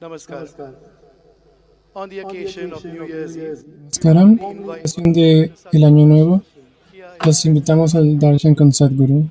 Namaskar. 0.00 0.46
On 1.94 2.08
the 2.08 2.20
occasion 2.20 2.72
of 2.72 2.84
New 2.84 3.04
Year's 3.08 3.36
Eve, 3.36 3.64
Namaskaram, 3.66 4.38
en 4.40 4.66
la 4.66 4.74
ocasión 4.74 5.12
de 5.12 5.50
el 5.72 5.84
Año 5.84 6.06
Nuevo, 6.06 6.42
los 7.26 7.44
invitamos 7.44 7.96
al 7.96 8.16
Darshan 8.16 8.54
con 8.54 8.72
Sadhguru. 8.72 9.28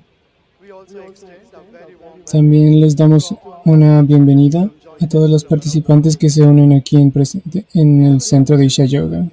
También 2.30 2.82
les 2.82 2.98
damos 2.98 3.34
una 3.64 4.02
bienvenida 4.02 4.70
a 5.00 5.08
todos 5.08 5.30
los 5.30 5.46
participantes 5.46 6.18
que 6.18 6.30
se 6.30 6.44
unen 6.44 6.74
aquí 6.74 6.98
en, 6.98 7.12
presente, 7.12 7.66
en 7.74 8.04
el 8.04 8.20
centro 8.20 8.58
de 8.58 8.66
Isha 8.66 8.84
Yoga. 8.84 9.26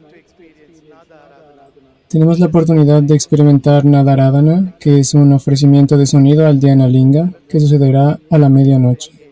Tenemos 2.06 2.39
la 2.39 2.47
oportunidad 2.47 3.03
de 3.03 3.16
experimentar 3.16 3.84
Nadaradhana, 3.84 4.77
que 4.78 5.01
es 5.01 5.14
un 5.14 5.33
ofrecimiento 5.33 5.97
de 5.97 6.06
sonido 6.06 6.47
al 6.47 6.61
Dhyana 6.61 6.87
Linga, 6.87 7.33
que 7.48 7.59
sucederá 7.59 8.20
a 8.30 8.39
la 8.39 8.48
medianoche. 8.48 9.23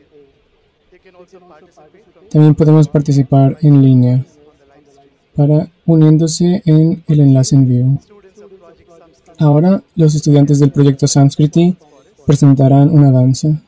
También 2.32 2.54
podemos 2.54 2.88
participar 2.88 3.59
en 3.60 3.82
línea 3.82 4.24
para 5.36 5.70
uniéndose 5.84 6.62
en 6.64 7.04
el 7.06 7.20
enlace 7.20 7.56
en 7.56 7.68
vivo. 7.68 7.98
Ahora 9.38 9.82
los 9.96 10.15
estudiantes 10.15 10.59
del 10.59 10.73
proyecto 10.73 11.07
Samskriti 11.07 11.76
presentarán 12.26 12.88
una 12.90 13.10
danza. 13.10 13.60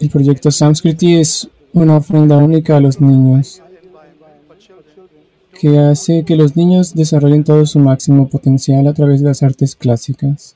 El 0.00 0.10
proyecto 0.10 0.50
Samskriti 0.50 1.14
es 1.14 1.48
una 1.72 1.98
ofrenda 1.98 2.38
única 2.38 2.76
a 2.76 2.80
los 2.80 3.00
niños 3.00 3.62
que 5.60 5.78
hace 5.78 6.24
que 6.24 6.36
los 6.36 6.56
niños 6.56 6.94
desarrollen 6.94 7.44
todo 7.44 7.64
su 7.66 7.78
máximo 7.78 8.28
potencial 8.28 8.86
a 8.88 8.94
través 8.94 9.20
de 9.20 9.28
las 9.28 9.42
artes 9.42 9.76
clásicas. 9.76 10.55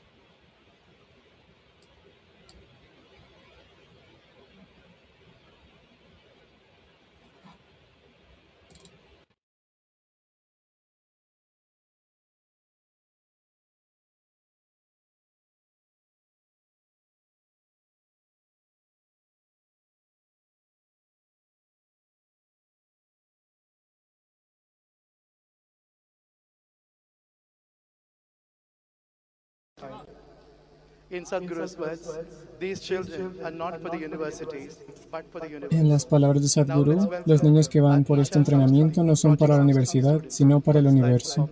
En 35.71 35.89
las 35.89 36.05
palabras 36.05 36.41
de 36.41 36.47
Sadhguru, 36.47 37.09
los 37.25 37.43
niños 37.43 37.67
que 37.67 37.81
van 37.81 38.05
por 38.05 38.19
este 38.19 38.37
entrenamiento 38.37 39.03
no 39.03 39.17
son 39.17 39.35
para 39.35 39.57
la 39.57 39.63
universidad, 39.63 40.21
sino 40.29 40.61
para 40.61 40.79
el 40.79 40.87
universo. 40.87 41.49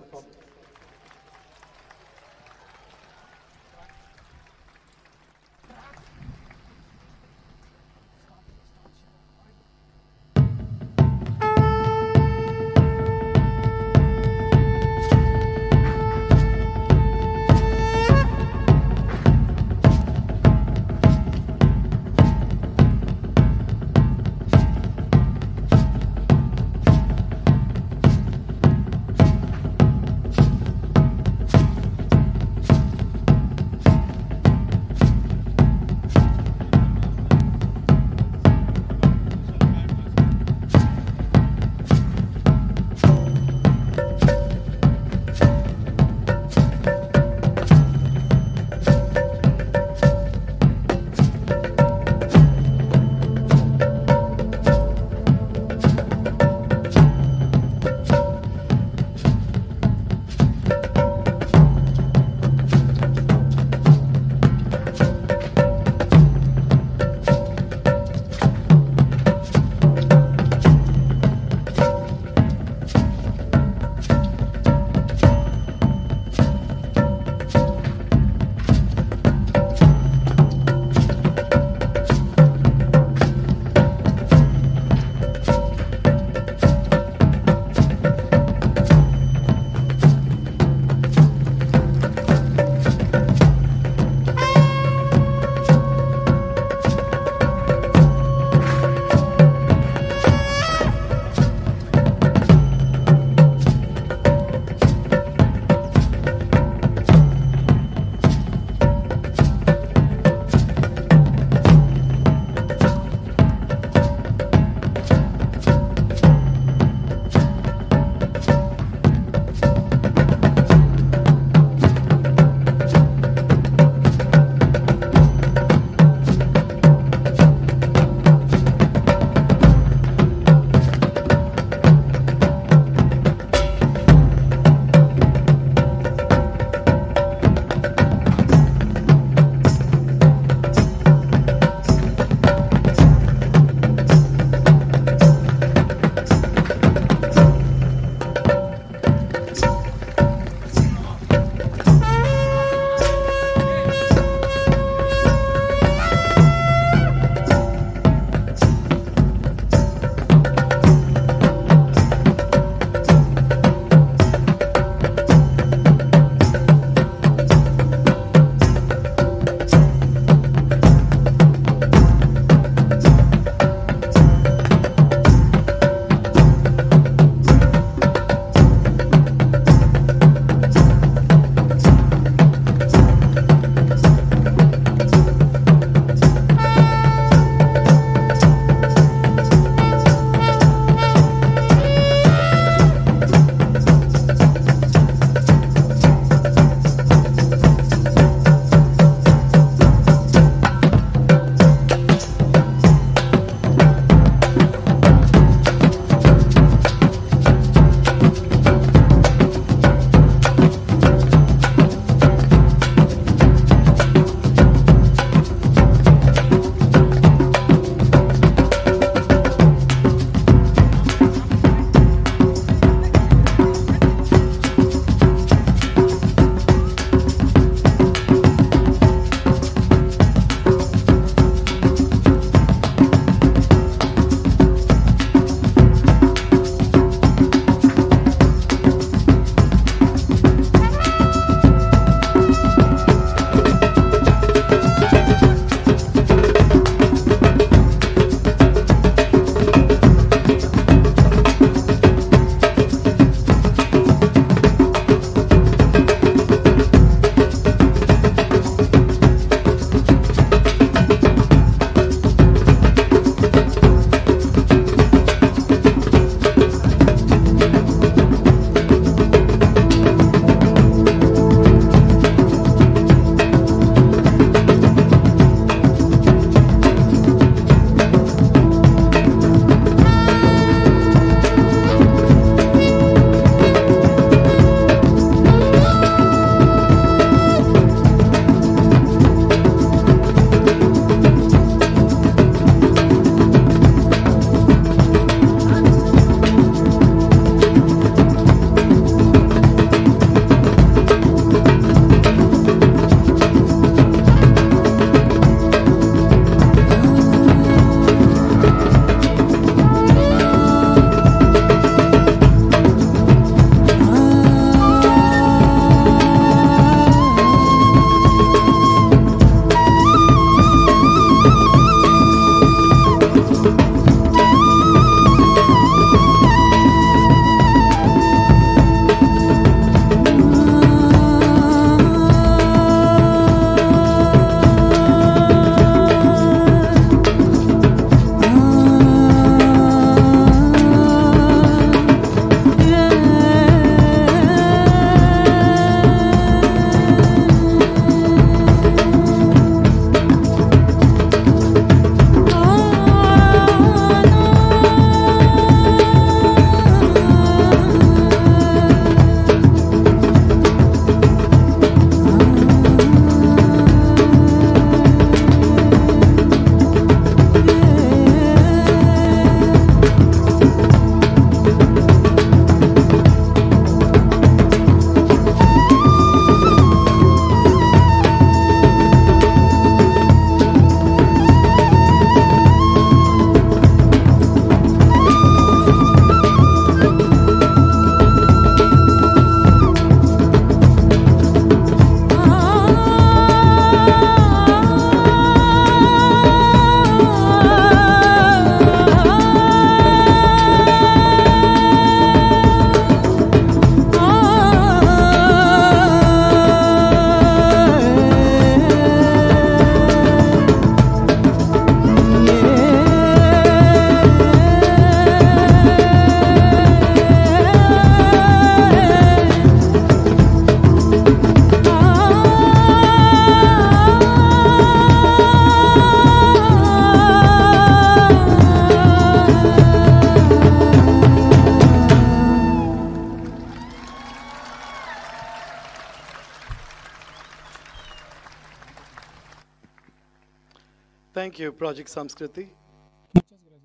Thank 441.59 441.73
you, 441.73 441.77
Project 441.77 442.09
Samskriti. 442.09 442.69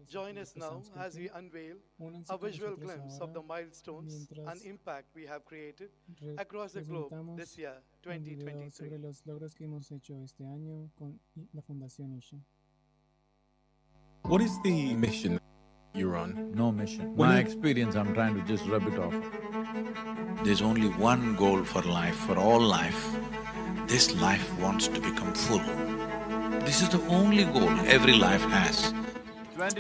Join 0.09 0.39
us 0.39 0.55
now 0.55 0.81
as 0.97 1.17
we 1.17 1.29
unveil 1.35 1.75
Únanse 2.01 2.33
a 2.33 2.39
con 2.39 2.49
visual 2.49 2.71
nosotros 2.71 2.87
glimpse 2.95 3.21
of 3.21 3.33
the 3.33 3.41
ahora 3.41 3.49
milestones 3.49 4.13
mientras 4.31 4.47
and 4.47 4.63
impact 4.71 5.07
we 5.17 5.27
have 5.27 5.45
created 5.45 5.91
re- 6.23 6.37
across 6.39 6.73
the 6.75 6.83
globe 6.83 7.09
presentamos 7.11 7.37
this 7.37 7.59
year, 7.59 7.75
un 8.07 8.23
video 8.23 8.47
2023. 8.47 8.75
sobre 8.77 8.99
los 8.99 9.27
logros 9.27 9.55
que 9.57 9.65
hemos 9.65 9.91
hecho 9.91 10.15
este 10.23 10.45
año 10.47 10.89
con 10.95 11.19
i- 11.35 11.49
la 11.53 11.63
Fundación 11.63 12.13
Isha. 12.17 12.37
What 14.23 14.41
is 14.41 14.53
the 14.63 14.95
mission 14.95 15.41
you're 15.95 16.17
on? 16.17 16.53
No 16.55 16.73
mission. 16.73 17.15
When 17.17 17.29
My 17.29 17.39
experience, 17.39 17.95
I'm 17.95 18.13
trying 18.15 18.35
to 18.35 18.43
just 18.43 18.67
rub 18.67 18.87
it 18.87 18.99
off. 18.99 19.15
There's 20.45 20.61
only 20.61 20.89
one 20.89 21.37
goal 21.37 21.65
for 21.65 21.83
life, 21.83 22.17
for 22.27 22.37
all 22.37 22.61
life. 22.61 23.01
This 23.87 24.15
life 24.21 24.45
wants 24.61 24.89
to 24.89 25.01
become 25.01 25.33
full. 25.33 25.63
This 26.65 26.83
is 26.83 26.89
the 26.89 27.01
only 27.09 27.45
goal 27.45 27.71
every 27.87 28.15
life 28.15 28.43
has. 28.51 28.93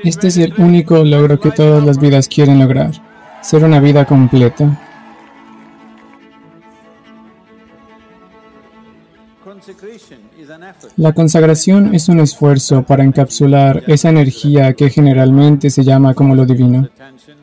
Este 0.05 0.29
es 0.29 0.37
el 0.39 0.55
único 0.59 1.03
logro 1.05 1.41
que 1.41 1.51
todas 1.51 1.83
las 1.85 1.99
vidas 1.99 2.29
quieren 2.29 2.61
lograr, 2.61 2.93
ser 3.43 3.65
una 3.65 3.81
vida 3.81 4.05
completa. 4.05 4.79
La 10.97 11.13
consagración 11.13 11.95
es 11.95 12.09
un 12.09 12.21
esfuerzo 12.21 12.83
para 12.83 13.05
encapsular 13.05 13.83
esa 13.87 14.11
energía 14.11 14.73
que 14.75 14.91
generalmente 14.91 15.71
se 15.71 15.85
llama 15.85 16.15
como 16.15 16.35
lo 16.35 16.45
divino, 16.45 16.89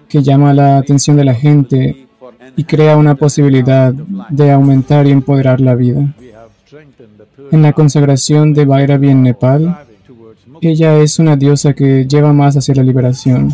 que 0.08 0.22
llama 0.22 0.54
la 0.54 0.78
atención 0.78 1.18
de 1.18 1.26
la 1.26 1.34
gente 1.34 2.08
y 2.56 2.64
crea 2.64 2.98
una 2.98 3.16
posibilidad 3.16 3.94
de 3.94 4.52
aumentar 4.52 5.08
y 5.08 5.12
empoderar 5.12 5.62
la 5.62 5.76
vida. 5.76 6.14
En 7.52 7.62
la 7.62 7.74
consagración 7.74 8.54
de 8.54 8.66
Bhairavi 8.66 9.10
en 9.10 9.24
Nepal, 9.24 9.78
ella 10.62 11.00
es 11.00 11.20
una 11.20 11.36
diosa 11.36 11.74
que 11.74 12.06
lleva 12.06 12.34
más 12.34 12.56
hacia 12.56 12.76
la 12.76 12.84
liberación. 12.84 13.52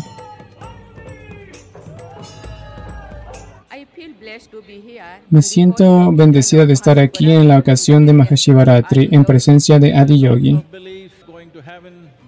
Me 5.30 5.42
siento 5.42 6.10
bendecida 6.12 6.64
de 6.64 6.72
estar 6.72 6.98
aquí 6.98 7.30
en 7.30 7.48
la 7.48 7.58
ocasión 7.58 8.06
de 8.06 8.14
Mahashivaratri 8.14 9.10
en 9.12 9.24
presencia 9.26 9.78
de 9.78 9.94
Adi 9.94 10.20
Yogi. 10.20 10.64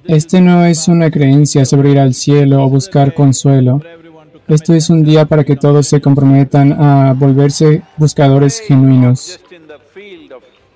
Este 0.04 0.40
no 0.42 0.66
es 0.66 0.86
una 0.86 1.10
creencia 1.10 1.64
sobre 1.64 1.92
ir 1.92 1.98
al 1.98 2.12
cielo 2.12 2.62
o 2.62 2.68
buscar 2.68 3.14
consuelo. 3.14 3.80
Esto 4.48 4.74
es 4.74 4.90
un 4.90 5.02
día 5.02 5.24
para 5.24 5.44
que 5.44 5.56
todos 5.56 5.86
se 5.86 6.00
comprometan 6.00 6.72
a 6.72 7.14
volverse 7.14 7.82
buscadores 7.96 8.60
genuinos. 8.60 9.40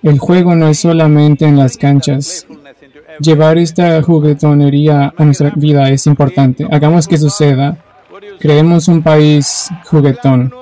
El 0.03 0.19
juego 0.19 0.55
no 0.55 0.69
es 0.69 0.79
solamente 0.79 1.45
en 1.45 1.59
las 1.59 1.77
canchas. 1.77 2.47
Llevar 3.21 3.59
esta 3.59 4.03
juguetonería 4.03 5.13
a 5.17 5.25
nuestra 5.25 5.51
vida 5.57 5.91
es 5.91 6.07
importante. 6.07 6.67
Hagamos 6.71 7.07
que 7.07 7.19
suceda. 7.19 7.77
Creemos 8.39 8.89
un 8.89 9.03
país 9.03 9.69
juguetón. 9.85 10.53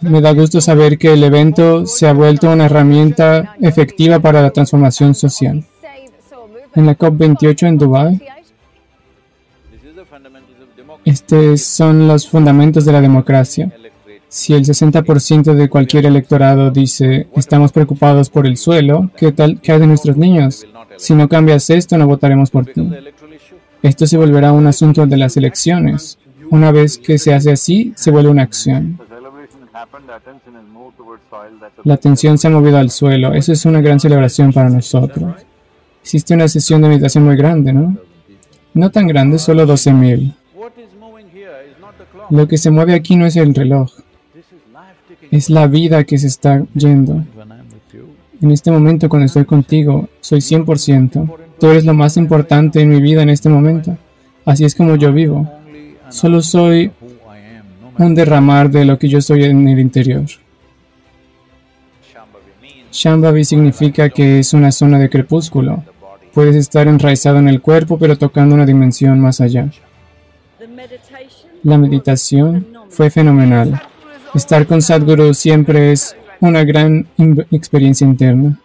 Me 0.00 0.20
da 0.20 0.32
gusto 0.32 0.60
saber 0.60 0.98
que 0.98 1.12
el 1.12 1.24
evento 1.24 1.86
se 1.86 2.06
ha 2.06 2.12
vuelto 2.12 2.50
una 2.50 2.66
herramienta 2.66 3.56
efectiva 3.60 4.18
para 4.18 4.42
la 4.42 4.50
transformación 4.50 5.14
social. 5.14 5.64
En 6.74 6.86
la 6.86 6.96
COP28 6.96 7.66
en 7.66 7.78
Dubái, 7.78 8.20
estos 11.04 11.62
son 11.62 12.06
los 12.06 12.28
fundamentos 12.28 12.84
de 12.84 12.92
la 12.92 13.00
democracia. 13.00 13.72
Si 14.28 14.52
el 14.52 14.64
60% 14.64 15.54
de 15.54 15.68
cualquier 15.70 16.04
electorado 16.04 16.70
dice 16.70 17.28
estamos 17.34 17.72
preocupados 17.72 18.28
por 18.28 18.46
el 18.46 18.58
suelo, 18.58 19.10
¿qué 19.16 19.32
tal 19.32 19.60
qué 19.60 19.72
hay 19.72 19.80
de 19.80 19.86
nuestros 19.86 20.16
niños? 20.16 20.66
Si 20.98 21.14
no 21.14 21.28
cambias 21.28 21.70
esto, 21.70 21.96
no 21.96 22.06
votaremos 22.06 22.50
por 22.50 22.66
ti. 22.66 22.90
Esto 23.82 24.06
se 24.06 24.18
volverá 24.18 24.52
un 24.52 24.66
asunto 24.66 25.06
de 25.06 25.16
las 25.16 25.36
elecciones. 25.36 26.18
Una 26.50 26.72
vez 26.72 26.98
que 26.98 27.18
se 27.18 27.32
hace 27.32 27.52
así, 27.52 27.92
se 27.96 28.10
vuelve 28.10 28.30
una 28.30 28.42
acción. 28.42 29.00
La 31.84 31.94
atención 31.94 32.38
se 32.38 32.48
ha 32.48 32.50
movido 32.50 32.78
al 32.78 32.90
suelo. 32.90 33.32
Eso 33.34 33.52
es 33.52 33.64
una 33.64 33.80
gran 33.80 34.00
celebración 34.00 34.52
para 34.52 34.70
nosotros. 34.70 35.34
Existe 36.02 36.34
una 36.34 36.48
sesión 36.48 36.82
de 36.82 36.88
meditación 36.88 37.24
muy 37.24 37.36
grande, 37.36 37.72
¿no? 37.72 37.96
No 38.74 38.90
tan 38.90 39.06
grande, 39.06 39.38
solo 39.38 39.66
12.000. 39.66 40.34
What 40.54 40.72
is 40.78 40.94
moving 40.98 41.26
here 41.32 41.50
is 41.70 41.78
not 41.80 41.96
the 41.98 42.04
clock. 42.04 42.30
Lo 42.30 42.48
que 42.48 42.58
se 42.58 42.70
mueve 42.70 42.94
aquí 42.94 43.16
no 43.16 43.26
es 43.26 43.36
el 43.36 43.54
reloj, 43.54 43.90
es 45.30 45.50
la 45.50 45.66
vida 45.66 46.04
que 46.04 46.18
se 46.18 46.26
está 46.26 46.64
yendo. 46.74 47.24
En 48.40 48.50
este 48.52 48.70
momento, 48.70 49.08
cuando 49.08 49.26
estoy 49.26 49.44
contigo, 49.44 50.08
soy 50.20 50.40
100%. 50.40 51.36
Tú 51.58 51.66
eres 51.66 51.84
lo 51.84 51.92
más 51.92 52.16
importante 52.16 52.80
en 52.80 52.88
mi 52.88 53.00
vida 53.00 53.22
en 53.22 53.30
este 53.30 53.48
momento. 53.48 53.96
Así 54.44 54.64
es 54.64 54.74
como 54.74 54.96
yo 54.96 55.12
vivo. 55.12 55.50
Solo 56.08 56.40
soy 56.40 56.92
un 57.98 58.14
derramar 58.14 58.70
de 58.70 58.84
lo 58.84 58.98
que 58.98 59.08
yo 59.08 59.20
soy 59.20 59.44
en 59.44 59.68
el 59.68 59.78
interior. 59.78 60.24
Shambhavi 62.90 63.44
significa 63.44 64.08
que 64.08 64.38
es 64.38 64.54
una 64.54 64.72
zona 64.72 64.98
de 64.98 65.10
crepúsculo. 65.10 65.84
Puedes 66.32 66.56
estar 66.56 66.86
enraizado 66.88 67.38
en 67.38 67.48
el 67.48 67.60
cuerpo, 67.60 67.98
pero 67.98 68.16
tocando 68.16 68.54
una 68.54 68.66
dimensión 68.66 69.20
más 69.20 69.40
allá. 69.40 69.70
La 71.62 71.76
meditación 71.76 72.66
fue 72.88 73.10
fenomenal. 73.10 73.82
Estar 74.34 74.66
con 74.66 74.80
Sadhguru 74.80 75.34
siempre 75.34 75.92
es 75.92 76.16
una 76.40 76.64
gran 76.64 77.06
experiencia 77.50 78.06
interna. 78.06 78.58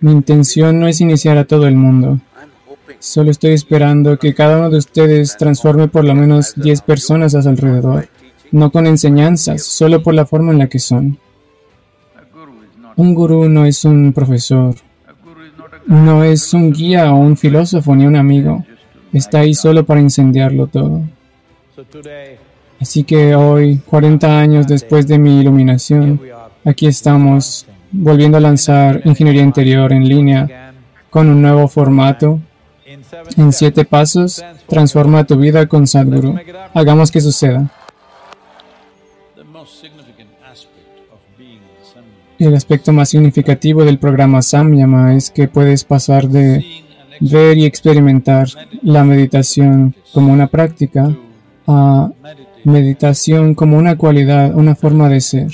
Mi 0.00 0.12
intención 0.12 0.78
no 0.78 0.86
es 0.88 1.00
iniciar 1.00 1.38
a 1.38 1.46
todo 1.46 1.66
el 1.66 1.74
mundo. 1.74 2.20
Solo 2.98 3.30
estoy 3.30 3.52
esperando 3.52 4.18
que 4.18 4.34
cada 4.34 4.58
uno 4.58 4.70
de 4.70 4.78
ustedes 4.78 5.36
transforme 5.36 5.88
por 5.88 6.04
lo 6.04 6.14
menos 6.14 6.54
10 6.56 6.82
personas 6.82 7.34
a 7.34 7.42
su 7.42 7.48
alrededor. 7.48 8.08
No 8.52 8.70
con 8.70 8.86
enseñanzas, 8.86 9.62
solo 9.62 10.02
por 10.02 10.14
la 10.14 10.26
forma 10.26 10.52
en 10.52 10.58
la 10.58 10.68
que 10.68 10.78
son. 10.78 11.18
Un 12.96 13.14
gurú 13.14 13.48
no 13.48 13.66
es 13.66 13.84
un 13.84 14.12
profesor, 14.12 14.74
no 15.86 16.24
es 16.24 16.54
un 16.54 16.72
guía 16.72 17.12
o 17.12 17.16
un 17.16 17.36
filósofo 17.36 17.94
ni 17.94 18.06
un 18.06 18.16
amigo. 18.16 18.64
Está 19.12 19.40
ahí 19.40 19.54
solo 19.54 19.84
para 19.84 20.00
incendiarlo 20.00 20.66
todo. 20.66 21.02
Así 22.80 23.04
que 23.04 23.34
hoy, 23.34 23.78
40 23.86 24.38
años 24.38 24.66
después 24.66 25.06
de 25.06 25.18
mi 25.18 25.40
iluminación, 25.40 26.20
aquí 26.64 26.86
estamos 26.86 27.66
volviendo 27.92 28.36
a 28.36 28.40
lanzar 28.40 29.00
Ingeniería 29.04 29.42
Interior 29.42 29.92
en 29.92 30.08
línea 30.08 30.72
con 31.10 31.28
un 31.28 31.40
nuevo 31.40 31.68
formato. 31.68 32.40
En 33.36 33.52
siete 33.52 33.84
pasos, 33.84 34.44
transforma 34.66 35.24
tu 35.24 35.36
vida 35.36 35.66
con 35.66 35.86
Sadhguru. 35.86 36.36
Hagamos 36.74 37.10
que 37.10 37.20
suceda. 37.20 37.70
El 42.38 42.54
aspecto 42.54 42.92
más 42.92 43.08
significativo 43.08 43.84
del 43.84 43.98
programa 43.98 44.42
Samyama 44.42 45.14
es 45.14 45.30
que 45.30 45.48
puedes 45.48 45.84
pasar 45.84 46.28
de 46.28 46.64
ver 47.20 47.56
y 47.56 47.64
experimentar 47.64 48.48
la 48.82 49.04
meditación 49.04 49.94
como 50.12 50.32
una 50.32 50.46
práctica 50.46 51.16
a 51.66 52.10
meditación 52.64 53.54
como 53.54 53.78
una 53.78 53.96
cualidad, 53.96 54.54
una 54.54 54.74
forma 54.74 55.08
de 55.08 55.20
ser 55.20 55.50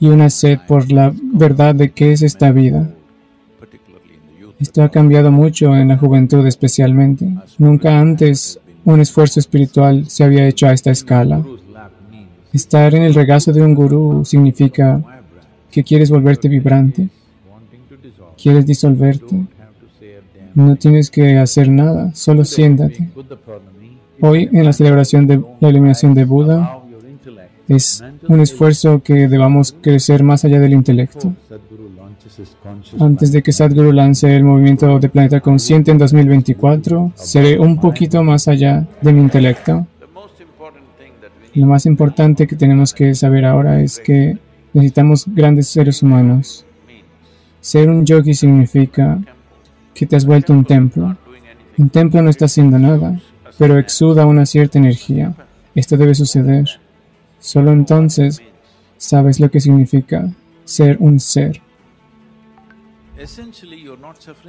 y 0.00 0.08
una 0.08 0.28
sed 0.30 0.58
por 0.66 0.90
la 0.90 1.12
verdad 1.22 1.74
de 1.74 1.92
qué 1.92 2.12
es 2.12 2.22
esta 2.22 2.50
vida. 2.50 2.90
Esto 4.60 4.82
ha 4.82 4.88
cambiado 4.88 5.32
mucho 5.32 5.74
en 5.74 5.88
la 5.88 5.98
juventud 5.98 6.46
especialmente. 6.46 7.28
Nunca 7.58 7.98
antes 7.98 8.60
un 8.84 9.00
esfuerzo 9.00 9.40
espiritual 9.40 10.08
se 10.08 10.24
había 10.24 10.46
hecho 10.46 10.66
a 10.66 10.72
esta 10.72 10.90
escala. 10.90 11.44
Estar 12.52 12.94
en 12.94 13.02
el 13.02 13.14
regazo 13.14 13.52
de 13.52 13.62
un 13.62 13.74
gurú 13.74 14.24
significa 14.24 15.02
que 15.70 15.82
quieres 15.82 16.10
volverte 16.10 16.48
vibrante, 16.48 17.08
quieres 18.40 18.64
disolverte. 18.64 19.44
No 20.54 20.76
tienes 20.76 21.10
que 21.10 21.36
hacer 21.38 21.68
nada, 21.68 22.14
solo 22.14 22.44
siéntate. 22.44 23.08
Hoy, 24.20 24.48
en 24.52 24.64
la 24.64 24.72
celebración 24.72 25.26
de 25.26 25.42
la 25.58 25.68
iluminación 25.68 26.14
de 26.14 26.24
Buda, 26.24 26.78
es 27.66 28.04
un 28.28 28.40
esfuerzo 28.40 29.02
que 29.02 29.26
debamos 29.26 29.74
crecer 29.80 30.22
más 30.22 30.44
allá 30.44 30.60
del 30.60 30.74
intelecto. 30.74 31.32
Antes 33.00 33.32
de 33.32 33.42
que 33.42 33.52
Sadhguru 33.52 33.92
lance 33.92 34.34
el 34.34 34.44
movimiento 34.44 34.98
de 34.98 35.08
Planeta 35.08 35.40
Consciente 35.40 35.90
en 35.90 35.98
2024, 35.98 37.12
seré 37.14 37.58
un 37.58 37.80
poquito 37.80 38.22
más 38.22 38.48
allá 38.48 38.86
de 39.00 39.12
mi 39.12 39.20
intelecto. 39.20 39.86
Lo 41.54 41.66
más 41.66 41.86
importante 41.86 42.46
que 42.46 42.56
tenemos 42.56 42.92
que 42.92 43.14
saber 43.14 43.44
ahora 43.44 43.80
es 43.80 44.00
que 44.00 44.38
necesitamos 44.72 45.24
grandes 45.26 45.68
seres 45.68 46.02
humanos. 46.02 46.64
Ser 47.60 47.88
un 47.88 48.04
yogi 48.04 48.34
significa 48.34 49.20
que 49.94 50.06
te 50.06 50.16
has 50.16 50.26
vuelto 50.26 50.52
un 50.52 50.64
templo. 50.64 51.16
Un 51.78 51.90
templo 51.90 52.20
no 52.22 52.30
está 52.30 52.46
haciendo 52.46 52.78
nada, 52.78 53.20
pero 53.58 53.78
exuda 53.78 54.26
una 54.26 54.46
cierta 54.46 54.78
energía. 54.78 55.34
Esto 55.74 55.96
debe 55.96 56.14
suceder. 56.14 56.68
Solo 57.38 57.72
entonces 57.72 58.42
sabes 58.96 59.38
lo 59.38 59.50
que 59.50 59.60
significa 59.60 60.32
ser 60.64 60.96
un 61.00 61.20
ser. 61.20 61.63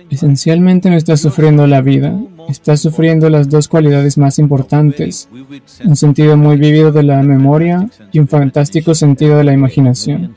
Esencialmente 0.09 0.89
no 0.89 0.97
estás 0.97 1.21
sufriendo 1.21 1.67
la 1.67 1.81
vida, 1.81 2.19
estás 2.49 2.81
sufriendo 2.81 3.29
las 3.29 3.47
dos 3.49 3.67
cualidades 3.67 4.17
más 4.17 4.39
importantes, 4.39 5.29
un 5.31 5.61
sense 5.65 5.95
sentido 5.95 6.35
muy 6.35 6.57
vivido 6.57 6.91
de 6.91 7.03
la 7.03 7.21
memoria 7.21 7.89
y 8.11 8.19
un 8.19 8.27
fantástico 8.27 8.95
sentido 8.95 9.37
de 9.37 9.43
la 9.43 9.53
imaginación. 9.53 10.35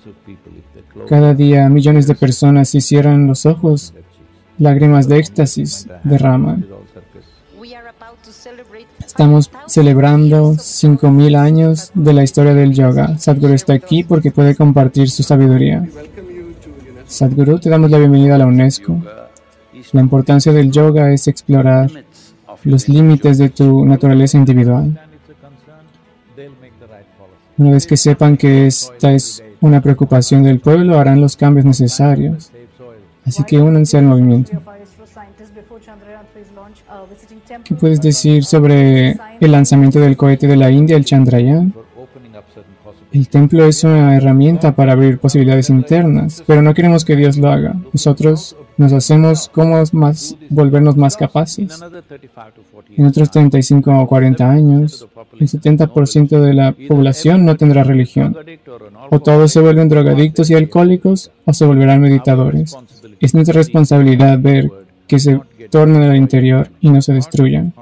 Cada 1.09 1.35
día 1.35 1.69
millones 1.69 2.07
de 2.07 2.15
personas 2.15 2.69
si 2.69 2.81
cierran 2.81 3.27
los 3.27 3.47
ojos, 3.47 3.95
lágrimas 4.59 5.09
de 5.09 5.19
éxtasis 5.19 5.89
derraman. 6.05 6.67
Estamos 9.05 9.51
celebrando 9.67 10.53
5.000 10.53 11.37
años 11.37 11.91
de 11.95 12.13
la 12.13 12.23
historia 12.23 12.55
del 12.55 12.75
yoga. 12.75 13.19
Sadhguru 13.19 13.55
está 13.55 13.73
aquí 13.73 14.05
porque 14.05 14.31
puede 14.31 14.55
compartir 14.55 15.11
su 15.11 15.23
sabiduría. 15.23 15.81
Welcome 15.81 16.35
you 16.35 16.53
to 16.63 16.69
UNESCO. 16.69 16.98
Sadhguru, 17.09 17.59
te 17.59 17.71
damos 17.71 17.91
la 17.91 17.99
bienvenida 17.99 18.35
a 18.35 18.39
la 18.39 18.47
UNESCO. 18.47 19.01
La 19.93 20.01
importancia 20.03 20.53
del 20.53 20.71
yoga 20.71 21.11
es 21.11 21.27
explorar 21.27 21.91
los 22.65 22.89
límites 22.89 23.39
de 23.39 23.49
tu 23.49 23.87
naturaleza 23.87 24.37
individual. 24.37 25.01
Una 27.57 27.71
vez 27.71 27.87
que 27.87 27.97
sepan 27.97 28.37
que 28.37 28.67
esta 28.67 29.13
es 29.13 29.43
una 29.63 29.81
preocupación 29.81 30.43
del 30.43 30.61
pueblo, 30.61 30.99
harán 30.99 31.21
los 31.21 31.35
cambios 31.35 31.65
necesarios. 31.65 32.53
Así 33.25 33.43
que 33.45 33.59
únanse 33.59 33.97
al 33.97 34.05
movimiento. 34.05 34.53
¿Qué 37.65 37.75
puedes 37.75 38.01
decir 38.03 38.45
sobre 38.45 39.17
el 39.41 39.53
lanzamiento 39.53 39.99
del 39.99 40.17
cohete 40.17 40.47
de 40.47 40.57
la 40.57 40.71
India, 40.71 40.97
el 40.97 41.07
Chandrayaan? 41.07 41.73
El 43.11 43.29
templo 43.29 43.65
es 43.65 43.85
una 43.85 44.17
herramienta 44.17 44.75
para 44.75 44.93
abrir 44.93 45.19
posibilidades 45.19 45.71
internas, 45.71 46.43
pero 46.47 46.61
no 46.61 46.75
queremos 46.75 47.05
que 47.05 47.17
Dios 47.17 47.39
lo 47.39 47.49
haga. 47.49 47.75
Nosotros 47.93 48.55
nos 48.77 48.93
hacemos 48.93 49.49
como 49.49 49.83
más, 49.93 50.37
volvernos 50.51 50.97
más 50.97 51.17
capaces. 51.17 51.83
En 52.97 53.07
otros 53.07 53.31
35 53.31 53.99
o 53.99 54.07
40 54.07 54.51
años, 54.51 55.07
el 55.39 55.49
70% 55.49 56.41
de 56.41 56.55
la 56.55 56.75
población 56.87 57.45
no 57.45 57.57
tendrá 57.57 57.83
religión. 57.83 58.37
O 59.11 59.21
todos 59.21 59.53
se 59.53 59.61
vuelven 59.61 59.89
drogadictos 59.89 60.51
y 60.51 60.55
alcohólicos 60.55 61.33
o 61.45 61.53
se 61.53 61.65
volverán 61.65 62.03
meditadores. 62.03 62.77
Es 63.21 63.35
nuestra 63.35 63.55
responsabilidad 63.55 64.39
ver 64.39 64.71
que 65.07 65.19
se 65.19 65.41
tornen 65.71 66.03
al 66.03 66.17
interior 66.17 66.69
y 66.81 66.91
no 66.91 67.01
se 67.01 67.15
destruyan. 67.15 67.73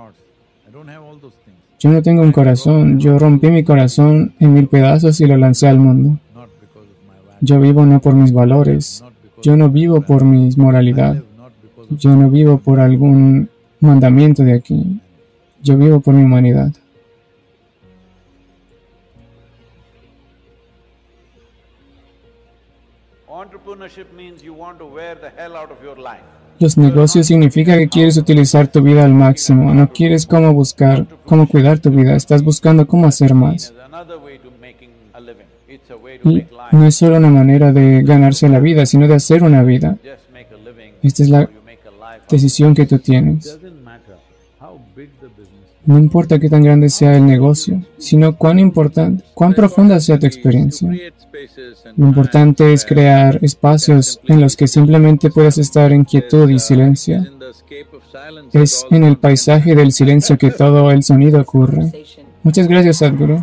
Yo 1.86 1.92
no 1.92 2.02
tengo 2.02 2.22
un 2.22 2.32
corazón, 2.32 2.98
yo 2.98 3.16
rompí 3.16 3.48
mi 3.48 3.62
corazón 3.62 4.34
en 4.40 4.54
mil 4.54 4.66
pedazos 4.66 5.20
y 5.20 5.26
lo 5.26 5.36
lancé 5.36 5.68
al 5.68 5.78
mundo. 5.78 6.18
Yo 7.40 7.60
vivo 7.60 7.86
no 7.86 8.00
por 8.00 8.12
mis 8.12 8.32
valores, 8.32 9.04
yo 9.40 9.56
no 9.56 9.70
vivo 9.70 10.00
por 10.00 10.24
mi 10.24 10.50
moralidad, 10.56 11.22
yo 11.90 12.16
no 12.16 12.28
vivo 12.28 12.58
por 12.58 12.80
algún 12.80 13.48
mandamiento 13.78 14.42
de 14.42 14.54
aquí, 14.54 15.00
yo 15.62 15.78
vivo 15.78 16.00
por 16.00 16.12
mi 16.12 16.24
humanidad. 16.24 16.72
Entrepreneurship 23.30 24.12
means 24.12 24.42
you 24.42 24.52
want 24.52 24.76
to 24.80 24.86
wear 24.86 25.14
the 25.14 25.30
hell 25.30 25.54
out 25.54 25.70
of 25.70 25.80
your 25.84 25.96
life. 25.96 26.24
Los 26.58 26.78
negocios 26.78 27.26
significa 27.26 27.76
que 27.76 27.88
quieres 27.88 28.16
utilizar 28.16 28.68
tu 28.68 28.82
vida 28.82 29.04
al 29.04 29.12
máximo, 29.12 29.74
no 29.74 29.88
quieres 29.92 30.26
cómo 30.26 30.52
buscar, 30.52 31.06
cómo 31.24 31.48
cuidar 31.48 31.78
tu 31.78 31.90
vida, 31.90 32.16
estás 32.16 32.42
buscando 32.42 32.86
cómo 32.86 33.06
hacer 33.06 33.34
más. 33.34 33.74
Y 36.24 36.44
no 36.72 36.86
es 36.86 36.94
solo 36.94 37.16
una 37.16 37.30
manera 37.30 37.72
de 37.72 38.02
ganarse 38.02 38.48
la 38.48 38.60
vida, 38.60 38.86
sino 38.86 39.06
de 39.06 39.14
hacer 39.14 39.42
una 39.42 39.62
vida. 39.62 39.98
Esta 41.02 41.22
es 41.22 41.28
la 41.28 41.48
decisión 42.28 42.74
que 42.74 42.86
tú 42.86 42.98
tienes. 42.98 43.58
No 45.86 45.98
importa 45.98 46.40
qué 46.40 46.48
tan 46.48 46.64
grande 46.64 46.88
sea 46.88 47.16
el 47.16 47.26
negocio, 47.26 47.80
sino 47.96 48.36
cuán 48.36 48.58
importante, 48.58 49.24
cuán 49.34 49.54
profunda 49.54 50.00
sea 50.00 50.18
tu 50.18 50.26
experiencia. 50.26 50.90
Lo 51.96 52.08
importante 52.08 52.72
es 52.72 52.84
crear 52.84 53.38
espacios 53.42 54.20
en 54.26 54.40
los 54.40 54.56
que 54.56 54.66
simplemente 54.66 55.30
puedas 55.30 55.58
estar 55.58 55.92
en 55.92 56.04
quietud 56.04 56.50
y 56.50 56.58
silencio. 56.58 57.24
Es 58.52 58.84
en 58.90 59.04
el 59.04 59.16
paisaje 59.16 59.76
del 59.76 59.92
silencio 59.92 60.36
que 60.36 60.50
todo 60.50 60.90
el 60.90 61.04
sonido 61.04 61.40
ocurre. 61.40 61.92
Muchas 62.42 62.66
gracias, 62.66 62.98
Sadhguru. 62.98 63.40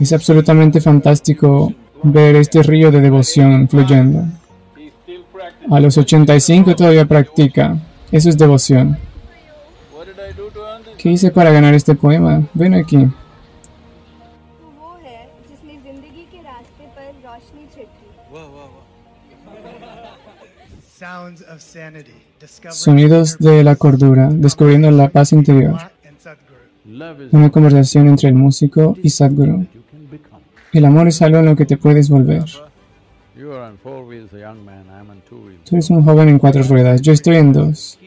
Es 0.00 0.12
absolutamente 0.12 0.80
fantástico 0.80 1.72
ver 2.02 2.36
este 2.36 2.62
río 2.62 2.90
de 2.90 3.00
devoción 3.00 3.68
fluyendo. 3.68 4.24
A 5.70 5.80
los 5.80 5.96
85 5.98 6.74
todavía 6.74 7.06
practica. 7.06 7.78
Eso 8.10 8.28
es 8.28 8.36
devoción. 8.36 8.98
¿Qué 10.98 11.10
hice 11.10 11.30
para 11.30 11.50
ganar 11.50 11.74
este 11.74 11.94
poema? 11.94 12.42
Ven 12.54 12.74
aquí. 12.74 13.06
Sonidos 22.70 23.38
de 23.38 23.62
la 23.62 23.76
cordura, 23.76 24.30
descubriendo 24.32 24.90
la 24.90 25.08
paz 25.08 25.32
interior. 25.32 25.76
Una 27.32 27.50
conversación 27.50 28.08
entre 28.08 28.28
el 28.28 28.34
músico 28.34 28.96
y 29.02 29.10
Sadhguru. 29.10 29.66
El 30.72 30.84
amor 30.84 31.08
es 31.08 31.20
algo 31.22 31.38
en 31.38 31.46
lo 31.46 31.56
que 31.56 31.66
te 31.66 31.76
puedes 31.76 32.08
volver. 32.08 32.44
Tú 35.64 35.76
eres 35.76 35.90
un 35.90 36.04
joven 36.04 36.28
en 36.28 36.38
cuatro 36.38 36.62
ruedas, 36.62 37.02
yo 37.02 37.12
estoy 37.12 37.36
en 37.36 37.52
dos. 37.52 37.98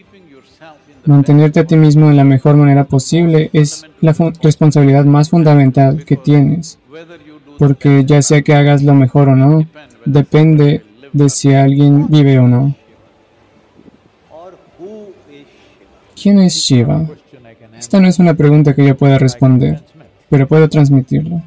Mantenerte 1.09 1.59
a 1.61 1.65
ti 1.65 1.75
mismo 1.75 2.11
en 2.11 2.17
la 2.17 2.23
mejor 2.23 2.55
manera 2.55 2.83
posible 2.83 3.49
es 3.51 3.83
la 3.99 4.13
responsabilidad 4.43 5.05
más 5.05 5.31
fundamental 5.31 6.05
que 6.05 6.17
tienes, 6.17 6.77
porque 7.57 8.05
ya 8.05 8.21
sea 8.21 8.43
que 8.43 8.53
hagas 8.53 8.83
lo 8.83 8.93
mejor 8.93 9.29
o 9.29 9.35
no, 9.35 9.67
depende 10.05 10.83
de 11.11 11.29
si 11.29 11.51
alguien 11.51 12.05
vive 12.09 12.37
o 12.37 12.47
no. 12.47 12.75
¿Quién 16.21 16.37
es 16.41 16.53
Shiva? 16.53 17.07
Esta 17.75 17.99
no 17.99 18.07
es 18.07 18.19
una 18.19 18.35
pregunta 18.35 18.75
que 18.75 18.85
yo 18.85 18.95
pueda 18.95 19.17
responder, 19.17 19.81
pero 20.29 20.47
puedo 20.47 20.69
transmitirlo. 20.69 21.41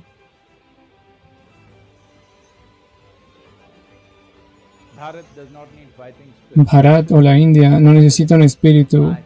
Bharat 6.57 7.13
o 7.13 7.21
la 7.21 7.39
India 7.39 7.79
no 7.79 7.93
necesita 7.93 8.35
un 8.35 8.43
espíritu 8.43 9.17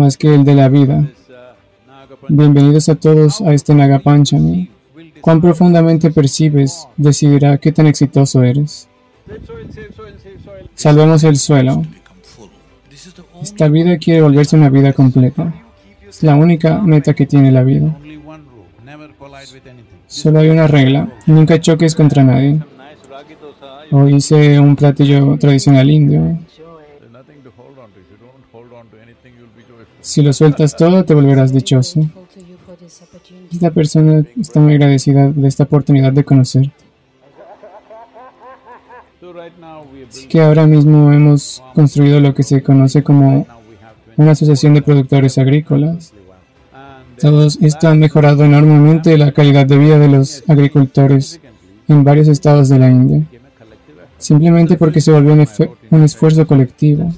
más 0.00 0.16
que 0.16 0.34
el 0.34 0.44
de 0.44 0.54
la 0.54 0.68
vida. 0.70 1.06
Bienvenidos 2.28 2.88
a 2.88 2.94
todos 2.94 3.42
a 3.42 3.52
este 3.52 3.74
Nagapanchami. 3.74 4.70
Cuán 5.20 5.42
profundamente 5.42 6.10
percibes 6.10 6.88
decidirá 6.96 7.58
qué 7.58 7.70
tan 7.70 7.86
exitoso 7.86 8.42
eres. 8.42 8.88
Salvemos 10.74 11.22
el 11.24 11.36
suelo. 11.36 11.82
Esta 13.42 13.68
vida 13.68 13.98
quiere 13.98 14.22
volverse 14.22 14.56
una 14.56 14.70
vida 14.70 14.94
completa. 14.94 15.52
Es 16.08 16.22
la 16.22 16.34
única 16.34 16.80
meta 16.80 17.12
que 17.12 17.26
tiene 17.26 17.52
la 17.52 17.62
vida. 17.62 17.94
Solo 20.06 20.38
hay 20.38 20.48
una 20.48 20.66
regla. 20.66 21.12
Nunca 21.26 21.60
choques 21.60 21.94
contra 21.94 22.24
nadie. 22.24 22.58
Hoy 23.92 24.14
hice 24.14 24.58
un 24.58 24.76
platillo 24.76 25.36
tradicional 25.38 25.90
indio. 25.90 26.38
Si 30.10 30.22
lo 30.22 30.32
sueltas 30.32 30.74
todo, 30.74 31.04
te 31.04 31.14
volverás 31.14 31.52
dichoso. 31.52 32.00
Esta 33.52 33.70
persona 33.70 34.24
está 34.40 34.58
muy 34.58 34.72
agradecida 34.72 35.28
de 35.28 35.46
esta 35.46 35.62
oportunidad 35.62 36.12
de 36.12 36.24
conocer. 36.24 36.72
So 39.20 39.32
right 39.32 39.56
now 39.60 39.84
we 39.92 40.00
have 40.00 40.08
Así 40.10 40.26
que 40.26 40.40
ahora 40.40 40.66
mismo 40.66 41.12
hemos 41.12 41.62
construido 41.76 42.18
lo 42.18 42.34
que 42.34 42.42
se 42.42 42.60
conoce 42.60 43.04
como 43.04 43.22
now 43.30 43.60
we 43.68 43.76
have 43.76 43.94
20 44.08 44.22
una 44.22 44.32
asociación 44.32 44.74
de 44.74 44.82
productores 44.82 45.38
agrícolas. 45.38 46.12
Todo 47.20 47.46
esto 47.46 47.86
ha 47.86 47.94
mejorado 47.94 48.44
enormemente 48.44 49.16
la 49.16 49.30
calidad 49.30 49.66
de 49.66 49.78
vida 49.78 50.00
de 50.00 50.08
los 50.08 50.42
agricultores 50.48 51.40
en 51.86 52.02
varios 52.02 52.26
estados 52.26 52.68
de 52.68 52.80
la 52.80 52.90
India, 52.90 53.22
simplemente 54.18 54.76
porque 54.76 55.00
se 55.00 55.12
volvió 55.12 55.34
un 55.34 56.02
esfuerzo 56.02 56.48
colectivo. 56.48 57.12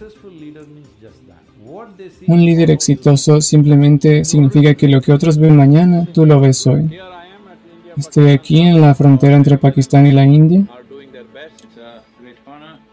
Un 2.26 2.44
líder 2.44 2.70
exitoso 2.70 3.40
simplemente 3.40 4.24
significa 4.24 4.74
que 4.74 4.88
lo 4.88 5.00
que 5.00 5.12
otros 5.12 5.38
ven 5.38 5.56
mañana, 5.56 6.06
tú 6.12 6.24
lo 6.26 6.40
ves 6.40 6.66
hoy. 6.66 6.90
Estoy 7.96 8.30
aquí 8.30 8.60
en 8.60 8.80
la 8.80 8.94
frontera 8.94 9.36
entre 9.36 9.58
Pakistán 9.58 10.06
y 10.06 10.12
la 10.12 10.24
India. 10.24 10.64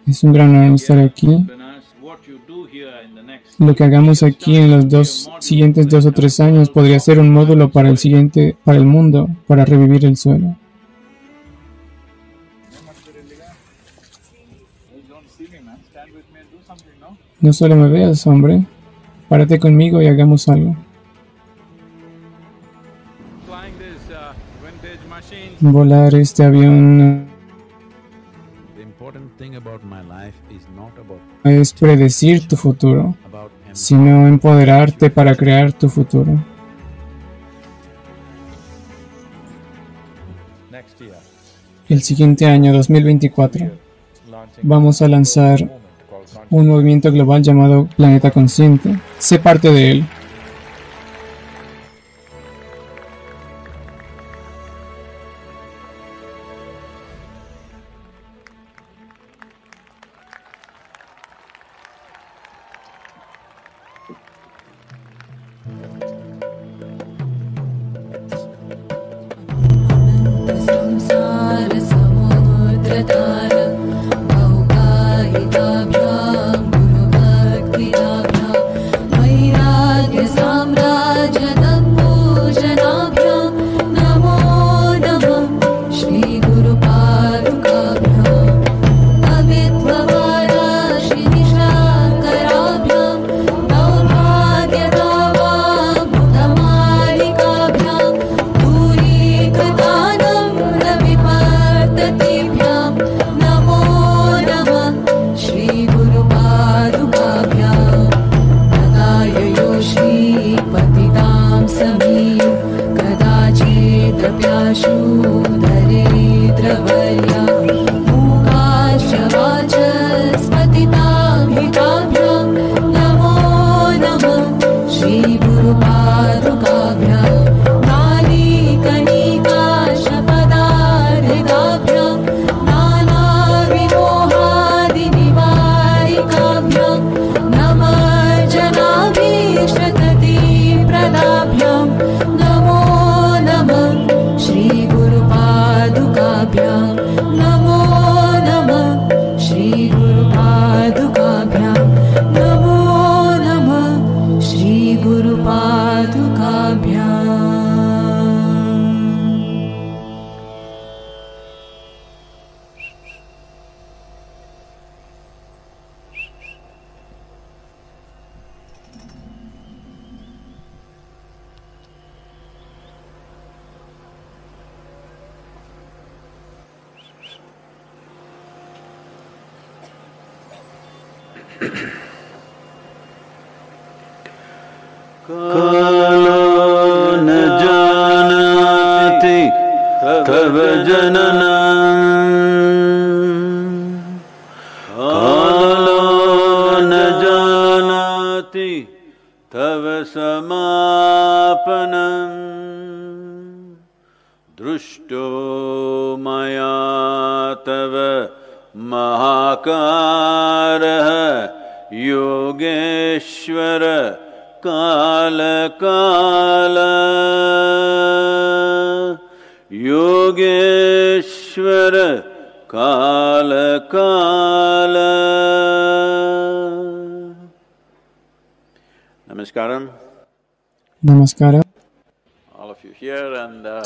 Es 0.08 0.24
un 0.24 0.34
gran 0.34 0.56
honor 0.56 0.76
estar 0.76 0.98
aquí. 1.00 1.46
Lo 3.60 3.76
que 3.76 3.84
hagamos 3.84 4.24
aquí 4.24 4.56
en 4.56 4.72
los 4.72 4.90
dos 4.90 5.30
siguientes 5.40 5.88
dos 5.88 6.06
o 6.06 6.12
tres 6.12 6.40
años 6.40 6.70
podría 6.70 7.00
ser 7.00 7.20
un 7.20 7.30
módulo 7.30 7.70
para 7.70 7.90
el 7.90 7.98
siguiente, 7.98 8.56
para 8.64 8.78
el 8.78 8.86
mundo, 8.86 9.30
para 9.48 9.66
revivir 9.66 10.06
el 10.06 10.18
suelo. 10.18 10.56
No 17.42 17.54
solo 17.54 17.76
me 17.76 17.88
veas, 17.88 18.26
hombre. 18.28 18.66
Párate 19.30 19.60
conmigo 19.60 20.02
y 20.02 20.08
hagamos 20.08 20.50
algo. 20.50 20.76
Volar 25.60 26.16
este 26.16 26.44
avión 26.44 27.28
es 31.44 31.74
predecir 31.74 32.48
tu 32.48 32.56
futuro, 32.56 33.16
sino 33.72 34.28
empoderarte 34.28 35.10
para 35.10 35.36
crear 35.36 35.74
tu 35.74 35.90
futuro. 35.90 36.44
El 41.88 42.02
siguiente 42.02 42.46
año, 42.46 42.74
2024, 42.74 43.72
vamos 44.64 45.02
a 45.02 45.08
lanzar 45.08 45.79
un 46.50 46.68
movimiento 46.68 47.12
global 47.12 47.44
llamado 47.44 47.88
Planeta 47.96 48.32
Consciente. 48.32 48.98
Sé 49.18 49.40
parte 49.40 49.72
de 49.72 49.92
él. 49.92 50.06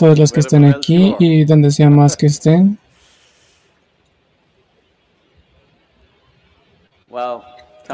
Todos 0.03 0.19
los 0.19 0.33
que 0.33 0.41
estén 0.41 0.65
aquí 0.65 1.15
y 1.17 1.45
donde 1.45 1.71
sea 1.71 1.89
más 1.89 2.17
que 2.17 2.25
estén. 2.25 2.77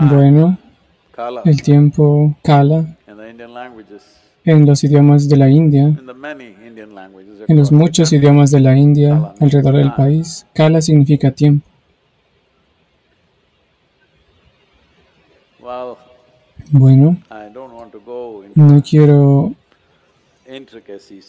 Bueno, 0.01 0.57
el 1.45 1.61
tiempo 1.61 2.35
Kala 2.41 2.97
en 4.43 4.65
los 4.65 4.83
idiomas 4.83 5.29
de 5.29 5.37
la 5.37 5.51
India, 5.51 5.95
en 7.47 7.55
los 7.55 7.71
muchos 7.71 8.11
idiomas 8.11 8.49
de 8.49 8.59
la 8.59 8.75
India 8.75 9.35
alrededor 9.39 9.75
del 9.75 9.93
país, 9.93 10.47
Kala 10.55 10.81
significa 10.81 11.29
tiempo. 11.29 11.63
Bueno, 16.71 17.17
no 18.55 18.81
quiero 18.81 19.53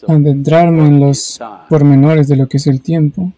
adentrarme 0.07 0.87
en 0.87 0.99
los 0.99 1.39
pormenores 1.69 2.27
de 2.27 2.35
lo 2.35 2.47
que 2.47 2.57
es 2.57 2.67
el 2.67 2.81
tiempo, 2.81 3.31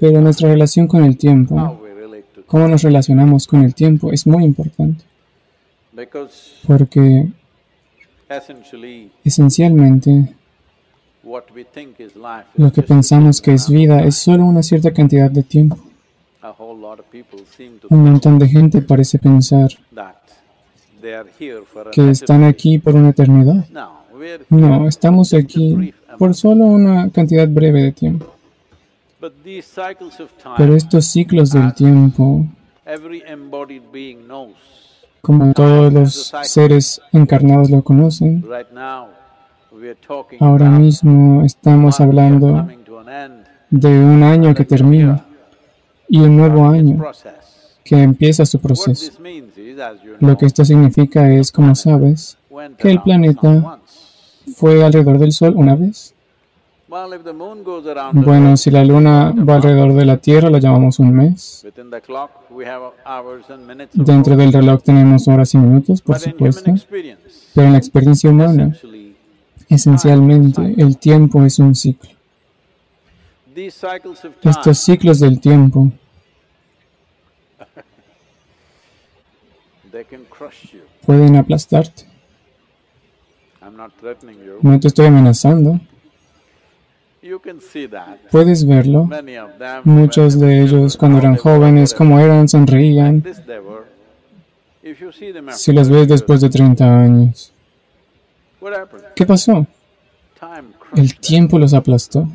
pero 0.00 0.20
nuestra 0.20 0.50
relación 0.50 0.86
con 0.86 1.04
el 1.04 1.16
tiempo, 1.16 1.80
cómo 2.46 2.68
nos 2.68 2.82
relacionamos 2.82 3.46
con 3.46 3.62
el 3.62 3.74
tiempo, 3.74 4.12
es 4.12 4.26
muy 4.26 4.44
importante. 4.44 5.04
Porque 6.66 7.28
esencialmente 9.24 10.34
lo 12.56 12.72
que 12.72 12.82
pensamos 12.82 13.40
que 13.40 13.54
es 13.54 13.70
vida 13.70 14.02
es 14.02 14.16
solo 14.16 14.44
una 14.44 14.62
cierta 14.62 14.92
cantidad 14.92 15.30
de 15.30 15.42
tiempo. 15.42 15.78
Un 17.90 18.04
montón 18.04 18.38
de 18.38 18.48
gente 18.48 18.82
parece 18.82 19.18
pensar 19.18 19.70
que 21.92 22.10
están 22.10 22.44
aquí 22.44 22.78
por 22.78 22.94
una 22.94 23.10
eternidad. 23.10 23.66
No, 24.48 24.88
estamos 24.88 25.34
aquí 25.34 25.92
por 26.18 26.34
solo 26.34 26.64
una 26.64 27.10
cantidad 27.10 27.48
breve 27.48 27.82
de 27.82 27.92
tiempo. 27.92 28.34
Pero 30.56 30.76
estos 30.76 31.06
ciclos 31.06 31.50
del 31.50 31.74
tiempo, 31.74 32.46
como 35.20 35.52
todos 35.52 35.92
los 35.92 36.32
seres 36.42 37.00
encarnados 37.12 37.70
lo 37.70 37.82
conocen, 37.82 38.44
ahora 40.40 40.70
mismo 40.70 41.42
estamos 41.44 42.00
hablando 42.00 42.68
de 43.70 43.88
un 43.88 44.22
año 44.22 44.54
que 44.54 44.64
termina 44.64 45.24
y 46.08 46.20
un 46.20 46.36
nuevo 46.36 46.66
año 46.68 47.04
que 47.84 48.02
empieza 48.02 48.46
su 48.46 48.60
proceso. 48.60 49.12
Lo 50.20 50.36
que 50.36 50.46
esto 50.46 50.64
significa 50.64 51.30
es, 51.32 51.52
como 51.52 51.74
sabes, 51.74 52.38
que 52.78 52.90
el 52.90 53.02
planeta. 53.02 53.80
Fue 54.56 54.82
alrededor 54.82 55.18
del 55.18 55.32
Sol 55.32 55.52
una 55.54 55.76
vez. 55.76 56.14
Bueno, 58.12 58.56
si 58.56 58.70
la 58.70 58.84
Luna 58.84 59.32
va 59.32 59.56
alrededor 59.56 59.92
de 59.92 60.06
la 60.06 60.16
Tierra, 60.16 60.48
la 60.48 60.58
llamamos 60.58 60.98
un 60.98 61.14
mes. 61.14 61.66
Dentro 63.92 64.36
del 64.36 64.52
reloj 64.52 64.82
tenemos 64.82 65.28
horas 65.28 65.52
y 65.52 65.58
minutos, 65.58 66.00
por 66.00 66.18
supuesto. 66.18 66.72
Pero 67.54 67.66
en 67.66 67.72
la 67.72 67.78
experiencia 67.78 68.30
humana, 68.30 68.74
esencialmente, 69.68 70.74
el 70.78 70.96
tiempo 70.96 71.44
es 71.44 71.58
un 71.58 71.74
ciclo. 71.74 72.10
Estos 74.42 74.78
ciclos 74.78 75.20
del 75.20 75.38
tiempo 75.38 75.90
pueden 81.04 81.36
aplastarte. 81.36 82.06
I'm 82.06 82.94
not 83.34 83.56
threatening 83.56 83.64
you. 83.64 83.65
No 84.62 84.80
te 84.80 84.88
estoy 84.88 85.06
amenazando. 85.06 85.80
Puedes 88.30 88.66
verlo. 88.66 89.08
Muchos 89.84 90.38
de 90.38 90.62
ellos 90.62 90.96
cuando 90.96 91.18
eran 91.18 91.36
jóvenes, 91.36 91.92
como 91.92 92.20
eran, 92.20 92.48
sonreían. 92.48 93.22
Si 95.50 95.72
los 95.72 95.88
ves 95.88 96.06
30 96.06 96.14
después 96.14 96.40
de 96.40 96.48
years, 96.48 96.56
30 96.56 97.00
años? 97.00 97.52
¿qué 99.14 99.26
pasó? 99.26 99.66
El 100.94 101.18
tiempo 101.18 101.58
los 101.58 101.74
aplastó. 101.74 102.28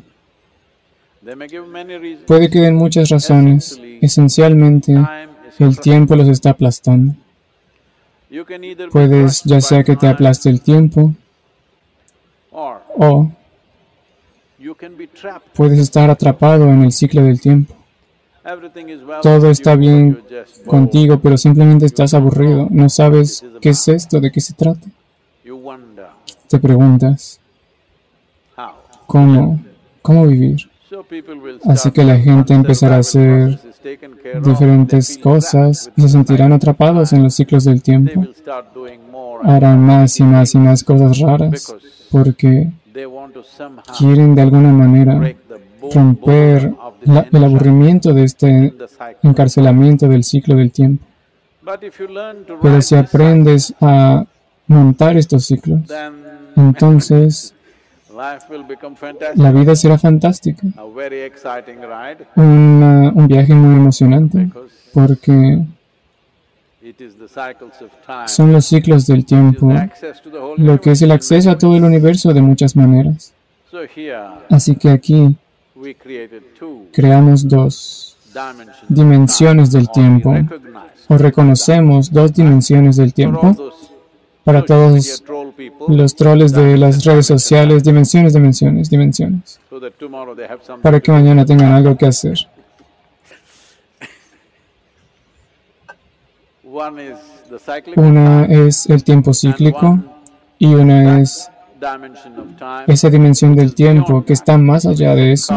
Puede 2.26 2.50
que 2.50 2.60
den 2.60 2.76
muchas 2.76 3.08
razones. 3.08 3.80
Esencialmente, 4.00 4.94
el 5.58 5.80
tiempo 5.80 6.16
los 6.16 6.28
está 6.28 6.50
aplastando. 6.50 7.14
Puedes, 8.90 9.42
ya 9.44 9.60
sea 9.60 9.84
que 9.84 9.96
te 9.96 10.08
aplaste 10.08 10.48
el 10.48 10.62
tiempo, 10.62 11.14
o 12.96 13.30
puedes 15.54 15.78
estar 15.78 16.10
atrapado 16.10 16.68
en 16.68 16.82
el 16.82 16.92
ciclo 16.92 17.22
del 17.22 17.40
tiempo. 17.40 17.74
Todo 19.22 19.50
está 19.50 19.76
bien 19.76 20.20
contigo, 20.66 21.20
pero 21.20 21.36
simplemente 21.36 21.86
estás 21.86 22.12
aburrido. 22.14 22.66
No 22.70 22.88
sabes 22.88 23.44
qué 23.60 23.70
es 23.70 23.86
esto, 23.88 24.20
de 24.20 24.30
qué 24.32 24.40
se 24.40 24.54
trata. 24.54 24.86
Te 26.48 26.58
preguntas. 26.58 27.40
¿cómo, 29.06 29.60
cómo 30.00 30.26
vivir? 30.26 30.70
Así 31.64 31.90
que 31.90 32.04
la 32.04 32.18
gente 32.18 32.54
empezará 32.54 32.96
a 32.96 33.00
hacer 33.00 33.58
diferentes 34.42 35.18
cosas 35.18 35.90
y 35.96 36.02
se 36.02 36.08
sentirán 36.08 36.52
atrapados 36.52 37.12
en 37.12 37.22
los 37.22 37.34
ciclos 37.34 37.64
del 37.64 37.82
tiempo. 37.82 38.26
Harán 39.42 39.80
más 39.80 40.18
y 40.18 40.22
más 40.22 40.54
y 40.54 40.58
más 40.58 40.82
cosas 40.82 41.18
raras 41.18 41.74
porque 42.10 42.70
Quieren 43.98 44.34
de 44.34 44.42
alguna 44.42 44.70
manera 44.72 45.14
romper 45.94 46.72
la- 47.04 47.26
el 47.32 47.44
aburrimiento 47.44 48.12
de 48.14 48.24
este 48.24 48.74
encarcelamiento 49.22 50.08
del 50.08 50.22
ciclo 50.24 50.54
del 50.56 50.70
tiempo. 50.70 51.04
Pero 52.60 52.82
si 52.82 52.94
aprendes 52.96 53.74
a 53.80 54.24
montar 54.66 55.16
estos 55.16 55.44
ciclos, 55.46 55.80
entonces 56.56 57.54
la 59.36 59.52
vida 59.52 59.74
será 59.74 59.96
fantástica. 59.98 60.66
Una- 62.36 63.10
un 63.14 63.26
viaje 63.26 63.54
muy 63.54 63.74
emocionante 63.76 64.50
porque 64.92 65.32
it 65.32 65.66
is 66.81 66.81
the 66.81 66.81
cycles 66.81 66.81
of 66.81 66.81
time. 66.81 66.81
Son 68.26 68.52
los 68.52 68.66
ciclos 68.66 69.06
del 69.06 69.24
tiempo 69.24 69.72
lo 70.56 70.80
que 70.80 70.92
es 70.92 71.02
el 71.02 71.10
acceso 71.10 71.50
a 71.50 71.58
todo 71.58 71.76
el 71.76 71.84
universo 71.84 72.32
de 72.32 72.42
muchas 72.42 72.76
maneras. 72.76 73.32
So 73.70 73.82
here 73.84 74.18
Así 74.50 74.76
que 74.76 74.90
aquí 74.90 75.34
we 75.74 75.94
created 75.94 76.42
two 76.58 76.88
creamos 76.92 77.48
dos 77.48 78.16
dimensions 78.34 78.82
of 78.82 78.88
dimensiones 78.88 79.70
time, 79.70 79.78
del 79.78 79.90
tiempo 79.90 80.34
o 81.08 81.18
reconocemos 81.18 82.12
dos 82.12 82.32
dimensiones 82.32 82.96
del 82.96 83.12
for 83.12 83.26
all 83.26 83.32
tiempo 83.40 83.72
para 84.44 84.64
todos 84.64 85.22
los 85.88 86.16
troles 86.16 86.52
de 86.52 86.76
las 86.76 87.04
redes 87.04 87.26
sociales, 87.26 87.84
dimensiones, 87.84 88.32
dimensiones, 88.32 88.90
dimensiones, 88.90 89.60
para 90.82 91.00
que 91.00 91.12
mañana 91.12 91.44
tengan 91.44 91.72
algo 91.72 91.96
que 91.96 92.06
hacer. 92.06 92.38
One 92.44 92.50
is 94.14 94.20
the 94.22 94.30
cyclic 95.72 96.61
of 96.61 96.61
Una 97.96 98.46
es 98.46 98.88
el 98.88 99.04
tiempo 99.04 99.34
cíclico 99.34 99.98
y 100.58 100.72
una 100.74 101.20
es 101.20 101.50
esa 102.86 103.10
dimensión 103.10 103.54
del 103.54 103.74
tiempo 103.74 104.24
que 104.24 104.32
está 104.32 104.56
más 104.56 104.86
allá 104.86 105.14
de 105.14 105.32
eso. 105.32 105.54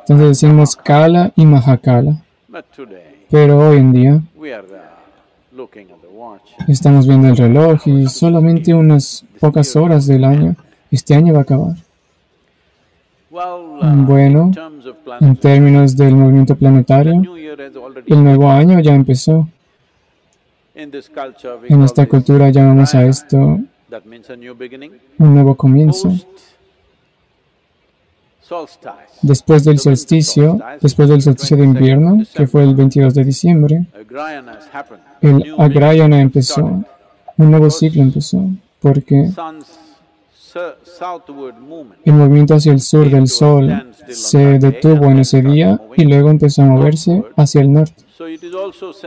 Entonces 0.00 0.28
decimos 0.28 0.76
Kala 0.76 1.32
y 1.34 1.46
Mahakala. 1.46 2.22
Pero 3.30 3.58
hoy 3.58 3.78
en 3.78 3.92
día 3.92 4.20
estamos 6.68 7.06
viendo 7.08 7.28
el 7.28 7.36
reloj 7.36 7.86
y 7.86 8.06
solamente 8.08 8.72
unas 8.72 9.24
pocas 9.40 9.74
horas 9.74 10.06
del 10.06 10.24
año, 10.24 10.54
este 10.90 11.14
año 11.14 11.32
va 11.32 11.40
a 11.40 11.42
acabar. 11.42 11.76
Uh, 13.30 14.04
Bueno, 14.06 14.52
en 15.20 15.36
términos 15.36 15.96
del 15.96 16.14
movimiento 16.14 16.54
planetario, 16.54 17.22
el 18.06 18.24
nuevo 18.24 18.50
año 18.50 18.78
ya 18.80 18.94
empezó. 18.94 19.48
En 20.74 21.82
esta 21.82 22.06
cultura 22.06 22.48
llamamos 22.50 22.94
a 22.94 23.04
esto 23.04 23.60
un 25.18 25.34
nuevo 25.34 25.54
comienzo. 25.54 26.10
Después 29.22 29.64
del 29.64 29.78
solsticio, 29.78 30.58
después 30.80 31.08
del 31.08 31.22
solsticio 31.22 31.56
de 31.56 31.64
invierno, 31.64 32.22
que 32.34 32.46
fue 32.46 32.62
el 32.64 32.74
22 32.74 33.14
de 33.14 33.24
diciembre, 33.24 33.86
el 35.20 35.54
Agrayana 35.58 36.20
empezó, 36.20 36.64
un 36.64 37.50
nuevo 37.50 37.70
ciclo 37.70 38.02
empezó, 38.02 38.44
porque 38.80 39.30
el 42.04 42.12
movimiento 42.12 42.54
hacia 42.54 42.72
el 42.72 42.80
sur 42.80 43.10
del 43.10 43.28
Sol 43.28 43.94
se 44.08 44.58
detuvo 44.58 45.06
en 45.06 45.20
ese 45.20 45.42
día 45.42 45.80
y 45.96 46.04
luego 46.04 46.30
empezó 46.30 46.62
a 46.62 46.66
moverse 46.66 47.22
hacia 47.36 47.60
el 47.60 47.72
norte. 47.72 48.04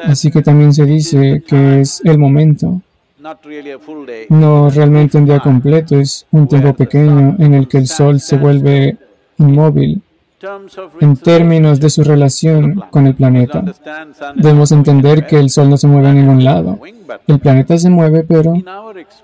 Así 0.03 0.31
que 0.31 0.41
también 0.41 0.73
se 0.73 0.85
dice 0.85 1.43
que 1.47 1.81
es 1.81 2.01
el 2.03 2.17
momento, 2.17 2.81
no 4.29 4.69
realmente 4.69 5.17
un 5.17 5.25
día 5.25 5.39
completo, 5.39 5.99
es 5.99 6.25
un 6.31 6.47
tiempo 6.47 6.73
pequeño 6.73 7.35
en 7.39 7.53
el 7.53 7.67
que 7.67 7.77
el 7.77 7.87
Sol 7.87 8.19
se 8.19 8.37
vuelve 8.37 8.97
inmóvil 9.37 10.01
en 10.99 11.17
términos 11.17 11.79
de 11.79 11.89
su 11.89 12.03
relación 12.03 12.83
con 12.89 13.07
el 13.07 13.15
planeta. 13.15 13.63
Debemos 14.35 14.71
entender 14.71 15.25
que 15.25 15.39
el 15.39 15.49
Sol 15.49 15.69
no 15.69 15.77
se 15.77 15.87
mueve 15.87 16.09
a 16.09 16.13
ningún 16.13 16.43
lado. 16.43 16.79
El 17.27 17.39
planeta 17.39 17.77
se 17.77 17.89
mueve, 17.89 18.23
pero 18.23 18.53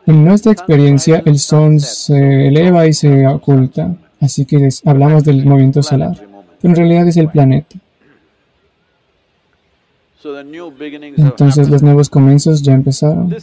en 0.06 0.26
nuestra 0.26 0.52
experiencia 0.52 1.22
el 1.26 1.40
Sol 1.40 1.80
se 1.80 2.48
eleva 2.48 2.88
y 2.88 2.94
se 2.94 3.28
oculta. 3.28 3.96
Así 4.20 4.46
que 4.46 4.70
hablamos 4.86 5.24
del 5.24 5.46
movimiento 5.46 5.82
solar. 5.82 6.16
Pero 6.62 6.74
en 6.74 6.76
realidad 6.76 7.08
es 7.08 7.18
el 7.18 7.30
planeta. 7.30 7.76
Entonces 11.18 11.70
los 11.70 11.82
nuevos 11.82 12.10
comienzos 12.10 12.62
ya 12.62 12.74
empezaron. 12.74 13.36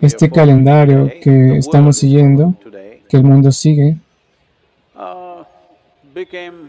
Este 0.00 0.30
calendario 0.30 1.10
que 1.22 1.58
estamos 1.58 1.98
siguiendo, 1.98 2.54
que 3.08 3.16
el 3.16 3.24
mundo 3.24 3.52
sigue, 3.52 3.98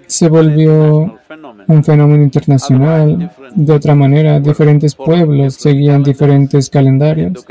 se 0.08 0.29
volvió 0.29 1.19
un 1.67 1.84
fenómeno 1.84 2.23
internacional. 2.23 3.31
De 3.53 3.73
otra 3.73 3.95
manera, 3.95 4.39
diferentes 4.39 4.95
pueblos 4.95 5.55
seguían 5.55 6.03
diferentes 6.03 6.69
calendarios. 6.69 7.45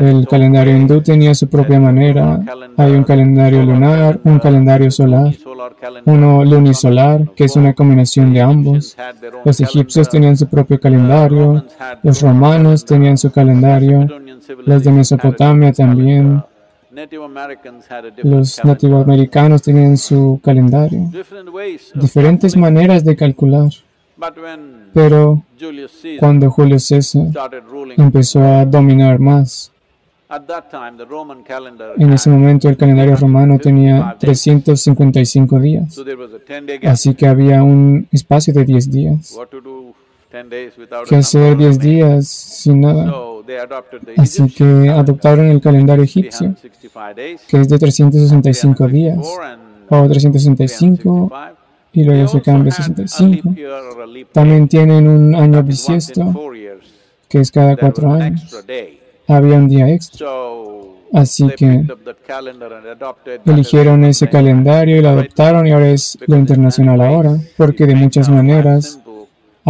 El 0.00 0.28
calendario 0.28 0.76
hindú 0.76 1.00
tenía 1.00 1.34
su 1.34 1.48
propia 1.48 1.80
manera. 1.80 2.40
Hay 2.76 2.92
un 2.92 3.04
calendario 3.04 3.62
lunar, 3.62 4.20
un 4.22 4.38
calendario 4.38 4.90
solar, 4.90 5.34
uno 6.04 6.44
lunisolar, 6.44 7.32
que 7.34 7.44
es 7.44 7.56
una 7.56 7.72
combinación 7.72 8.34
de 8.34 8.42
ambos. 8.42 8.96
Los 9.44 9.60
egipcios 9.60 10.08
tenían 10.10 10.36
su 10.36 10.46
propio 10.46 10.78
calendario, 10.78 11.64
los 12.02 12.20
romanos 12.20 12.84
tenían 12.84 13.16
su 13.16 13.32
calendario, 13.32 14.06
los 14.66 14.84
de 14.84 14.92
Mesopotamia 14.92 15.72
también, 15.72 16.44
los 18.22 18.64
nativoamericanos 18.64 19.62
tenían 19.62 19.96
su 19.96 20.40
calendario. 20.42 21.10
Diferentes 21.94 22.56
maneras 22.56 23.04
de 23.04 23.16
calcular. 23.16 23.70
Pero 24.92 25.42
cuando 26.18 26.50
Julio 26.50 26.78
César 26.78 27.28
empezó 27.96 28.42
a 28.42 28.64
dominar 28.64 29.18
más, 29.18 29.72
en 31.96 32.12
ese 32.12 32.28
momento 32.28 32.68
el 32.68 32.76
calendario 32.76 33.16
romano 33.16 33.58
tenía 33.58 34.14
355 34.18 35.58
días. 35.58 35.94
so 35.94 36.04
there 36.04 36.16
was 36.16 36.32
a 36.34 36.38
10-day 36.38 36.78
gap. 36.78 36.92
Así 36.92 37.14
que 37.14 37.26
había 37.26 37.62
un 37.62 38.06
espacio 38.12 38.52
de 38.52 38.64
10 38.64 38.90
días. 38.90 39.34
What 39.34 39.46
to 39.48 39.60
do 39.60 39.94
10 40.30 40.50
days 40.50 40.76
without 40.76 41.08
que 41.08 41.14
a 41.16 41.18
hacer 41.20 41.56
number 41.56 41.68
10 41.68 41.78
días 41.78 42.28
sin 42.28 42.80
nada. 42.80 43.10
Así 44.16 44.48
que 44.50 44.88
adoptaron 44.88 45.46
el 45.46 45.60
calendario 45.60 46.04
egipcio, 46.04 46.54
365 46.54 47.14
days, 47.16 47.40
que 47.48 47.60
es 47.60 47.68
de 47.68 47.78
365 47.78 48.88
días, 48.88 49.16
364 49.16 49.44
and 49.44 49.68
o 49.90 50.08
365, 50.08 51.28
365. 51.28 51.58
y 51.92 52.04
luego 52.04 52.28
se 52.28 52.42
cambia 52.42 52.72
had 52.72 52.80
a 52.80 52.82
65. 52.82 53.48
leap 53.48 53.56
year 53.56 53.70
or 53.70 54.02
a 54.02 54.06
leap 54.06 54.26
day. 54.26 54.32
También 54.32 54.68
tienen 54.68 55.08
un 55.08 55.34
año 55.34 55.62
bisiesto, 55.62 56.34
que 57.28 57.40
es 57.40 57.50
cada 57.50 57.76
cuatro 57.76 58.12
años. 58.12 58.54
Había 59.26 59.56
un 59.56 59.68
día 59.68 59.88
extra. 59.88 60.26
Así 61.12 61.48
que 61.56 61.86
eligieron 63.46 64.04
ese 64.04 64.28
calendario 64.28 64.98
y 64.98 65.00
lo 65.00 65.08
adoptaron 65.08 65.66
y 65.66 65.72
ahora 65.72 65.90
es 65.90 66.18
lo 66.26 66.36
internacional 66.36 67.00
ahora, 67.00 67.38
porque 67.56 67.86
de 67.86 67.94
muchas 67.94 68.28
maneras 68.28 69.00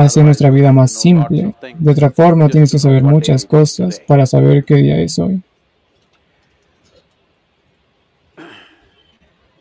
hace 0.01 0.23
nuestra 0.23 0.51
vida 0.51 0.73
más 0.73 0.93
simple. 0.93 1.55
De 1.79 1.91
otra 1.91 2.11
forma, 2.11 2.49
tienes 2.49 2.73
que 2.73 2.79
saber 2.79 3.03
muchas 3.03 3.45
cosas 3.45 4.01
para 4.01 4.27
saber 4.27 4.65
qué 4.65 4.77
día 4.77 5.01
es 5.01 5.19
hoy. 5.19 5.43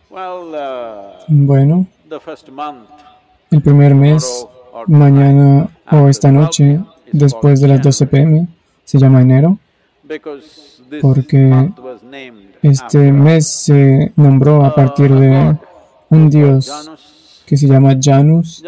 Uh, 0.10 1.28
Bueno, 1.28 1.86
el 3.52 3.62
primer 3.62 3.93
mes, 3.93 4.47
mañana 4.88 5.69
o 5.91 6.08
esta 6.08 6.32
noche, 6.32 6.80
después 7.12 7.60
de 7.62 7.67
las 7.67 7.82
12 7.82 8.08
pm, 8.08 8.47
se 8.84 8.97
llama 8.97 9.21
enero, 9.21 9.60
porque 11.02 11.69
este 12.62 13.12
mes 13.12 13.47
se 13.47 14.12
nombró 14.15 14.63
a 14.63 14.73
partir 14.73 15.13
de 15.13 15.58
un 16.10 16.30
dios. 16.30 16.71
Que 17.47 17.55
se 17.55 17.65
llama 17.65 17.95
Janus. 17.99 18.62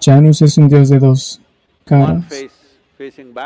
Janus 0.00 0.42
es 0.42 0.58
un 0.58 0.68
dios 0.68 0.88
de 0.88 0.98
dos 0.98 1.40
caras. 1.84 2.24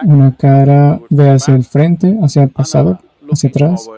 Una 0.05 0.35
cara 0.35 0.99
ve 1.11 1.31
hacia 1.31 1.55
el 1.55 1.65
frente, 1.65 2.17
hacia 2.23 2.45
el 2.45 2.49
pasado, 2.49 2.99
hacia 3.31 3.51
atrás, 3.51 3.89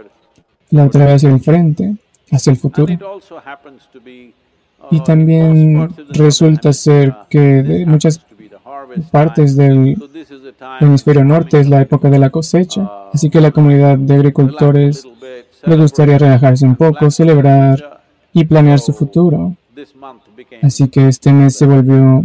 la 0.71 0.87
otra 0.87 1.07
ve 1.07 1.13
hacia 1.13 1.31
el 1.31 1.41
frente, 1.41 1.97
hacia 2.33 2.51
el 2.51 2.57
futuro. 2.57 2.93
uh, 2.93 4.87
Y 4.91 4.97
in 4.97 5.05
también 5.05 5.95
resulta 6.09 6.73
ser 6.73 7.09
hemisphere, 7.09 7.27
que 7.29 7.63
de 7.63 7.87
muchas 7.87 8.21
partes 9.13 9.55
del 9.55 9.97
hemisferio 10.81 11.25
norte 11.25 11.61
es 11.61 11.69
la 11.69 11.83
época 11.83 12.11
de 12.11 12.19
la 12.19 12.31
cosecha, 12.31 13.09
así 13.13 13.31
que 13.31 13.41
la 13.41 13.53
comunidad 13.53 13.99
de 13.99 14.15
agricultores 14.15 15.07
le 15.63 15.77
gustaría 15.77 16.19
relajarse 16.19 16.65
un 16.65 16.75
poco, 16.75 17.09
celebrar 17.11 18.01
y 18.33 18.45
planear 18.45 18.79
su 18.79 18.93
futuro. 18.93 19.55
Así 20.63 20.89
que 20.89 21.09
este 21.09 21.33
mes 21.33 21.57
se 21.57 21.67
volvió 21.67 22.25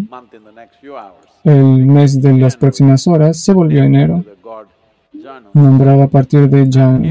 el 1.43 1.85
mes 1.85 2.21
de 2.21 2.33
las 2.33 2.57
próximas 2.57 3.07
horas, 3.07 3.39
se 3.39 3.53
volvió 3.53 3.83
enero, 3.83 4.23
nombrado 5.53 6.03
a 6.03 6.07
partir 6.07 6.49
de 6.49 6.69
Jan. 6.71 7.05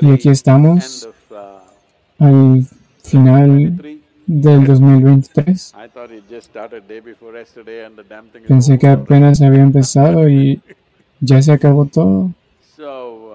Y 0.00 0.10
aquí 0.10 0.28
estamos 0.28 1.08
uh, 1.30 2.24
al 2.24 2.66
final 3.02 3.48
23. 3.48 4.02
del 4.26 4.64
2023. 4.66 5.74
I 5.74 5.88
thought 5.88 6.10
it 6.10 6.24
just 6.28 6.50
started 6.50 6.86
day 6.88 7.00
before 7.00 7.38
yesterday 7.38 7.84
and 7.84 7.96
the 7.96 8.04
damn 8.04 8.28
thing 8.30 8.42
is 8.42 8.48
Pensé 8.48 8.78
que 8.78 8.88
apenas 8.88 9.40
había 9.40 9.62
empezado 9.62 10.28
y 10.28 10.60
ya 11.20 11.40
se 11.42 11.52
acabó 11.52 11.86
todo. 11.86 12.30
Uh, 12.78 13.32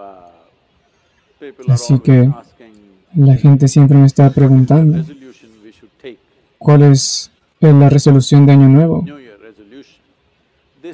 Así 1.69 1.99
que 1.99 2.29
la 3.15 3.35
gente 3.35 3.67
siempre 3.67 3.97
me 3.97 4.05
está 4.05 4.29
preguntando 4.31 5.03
cuál 6.57 6.83
es 6.83 7.31
eh, 7.61 7.71
la 7.71 7.89
resolución 7.89 8.45
de 8.45 8.53
Año 8.53 8.67
Nuevo. 8.67 9.05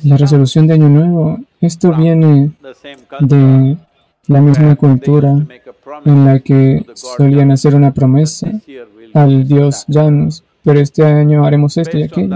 La 0.04 0.18
resolución 0.18 0.68
de 0.68 0.74
Año 0.74 0.90
Nuevo, 0.90 1.40
esto 1.62 1.94
viene 1.94 2.52
de 3.20 3.78
la 4.28 4.42
misma 4.42 4.76
cultura 4.76 5.46
en 6.06 6.26
la 6.26 6.40
que 6.40 6.86
solían 6.96 7.52
hacer 7.52 7.76
una 7.76 7.94
promesa 7.94 8.50
al 9.14 9.48
dios. 9.48 9.86
Janus, 9.88 10.44
pero 10.64 10.80
este 10.80 11.04
año 11.06 11.46
haremos 11.46 11.78
esto 11.78 11.98
y 11.98 12.04
aquello. 12.04 12.36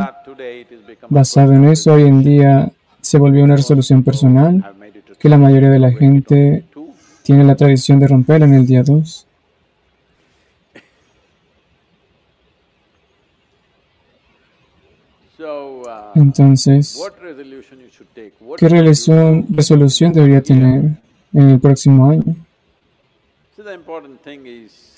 Basado 1.09 1.53
en 1.53 1.65
eso, 1.65 1.93
hoy 1.93 2.03
en 2.03 2.23
día 2.23 2.71
se 3.01 3.17
volvió 3.17 3.43
una 3.43 3.55
resolución 3.55 4.03
personal 4.03 4.63
que 5.19 5.29
la 5.29 5.37
mayoría 5.37 5.69
de 5.69 5.79
la 5.79 5.91
gente 5.91 6.63
tiene 7.23 7.43
la 7.43 7.55
tradición 7.55 7.99
de 7.99 8.07
romperla 8.07 8.45
en 8.45 8.53
el 8.53 8.67
día 8.67 8.83
2. 8.83 9.27
So, 15.37 15.81
uh, 15.81 16.06
Entonces, 16.17 16.99
¿qué 18.57 18.67
resolución, 18.69 20.13
debería 20.13 20.41
tener 20.41 20.97
en 21.31 21.49
el 21.49 21.59
próximo 21.59 22.09
año? 22.09 22.35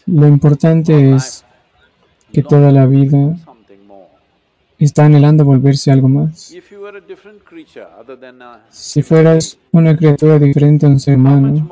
Lo 0.05 0.27
importante 0.27 1.13
es 1.13 1.43
que 2.31 2.41
toda 2.41 2.71
la 2.71 2.85
vida 2.85 3.35
está 4.77 5.05
anhelando 5.05 5.43
volverse 5.43 5.91
algo 5.91 6.07
más. 6.07 6.55
Si 8.69 9.01
fueras 9.01 9.59
una 9.73 9.97
criatura 9.97 10.39
diferente 10.39 10.85
a 10.85 10.89
un 10.89 10.99
ser 11.01 11.17
humano, 11.17 11.67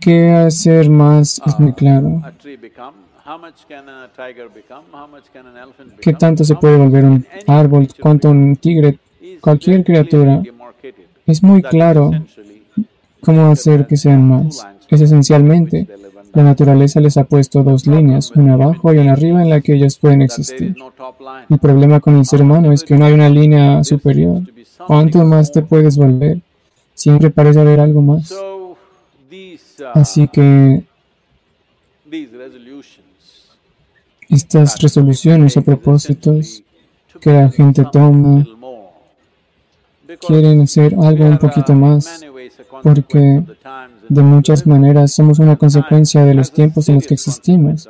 ¿qué 0.00 0.30
hacer 0.32 0.90
más 0.90 1.40
es 1.46 1.58
muy 1.58 1.72
claro? 1.72 2.20
¿Qué 6.00 6.12
tanto 6.14 6.44
se 6.44 6.54
puede 6.56 6.76
volver 6.76 7.04
un 7.04 7.26
árbol? 7.46 7.88
¿Cuánto 8.00 8.30
un 8.30 8.56
tigre? 8.56 8.98
Cualquier 9.40 9.84
criatura. 9.84 10.42
Es 11.26 11.42
muy 11.42 11.62
claro 11.62 12.10
cómo 13.20 13.50
hacer 13.50 13.86
que 13.86 13.96
sean 13.96 14.28
más. 14.28 14.66
Es 14.88 15.00
esencialmente, 15.00 15.86
la 16.34 16.42
naturaleza 16.42 17.00
les 17.00 17.16
ha 17.16 17.24
puesto 17.24 17.62
dos 17.62 17.86
líneas, 17.86 18.32
una 18.32 18.54
abajo 18.54 18.92
y 18.92 18.98
una 18.98 19.12
arriba 19.12 19.42
en 19.42 19.50
la 19.50 19.60
que 19.60 19.74
ellos 19.74 19.98
pueden 19.98 20.22
existir. 20.22 20.74
El 21.48 21.58
problema 21.58 22.00
con 22.00 22.16
el 22.16 22.24
ser 22.24 22.42
humano 22.42 22.72
es 22.72 22.82
que 22.82 22.96
no 22.96 23.04
hay 23.04 23.12
una 23.12 23.28
línea 23.28 23.84
superior. 23.84 24.42
¿Cuánto 24.86 25.24
más 25.24 25.52
te 25.52 25.62
puedes 25.62 25.96
volver? 25.96 26.40
Siempre 26.94 27.30
parece 27.30 27.60
haber 27.60 27.80
algo 27.80 28.02
más. 28.02 28.34
These 29.30 29.82
uh, 29.82 29.86
Así 29.94 30.28
que 30.28 30.84
estas 34.34 34.80
resoluciones 34.80 35.56
o 35.56 35.62
propósitos 35.62 36.62
to 37.12 37.20
que 37.20 37.32
la 37.32 37.50
gente 37.50 37.84
toma 37.92 38.44
quieren 40.26 40.60
hacer 40.60 40.94
algo 40.94 41.24
un 41.26 41.38
poquito 41.38 41.74
más, 41.74 42.24
porque 42.82 43.42
de 44.08 44.22
muchas 44.22 44.66
maneras 44.66 45.12
somos 45.12 45.38
una 45.38 45.56
consecuencia 45.56 46.24
de 46.24 46.34
los 46.34 46.52
tiempos 46.52 46.88
en 46.88 46.96
los 46.96 47.06
que 47.06 47.14
existimos. 47.14 47.88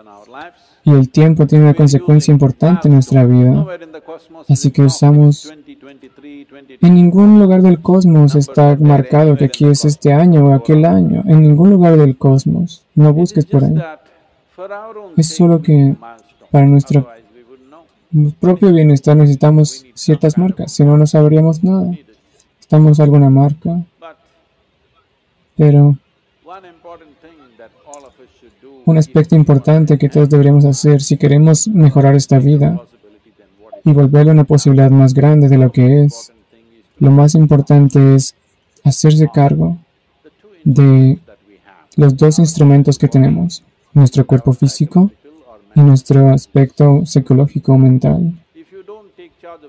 Y 0.84 0.90
el 0.90 1.10
tiempo 1.10 1.46
tiene 1.46 1.64
una 1.64 1.74
consecuencia 1.74 2.32
importante 2.32 2.88
en 2.88 2.94
nuestra 2.94 3.24
vida. 3.24 3.64
Así 4.48 4.70
que 4.72 4.82
usamos- 4.82 5.48
20, 5.48 5.76
23, 5.84 6.50
22. 6.50 6.78
En 6.82 6.94
ningún 6.94 7.38
lugar 7.38 7.62
del 7.62 7.80
cosmos 7.80 8.34
está 8.34 8.76
marcado 8.80 9.36
que 9.36 9.44
aquí 9.44 9.64
es 9.66 9.84
este 9.84 10.12
año 10.12 10.46
o 10.48 10.54
aquel 10.54 10.84
año. 10.84 11.22
En 11.26 11.40
ningún 11.42 11.70
lugar 11.70 11.96
del 11.96 12.16
cosmos. 12.16 12.84
No 12.96 13.12
busques 13.12 13.46
por 13.46 13.62
ahí. 13.64 13.76
Es 15.16 15.28
solo 15.28 15.62
que. 15.62 15.94
Para 16.52 16.66
nuestro 16.66 17.08
propio 18.38 18.72
bienestar 18.72 19.16
necesitamos 19.16 19.86
ciertas 19.94 20.36
marcas. 20.36 20.70
Si 20.70 20.84
no, 20.84 20.96
no 20.98 21.06
sabríamos 21.06 21.64
nada. 21.64 21.90
Estamos 22.60 23.00
alguna 23.00 23.30
marca. 23.30 23.82
Pero 25.56 25.96
un 28.84 28.98
aspecto 28.98 29.34
importante 29.34 29.98
que 29.98 30.10
todos 30.10 30.28
deberíamos 30.28 30.64
hacer 30.66 31.00
si 31.00 31.16
queremos 31.16 31.68
mejorar 31.68 32.14
esta 32.14 32.38
vida 32.38 32.80
y 33.84 33.92
volverla 33.92 34.32
una 34.32 34.44
posibilidad 34.44 34.90
más 34.90 35.14
grande 35.14 35.48
de 35.48 35.58
lo 35.58 35.72
que 35.72 36.04
es, 36.04 36.32
lo 36.98 37.10
más 37.10 37.34
importante 37.34 38.14
es 38.14 38.34
hacerse 38.84 39.28
cargo 39.32 39.78
de 40.64 41.18
los 41.96 42.16
dos 42.16 42.38
instrumentos 42.38 42.98
que 42.98 43.08
tenemos, 43.08 43.64
nuestro 43.94 44.26
cuerpo 44.26 44.52
físico 44.52 45.10
y 45.74 45.80
nuestro 45.80 46.30
aspecto 46.30 47.04
psicológico 47.06 47.76
mental. 47.78 48.38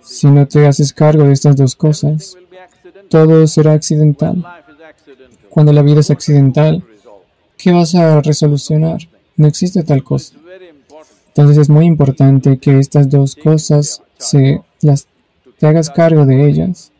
Si 0.01 0.27
no 0.27 0.47
te 0.47 0.65
haces 0.67 0.93
cargo 0.93 1.23
de 1.23 1.33
estas 1.33 1.55
dos 1.55 1.75
cosas, 1.75 2.37
todo 3.09 3.47
será 3.47 3.73
accidental. 3.73 4.43
Cuando 5.49 5.71
la 5.71 5.81
vida 5.81 5.99
es 5.99 6.11
accidental, 6.11 6.83
¿qué 7.57 7.71
vas 7.71 7.95
a 7.95 8.21
resolucionar? 8.21 8.99
No 9.35 9.47
existe 9.47 9.83
tal 9.83 10.03
cosa. 10.03 10.35
Entonces 11.27 11.57
es 11.57 11.69
muy 11.69 11.85
importante 11.85 12.57
que 12.57 12.79
estas 12.79 13.09
dos 13.09 13.35
cosas 13.35 14.03
se 14.17 14.61
las 14.81 15.07
te 15.57 15.67
hagas 15.67 15.89
cargo 15.89 16.25
de 16.25 16.47
ellas, 16.47 16.91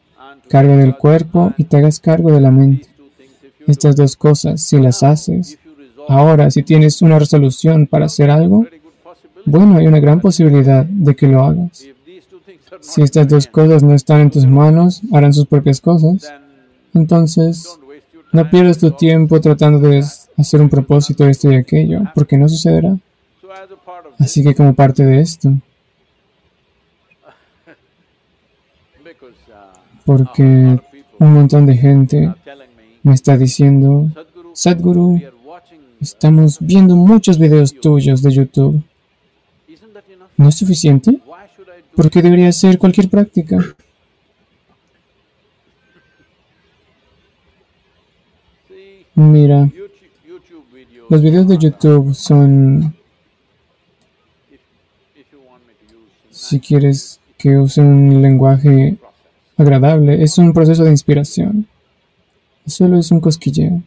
cargo 0.48 0.78
del 0.78 0.96
cuerpo 0.96 1.54
y 1.58 1.66
te 1.66 1.78
hagas 1.78 2.00
cargo 2.00 2.32
de 2.32 2.42
la 2.42 2.52
mente. 2.52 2.88
Estas 3.68 3.96
dos 3.96 4.16
cosas, 4.16 4.62
si 4.62 4.80
las 4.80 5.04
haces, 5.04 5.60
ahora 6.08 6.50
si 6.50 6.64
tienes 6.64 7.02
una 7.02 7.20
resolución 7.20 7.88
para 7.88 8.06
hacer 8.06 8.30
algo, 8.30 8.66
Bueno, 9.46 9.78
hay 9.78 9.88
una 9.88 10.00
gran 10.00 10.20
posibilidad 10.20 10.86
de 10.86 11.16
que 11.16 11.28
lo 11.28 11.44
hagas. 11.44 11.86
Si 12.80 13.02
estas 13.02 13.28
dos 13.28 13.48
cosas 13.48 13.84
no 13.84 13.94
están 13.94 14.22
en 14.22 14.32
tus 14.32 14.46
manos, 14.46 15.02
harán 15.12 15.34
sus 15.34 15.46
propias 15.46 15.80
cosas. 15.80 16.34
Entonces, 16.94 17.80
no 18.32 18.50
pierdas 18.50 18.78
tu 18.78 18.92
tiempo 18.92 19.40
tratando 19.40 19.80
de 19.80 20.04
hacer 20.38 20.62
un 20.62 20.70
propósito 20.70 21.24
de 21.24 21.32
esto 21.32 21.52
y 21.52 21.56
aquello, 21.56 22.02
porque 22.16 22.38
no 22.38 22.48
sucederá. 22.50 22.98
Así 24.20 24.44
que 24.44 24.56
como 24.56 24.74
parte 24.74 25.04
de 25.04 25.22
esto, 25.22 25.54
porque 30.06 30.44
un 31.20 31.34
montón 31.34 31.66
de 31.66 31.78
gente 31.78 32.34
me 33.04 33.14
está 33.14 33.38
diciendo, 33.38 34.10
Sadhguru, 34.54 35.22
estamos 36.00 36.58
viendo 36.60 36.96
muchos 36.96 37.38
videos 37.38 37.74
tuyos 37.74 38.22
de 38.22 38.32
YouTube. 38.32 38.84
¿No 40.38 40.50
es 40.50 40.56
suficiente? 40.56 41.20
¿Por 41.96 42.10
qué 42.10 42.22
debería 42.22 42.52
ser 42.52 42.78
cualquier 42.78 43.10
práctica? 43.10 43.60
Mira, 49.16 49.72
los 51.08 51.22
videos 51.22 51.48
de 51.48 51.58
YouTube 51.60 52.16
son, 52.16 52.96
si 56.32 56.60
quieres 56.60 57.20
que 57.38 57.60
use 57.60 57.80
un 57.80 58.24
lenguaje 58.24 58.98
agradable, 59.56 60.24
es 60.24 60.40
un 60.40 60.52
proceso 60.52 60.84
de 60.84 60.90
inspiración. 60.90 61.68
Solo 62.66 62.98
es 62.98 63.12
un 63.12 63.20
cosquilleo. 63.20 63.84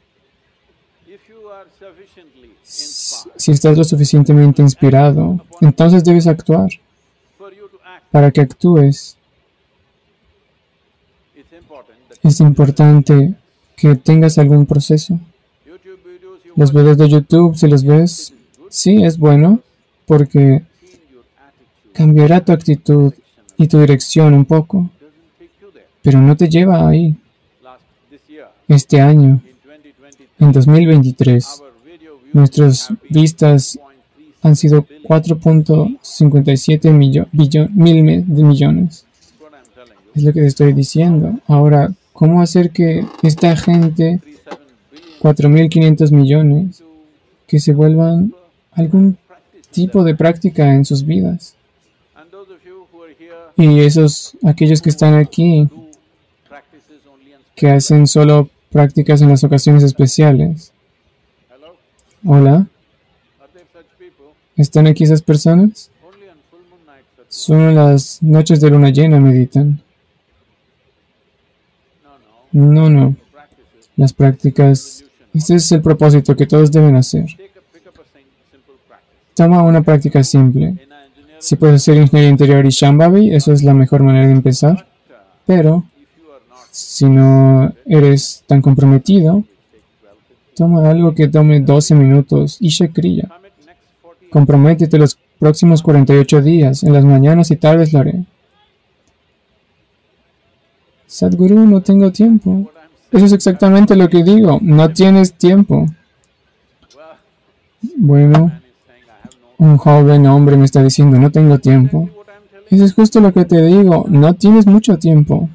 Si 3.47 3.53
estás 3.53 3.78
lo 3.78 3.84
suficientemente 3.84 4.61
inspirado, 4.61 5.40
entonces 5.61 6.03
debes 6.03 6.26
actuar. 6.26 6.68
Para 8.11 8.32
que 8.32 8.40
actúes, 8.40 9.16
es 12.24 12.40
importante 12.40 13.36
que 13.76 13.94
tengas 13.94 14.38
algún 14.38 14.66
proceso. 14.66 15.20
Los 16.57 16.72
videos 16.72 16.99
de 16.99 17.09
YouTube, 17.09 17.57
si 17.57 17.68
los 17.68 17.84
ves, 17.84 18.34
sí, 18.68 19.05
es 19.05 19.16
bueno, 19.16 19.61
porque 20.07 20.64
cambiará 21.92 22.44
tu 22.44 22.51
actitud 22.51 23.14
y 23.57 23.68
tu 23.68 23.78
dirección 23.78 24.34
un 24.34 24.44
poco, 24.44 24.90
pero 26.03 26.20
no 26.20 26.36
te 26.36 26.49
lleva 26.49 26.88
ahí. 26.88 27.16
Este 28.66 29.01
año, 29.01 29.40
en 30.40 30.51
2023, 30.51 31.62
nuestras 32.37 32.93
vistas 33.09 33.78
han 34.43 34.55
sido 34.57 34.87
4.57 35.05 36.93
mil 36.93 38.24
millones. 38.26 39.07
Es 40.14 40.22
lo 40.22 40.32
que 40.32 40.41
te 40.41 40.47
estoy 40.47 40.72
diciendo. 40.74 41.41
Ahora, 41.47 41.93
¿cómo 42.12 42.43
hacer 42.43 42.70
que 42.70 43.07
esta 43.22 43.57
gente, 43.57 44.20
4.500 45.20 46.12
millones, 46.12 46.82
que 47.47 47.59
se 47.59 47.72
vuelvan 47.72 48.34
algún 48.72 49.16
tipo 49.70 50.05
de 50.05 50.14
práctica 50.14 50.74
en 50.74 50.84
sus 50.84 51.05
vidas? 51.05 51.57
Y 53.57 53.80
esos, 53.80 54.37
aquellos 54.45 54.82
que 54.82 54.91
están 54.91 55.14
aquí, 55.14 55.70
que 57.55 57.70
hacen 57.70 58.07
solo 58.07 58.51
prácticas 58.70 59.22
en 59.22 59.30
las 59.30 59.43
ocasiones 59.43 59.82
especiales. 59.82 60.74
Hola. 62.29 62.66
¿Están 64.57 64.89
aquí 64.89 65.05
esas 65.05 65.22
personas? 65.22 65.93
Solo 67.29 67.70
las 67.70 68.20
noches 68.20 68.61
de 68.61 68.68
luna 68.68 68.91
llena 68.91 69.20
meditan. 69.20 69.81
No, 72.51 72.91
no. 72.91 73.14
Las 73.95 74.12
prácticas. 74.12 75.05
Este 75.33 75.55
es 75.55 75.70
el 75.70 75.83
propósito 75.83 76.35
que 76.35 76.47
todos 76.47 76.72
deben 76.72 76.97
hacer. 76.97 77.27
Toma 79.35 79.62
una 79.62 79.83
práctica 79.83 80.24
simple. 80.24 80.85
Si 81.39 81.55
puedes 81.55 81.77
hacer 81.77 81.97
ingeniería 81.99 82.31
interior 82.31 82.66
y 82.66 82.70
Shambhavi, 82.70 83.37
eso 83.37 83.53
es 83.53 83.62
la 83.62 83.72
mejor 83.72 84.03
manera 84.03 84.27
de 84.27 84.33
empezar. 84.33 84.89
Pero, 85.47 85.85
si 86.72 87.05
no 87.05 87.72
eres 87.85 88.43
tan 88.49 88.62
comprometido, 88.62 89.45
toma 90.57 90.88
algo 90.88 91.14
que 91.14 91.28
tome 91.28 91.61
12 91.61 91.94
minutos 91.94 92.57
y 92.61 92.68
Shakriya. 92.68 93.28
Comprométete 94.30 94.98
los 94.98 95.18
próximos 95.38 95.82
48 95.82 96.40
días, 96.40 96.82
en 96.82 96.94
las 96.94 97.04
mañanas 97.04 97.50
y 97.50 97.57
tardes 97.57 97.92
lo 97.92 98.00
haré. 98.00 98.24
Sadhguru, 101.07 101.66
no 101.66 101.82
tengo 101.82 102.11
tiempo. 102.11 102.70
Eso 103.12 103.26
es 103.26 103.32
exactamente 103.32 103.94
lo 103.94 104.09
que 104.09 104.24
digo, 104.24 104.59
no 104.62 104.90
tienes 104.90 105.34
tiempo. 105.34 105.86
Bueno, 107.96 108.50
un 109.59 109.76
joven 109.76 110.26
hombre 110.26 110.57
me 110.57 110.64
está 110.64 110.82
diciendo, 110.82 111.18
no 111.18 111.30
tengo 111.30 111.59
tiempo. 111.59 112.09
Eso 112.70 112.84
es 112.84 112.94
justo 112.94 113.20
lo 113.20 113.32
que 113.32 113.44
te 113.44 113.62
digo, 113.62 114.07
no 114.09 114.34
tienes 114.34 114.66
mucho 114.66 114.98
tiempo. 114.98 115.48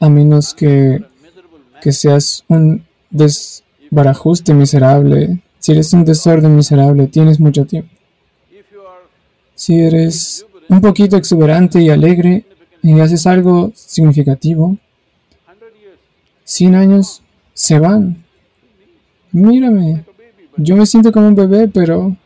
A 0.00 0.08
menos 0.08 0.54
que, 0.54 1.02
que 1.80 1.92
seas 1.92 2.44
un 2.48 2.84
desbarajuste 3.10 4.52
miserable. 4.54 5.40
Si 5.58 5.72
eres 5.72 5.92
un 5.92 6.04
desorden 6.04 6.54
miserable, 6.54 7.06
tienes 7.06 7.40
mucho 7.40 7.64
tiempo. 7.64 7.90
Si 9.54 9.80
eres 9.80 10.46
un 10.68 10.80
poquito 10.80 11.16
exuberante 11.16 11.80
y 11.80 11.90
alegre 11.90 12.44
y 12.82 13.00
haces 13.00 13.26
algo 13.26 13.72
significativo, 13.74 14.76
100 16.44 16.74
años 16.74 17.22
se 17.54 17.78
van. 17.78 18.24
Mírame, 19.32 20.04
yo 20.56 20.76
me 20.76 20.86
siento 20.86 21.12
como 21.12 21.28
un 21.28 21.34
bebé, 21.34 21.68
pero 21.68 22.16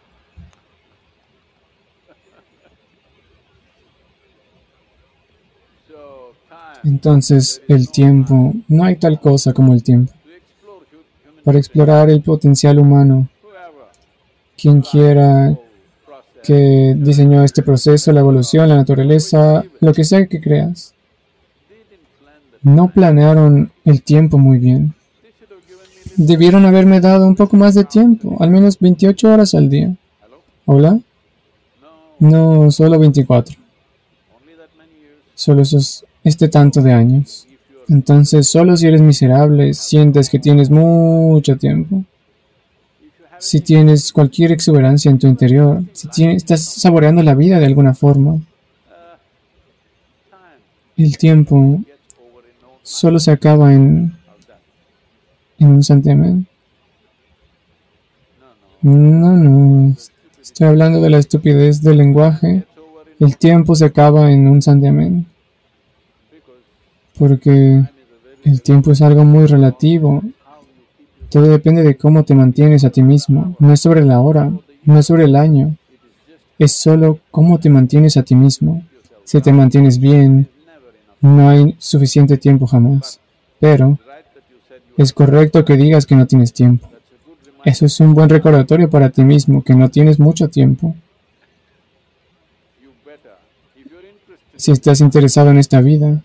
Entonces, 6.89 7.61
el 7.69 7.91
tiempo, 7.91 8.55
no 8.67 8.85
hay 8.85 8.97
tal 8.97 9.21
cosa 9.21 9.53
como 9.53 9.75
el 9.75 9.83
tiempo. 9.83 10.13
Para 11.45 11.59
explorar 11.59 12.09
el 12.09 12.23
potencial 12.23 12.79
humano, 12.79 13.29
quien 14.57 14.81
quiera 14.81 15.55
que 16.43 16.95
diseñó 16.97 17.45
este 17.45 17.63
proceso, 17.63 18.11
la 18.11 18.21
evolución, 18.21 18.71
la 18.71 18.77
naturaleza, 18.77 19.63
lo 19.81 19.93
que 19.93 20.05
sea 20.05 20.27
que 20.27 20.41
creas, 20.41 20.95
no 22.63 22.89
planearon 22.89 23.71
el 23.85 24.03
tiempo 24.03 24.39
muy 24.39 24.59
bien. 24.59 24.95
Debieron 26.17 26.65
haberme 26.65 27.01
dado 27.01 27.27
un 27.27 27.37
poco 27.37 27.57
más 27.59 27.75
de 27.75 27.85
tiempo, 27.85 28.39
al 28.41 28.51
menos 28.51 28.79
28 28.79 29.31
horas 29.31 29.55
al 29.55 29.69
día. 29.69 29.95
¿Hola? 30.65 30.99
No, 32.19 32.71
solo 32.71 32.99
24. 32.99 33.57
Solo 35.35 35.63
esos 35.63 36.05
este 36.29 36.49
tanto 36.49 36.81
de 36.83 36.93
años. 36.93 37.49
Entonces, 37.89 38.47
solo 38.49 38.77
si 38.77 38.87
eres 38.87 39.01
miserable, 39.01 39.73
sientes 39.73 40.29
que 40.29 40.39
tienes 40.39 40.69
mucho 40.71 41.57
tiempo. 41.57 42.05
Si 43.39 43.61
tienes 43.61 44.13
cualquier 44.13 44.53
exuberancia 44.53 45.11
en 45.11 45.19
tu 45.19 45.27
interior, 45.27 45.83
si 45.93 46.25
estás 46.25 46.63
saboreando 46.65 47.23
la 47.23 47.35
vida 47.35 47.59
de 47.59 47.67
alguna 47.67 47.95
forma, 47.95 48.41
el 50.97 51.17
tiempo 51.17 51.81
solo 52.83 53.19
se 53.21 53.31
acaba 53.31 53.73
en, 53.73 54.17
en 55.59 55.69
un 55.69 55.83
santiamén. 55.83 56.47
No, 58.83 59.37
no. 59.37 59.97
Estoy 60.43 60.67
hablando 60.67 61.01
de 61.01 61.11
la 61.11 61.19
estupidez 61.19 61.81
del 61.81 61.99
lenguaje. 61.99 62.65
El 63.19 63.37
tiempo 63.37 63.75
se 63.75 63.87
acaba 63.87 64.31
en 64.31 64.47
un 64.47 64.61
santiamén 64.61 65.27
porque 67.19 67.83
el 68.45 68.63
tiempo 68.63 68.93
es 68.93 69.03
algo 69.03 69.25
muy 69.25 69.47
relativo. 69.47 70.23
Todo 71.29 71.45
depende 71.45 71.83
de 71.83 71.97
cómo 71.97 72.25
te 72.25 72.35
mantienes 72.35 72.85
a 72.85 72.91
ti 72.91 73.03
mismo. 73.03 73.57
No 73.59 73.73
es 73.73 73.81
sobre 73.81 74.05
la 74.05 74.21
hora, 74.21 74.51
no 74.85 74.99
es 74.99 75.07
sobre 75.07 75.25
el 75.25 75.37
año. 75.37 75.77
Es 76.59 76.73
solo 76.73 77.19
cómo 77.31 77.59
te 77.59 77.71
mantienes 77.71 78.17
a 78.17 78.23
ti 78.23 78.35
mismo. 78.35 78.83
Si 79.25 79.41
te 79.41 79.53
mantienes 79.53 79.99
bien, 79.99 80.49
no 81.21 81.49
hay 81.49 81.77
suficiente 81.79 82.39
tiempo 82.39 82.67
jamás. 82.67 83.21
Pero 83.61 83.99
es 84.97 85.13
correcto 85.13 85.65
que 85.65 85.77
digas 85.77 86.07
que 86.07 86.17
no 86.17 86.27
tienes 86.27 86.53
tiempo. 86.53 86.89
Eso 87.65 87.87
es 87.87 88.01
un 88.01 88.15
buen 88.15 88.29
recordatorio 88.29 88.89
para 88.89 89.11
ti 89.11 89.23
mismo, 89.25 89.63
que 89.63 89.75
no 89.75 89.91
tienes 89.91 90.19
mucho 90.19 90.49
tiempo. 90.49 90.95
Si 94.57 94.73
estás 94.73 95.01
interesado 95.01 95.51
en 95.51 95.59
esta 95.59 95.81
vida, 95.81 96.23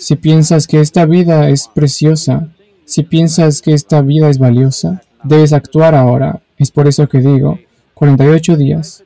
Si 0.00 0.16
piensas 0.16 0.66
que 0.66 0.80
esta 0.80 1.04
vida 1.04 1.50
es 1.50 1.68
preciosa, 1.68 2.48
si 2.86 3.02
piensas 3.02 3.60
que 3.60 3.74
esta 3.74 4.00
vida 4.00 4.30
es 4.30 4.38
valiosa, 4.38 5.02
debes 5.22 5.52
actuar 5.52 5.94
ahora. 5.94 6.40
Es 6.56 6.70
por 6.70 6.88
eso 6.88 7.06
que 7.06 7.18
digo, 7.18 7.58
48 7.92 8.56
días, 8.56 9.04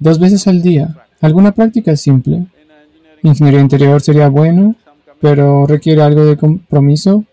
dos 0.00 0.18
veces 0.18 0.48
al 0.48 0.60
día, 0.60 0.96
alguna 1.20 1.52
práctica 1.52 1.94
simple. 1.94 2.44
Ingeniería 3.22 3.60
interior 3.60 4.02
sería 4.02 4.28
bueno, 4.28 4.74
pero 5.20 5.64
requiere 5.64 6.02
algo 6.02 6.24
de 6.24 6.36
compromiso. 6.36 7.24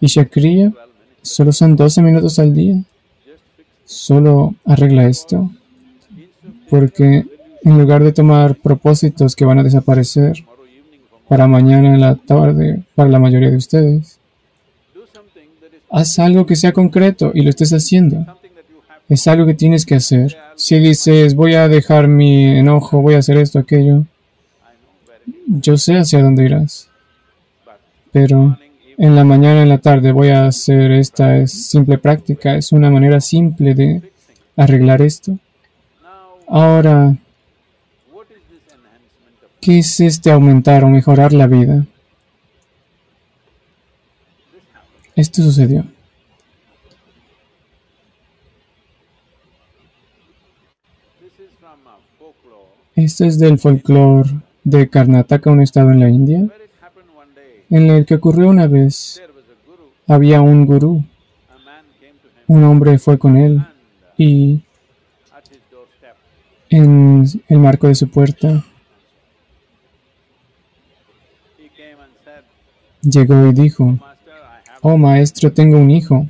Y 0.00 0.06
Shakriya, 0.06 0.72
solo 1.22 1.50
son 1.50 1.74
12 1.74 2.02
minutos 2.02 2.38
al 2.38 2.54
día. 2.54 2.84
Solo 3.84 4.54
arregla 4.64 5.08
esto. 5.08 5.50
Porque 6.70 7.26
en 7.64 7.78
lugar 7.78 8.04
de 8.04 8.12
tomar 8.12 8.54
propósitos 8.54 9.34
que 9.34 9.44
van 9.44 9.58
a 9.58 9.64
desaparecer 9.64 10.44
para 11.32 11.46
mañana 11.46 11.94
en 11.94 12.00
la 12.02 12.14
tarde, 12.14 12.82
para 12.94 13.08
la 13.08 13.18
mayoría 13.18 13.50
de 13.50 13.56
ustedes, 13.56 14.18
haz 15.90 16.18
algo 16.18 16.44
que 16.44 16.56
sea 16.56 16.74
concreto 16.74 17.32
y 17.32 17.40
lo 17.40 17.48
estés 17.48 17.72
haciendo. 17.72 18.26
Es 19.08 19.26
algo 19.26 19.46
que 19.46 19.54
tienes 19.54 19.86
que 19.86 19.94
hacer. 19.94 20.36
Si 20.56 20.78
dices, 20.78 21.34
voy 21.34 21.54
a 21.54 21.68
dejar 21.68 22.06
mi 22.06 22.58
enojo, 22.58 23.00
voy 23.00 23.14
a 23.14 23.20
hacer 23.20 23.38
esto, 23.38 23.58
aquello, 23.58 24.04
yo 25.46 25.78
sé 25.78 25.96
hacia 25.96 26.22
dónde 26.22 26.44
irás. 26.44 26.90
Pero 28.10 28.58
en 28.98 29.16
la 29.16 29.24
mañana, 29.24 29.62
en 29.62 29.70
la 29.70 29.78
tarde, 29.78 30.12
voy 30.12 30.28
a 30.28 30.44
hacer 30.44 30.92
esta 30.92 31.38
es 31.38 31.50
simple 31.50 31.96
práctica. 31.96 32.56
Es 32.56 32.72
una 32.72 32.90
manera 32.90 33.22
simple 33.22 33.72
de 33.72 34.02
arreglar 34.54 35.00
esto. 35.00 35.38
Ahora, 36.46 37.16
¿qué 39.62 39.78
es 39.78 40.00
este 40.00 40.32
aumentar 40.32 40.82
o 40.82 40.88
mejorar 40.88 41.32
la 41.32 41.46
vida? 41.46 41.86
Esto 45.14 45.40
sucedió. 45.40 45.86
Esto 52.96 53.24
es 53.24 53.38
del 53.38 53.58
folclore 53.58 54.30
de 54.64 54.90
Karnataka, 54.90 55.50
un 55.50 55.62
estado 55.62 55.92
en 55.92 56.00
la 56.00 56.10
India, 56.10 56.48
en 57.70 57.88
el 57.88 58.04
que 58.04 58.16
ocurrió 58.16 58.48
una 58.48 58.66
vez. 58.66 59.22
Había 60.08 60.40
un 60.42 60.66
gurú. 60.66 61.04
Un 62.48 62.64
hombre 62.64 62.98
fue 62.98 63.16
con 63.16 63.36
él 63.36 63.64
y 64.18 64.62
en 66.68 67.24
el 67.48 67.58
marco 67.58 67.86
de 67.86 67.94
su 67.94 68.10
puerta 68.10 68.64
llegó 73.02 73.46
y 73.46 73.52
dijo, 73.52 73.98
oh 74.80 74.96
maestro, 74.96 75.52
tengo 75.52 75.78
un 75.78 75.90
hijo 75.90 76.26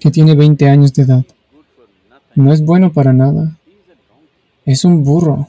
que 0.00 0.10
tiene 0.10 0.34
20 0.34 0.68
años 0.68 0.92
de 0.94 1.02
edad. 1.02 1.24
No 2.34 2.52
es 2.52 2.62
bueno 2.62 2.92
para 2.92 3.12
nada. 3.12 3.56
Es 4.64 4.84
un 4.84 5.04
burro. 5.04 5.48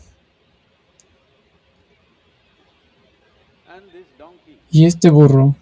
Y 4.70 4.86
este 4.86 5.10
burro, 5.10 5.56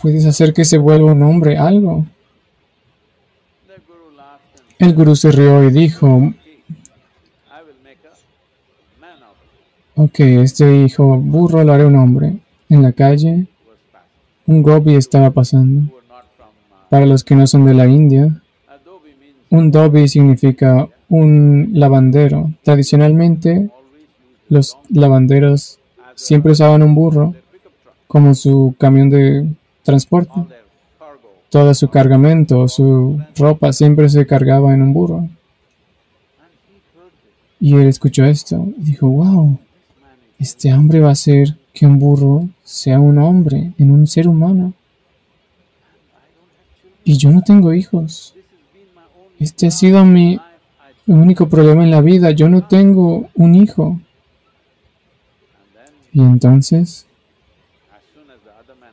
puedes 0.00 0.24
hacer 0.26 0.52
que 0.52 0.64
se 0.64 0.78
vuelva 0.78 1.12
un 1.12 1.22
hombre, 1.22 1.56
algo. 1.56 2.06
El 4.78 4.94
gurú 4.94 5.14
se 5.14 5.30
rió 5.30 5.62
y 5.64 5.70
dijo, 5.70 6.32
ok, 9.98 10.20
este 10.20 10.84
hijo 10.84 11.16
burro 11.18 11.64
lo 11.64 11.72
haré 11.72 11.84
un 11.84 11.96
hombre. 11.96 12.38
En 12.68 12.82
la 12.82 12.92
calle, 12.92 13.48
un 14.46 14.62
gobi 14.62 14.94
estaba 14.94 15.30
pasando. 15.32 15.92
Para 16.88 17.04
los 17.04 17.24
que 17.24 17.34
no 17.34 17.46
son 17.48 17.66
de 17.66 17.74
la 17.74 17.86
India, 17.88 18.40
un 19.50 19.70
dobi 19.72 20.06
significa 20.06 20.88
un 21.08 21.70
lavandero. 21.72 22.52
Tradicionalmente, 22.62 23.70
los 24.48 24.78
lavanderos 24.88 25.80
siempre 26.14 26.52
usaban 26.52 26.82
un 26.82 26.94
burro 26.94 27.34
como 28.06 28.34
su 28.34 28.76
camión 28.78 29.10
de 29.10 29.48
transporte. 29.82 30.44
Todo 31.48 31.74
su 31.74 31.88
cargamento, 31.88 32.68
su 32.68 33.20
ropa 33.36 33.72
siempre 33.72 34.08
se 34.08 34.26
cargaba 34.26 34.72
en 34.74 34.82
un 34.82 34.92
burro. 34.92 35.28
Y 37.58 37.74
él 37.74 37.88
escuchó 37.88 38.24
esto 38.24 38.64
y 38.78 38.84
dijo, 38.84 39.08
wow, 39.08 39.58
este 40.38 40.72
hombre 40.72 41.00
va 41.00 41.08
a 41.08 41.12
hacer 41.12 41.56
que 41.72 41.86
un 41.86 41.98
burro 41.98 42.48
sea 42.62 43.00
un 43.00 43.18
hombre 43.18 43.72
en 43.78 43.90
un 43.90 44.06
ser 44.06 44.28
humano. 44.28 44.72
Y 47.04 47.16
yo 47.16 47.30
no 47.30 47.42
tengo 47.42 47.72
hijos. 47.72 48.34
Este 49.40 49.66
ha 49.66 49.70
sido 49.70 50.04
mi 50.04 50.38
único 51.06 51.48
problema 51.48 51.82
en 51.82 51.90
la 51.90 52.00
vida. 52.00 52.30
Yo 52.30 52.48
no 52.48 52.66
tengo 52.66 53.28
un 53.34 53.54
hijo. 53.54 54.00
Y 56.12 56.20
entonces, 56.20 57.06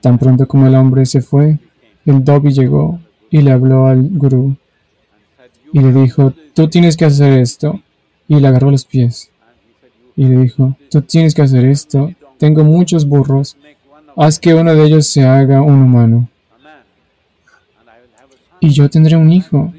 tan 0.01 0.17
pronto 0.17 0.47
como 0.47 0.67
el 0.67 0.75
hombre 0.75 1.05
se 1.05 1.21
fue, 1.21 1.59
el 2.05 2.23
Dobby 2.23 2.53
llegó 2.53 2.99
y 3.29 3.41
le 3.41 3.51
habló 3.51 3.87
al 3.87 4.09
gurú 4.09 4.55
y 5.73 5.79
le 5.79 5.91
dijo, 5.91 6.33
tú 6.53 6.69
tienes 6.69 6.95
que 6.97 7.05
hacer 7.05 7.39
esto. 7.39 7.81
Y 8.27 8.39
le 8.39 8.47
agarró 8.47 8.71
los 8.71 8.85
pies 8.85 9.29
y 10.15 10.25
le 10.25 10.37
dijo, 10.43 10.75
tú 10.89 11.01
tienes 11.01 11.33
que 11.33 11.41
hacer 11.41 11.65
esto. 11.65 12.11
Tengo 12.37 12.63
muchos 12.63 13.05
burros. 13.05 13.57
Haz 14.15 14.39
que 14.39 14.53
uno 14.53 14.73
de 14.73 14.83
ellos 14.83 15.07
se 15.07 15.23
haga 15.23 15.61
un 15.61 15.81
humano. 15.81 16.29
Y 18.59 18.69
yo 18.69 18.89
tendré 18.89 19.17
un 19.17 19.31
hijo. 19.31 19.73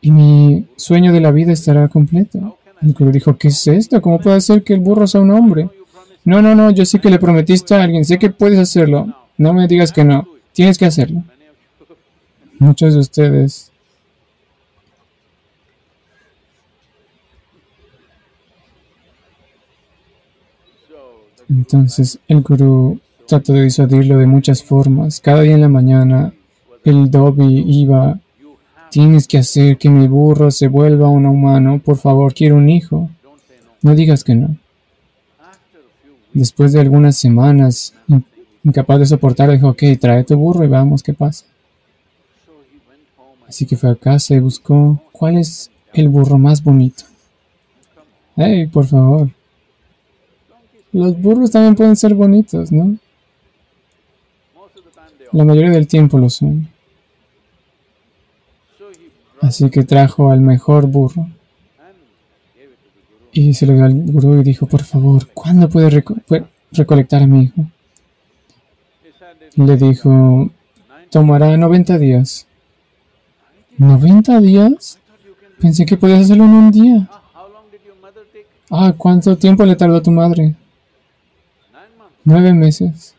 Y 0.00 0.10
mi 0.10 0.66
sueño 0.76 1.12
de 1.12 1.20
la 1.20 1.32
vida 1.32 1.52
estará 1.52 1.88
completo. 1.88 2.58
El 2.80 2.92
gurú 2.92 3.10
dijo, 3.10 3.36
¿qué 3.36 3.48
es 3.48 3.66
esto? 3.66 4.00
¿Cómo 4.00 4.20
puede 4.20 4.40
ser 4.40 4.62
que 4.62 4.74
el 4.74 4.80
burro 4.80 5.06
sea 5.06 5.20
un 5.20 5.30
hombre? 5.30 5.68
No, 6.24 6.42
no, 6.42 6.54
no, 6.54 6.70
yo 6.70 6.84
sé 6.84 7.00
que 7.00 7.10
le 7.10 7.18
prometiste 7.18 7.74
a 7.74 7.82
alguien, 7.82 8.04
sé 8.04 8.18
que 8.18 8.30
puedes 8.30 8.58
hacerlo. 8.58 9.06
No 9.38 9.54
me 9.54 9.66
digas 9.66 9.92
que 9.92 10.04
no, 10.04 10.26
tienes 10.52 10.78
que 10.78 10.86
hacerlo. 10.86 11.22
Muchos 12.58 12.94
de 12.94 13.00
ustedes 13.00 13.72
Entonces 21.48 22.18
el 22.28 22.42
gurú 22.42 23.00
trató 23.26 23.52
de 23.52 23.64
disuadirlo 23.64 24.18
de 24.18 24.26
muchas 24.26 24.62
formas. 24.62 25.20
Cada 25.20 25.42
día 25.42 25.54
en 25.54 25.60
la 25.60 25.68
mañana 25.68 26.32
el 26.84 27.10
Dobby 27.10 27.64
iba, 27.66 28.20
tienes 28.90 29.26
que 29.26 29.38
hacer 29.38 29.78
que 29.78 29.90
mi 29.90 30.06
burro 30.06 30.50
se 30.50 30.68
vuelva 30.68 31.08
un 31.08 31.26
humano, 31.26 31.80
por 31.84 31.96
favor, 31.96 32.34
quiero 32.34 32.56
un 32.56 32.68
hijo. 32.68 33.10
No 33.82 33.94
digas 33.94 34.24
que 34.24 34.34
no. 34.34 34.56
Después 36.32 36.72
de 36.72 36.80
algunas 36.80 37.16
semanas, 37.16 37.94
incapaz 38.62 39.00
de 39.00 39.06
soportar, 39.06 39.50
dijo, 39.50 39.68
ok, 39.68 39.82
trae 40.00 40.24
tu 40.24 40.36
burro 40.36 40.64
y 40.64 40.68
veamos 40.68 41.02
qué 41.02 41.14
pasa. 41.14 41.46
Así 43.48 43.64
que 43.64 43.76
fue 43.76 43.90
a 43.90 43.94
casa 43.94 44.34
y 44.34 44.40
buscó 44.40 45.00
cuál 45.12 45.38
es 45.38 45.70
el 45.94 46.08
burro 46.08 46.36
más 46.36 46.62
bonito. 46.62 47.04
Hey, 48.36 48.66
por 48.66 48.86
favor. 48.86 49.30
Los 50.96 51.20
burros 51.20 51.50
también 51.50 51.74
pueden 51.74 51.94
ser 51.94 52.14
bonitos, 52.14 52.72
¿no? 52.72 52.96
La 55.30 55.44
mayoría 55.44 55.68
del 55.68 55.86
tiempo 55.86 56.16
lo 56.16 56.30
son. 56.30 56.70
Así 59.42 59.68
que 59.68 59.84
trajo 59.84 60.30
al 60.30 60.40
mejor 60.40 60.86
burro. 60.86 61.28
Y 63.30 63.52
se 63.52 63.66
lo 63.66 63.74
dio 63.74 63.84
al 63.84 63.92
gurú 63.92 64.40
y 64.40 64.42
dijo, 64.42 64.64
por 64.64 64.84
favor, 64.84 65.28
¿cuándo 65.34 65.68
puede 65.68 66.02
recolectar 66.72 67.22
a 67.22 67.26
mi 67.26 67.42
hijo? 67.42 67.66
Le 69.56 69.76
dijo, 69.76 70.50
tomará 71.10 71.54
90 71.58 71.98
días. 71.98 72.46
¿90 73.78 74.40
días? 74.40 74.98
Pensé 75.60 75.84
que 75.84 75.98
podías 75.98 76.22
hacerlo 76.22 76.44
en 76.44 76.54
un 76.54 76.70
día. 76.70 77.10
Ah, 78.70 78.94
¿cuánto 78.96 79.36
tiempo 79.36 79.62
le 79.66 79.76
tardó 79.76 79.96
a 79.96 80.02
tu 80.02 80.10
madre? 80.10 80.56
Nueve 82.26 82.52
meses. 82.52 83.14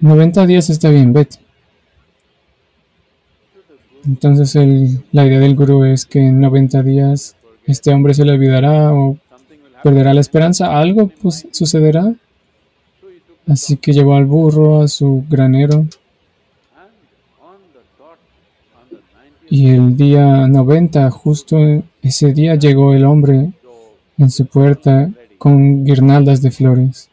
90 0.00 0.46
días 0.46 0.70
está 0.70 0.90
bien, 0.90 1.12
vete. 1.12 1.38
Entonces 4.06 4.54
la 5.10 5.26
idea 5.26 5.40
del 5.40 5.56
gurú 5.56 5.84
es 5.84 6.06
que 6.06 6.20
en 6.20 6.40
90 6.40 6.84
días 6.84 7.34
este 7.66 7.92
hombre 7.92 8.14
se 8.14 8.24
le 8.24 8.30
olvidará 8.30 8.94
o 8.94 9.18
perderá 9.82 10.14
la 10.14 10.20
esperanza, 10.20 10.78
algo 10.78 11.08
pues 11.20 11.48
sucederá. 11.50 12.14
Así 13.48 13.76
que 13.76 13.92
llevó 13.92 14.14
al 14.14 14.26
burro 14.26 14.82
a 14.82 14.88
su 14.88 15.24
granero. 15.28 15.86
Y 19.50 19.70
el 19.70 19.96
día 19.96 20.46
90, 20.46 21.10
justo 21.10 21.56
ese 22.02 22.32
día, 22.32 22.54
llegó 22.54 22.94
el 22.94 23.04
hombre 23.04 23.50
en 24.16 24.30
su 24.30 24.46
puerta 24.46 25.10
con 25.38 25.84
guirnaldas 25.84 26.40
de 26.40 26.52
flores. 26.52 27.07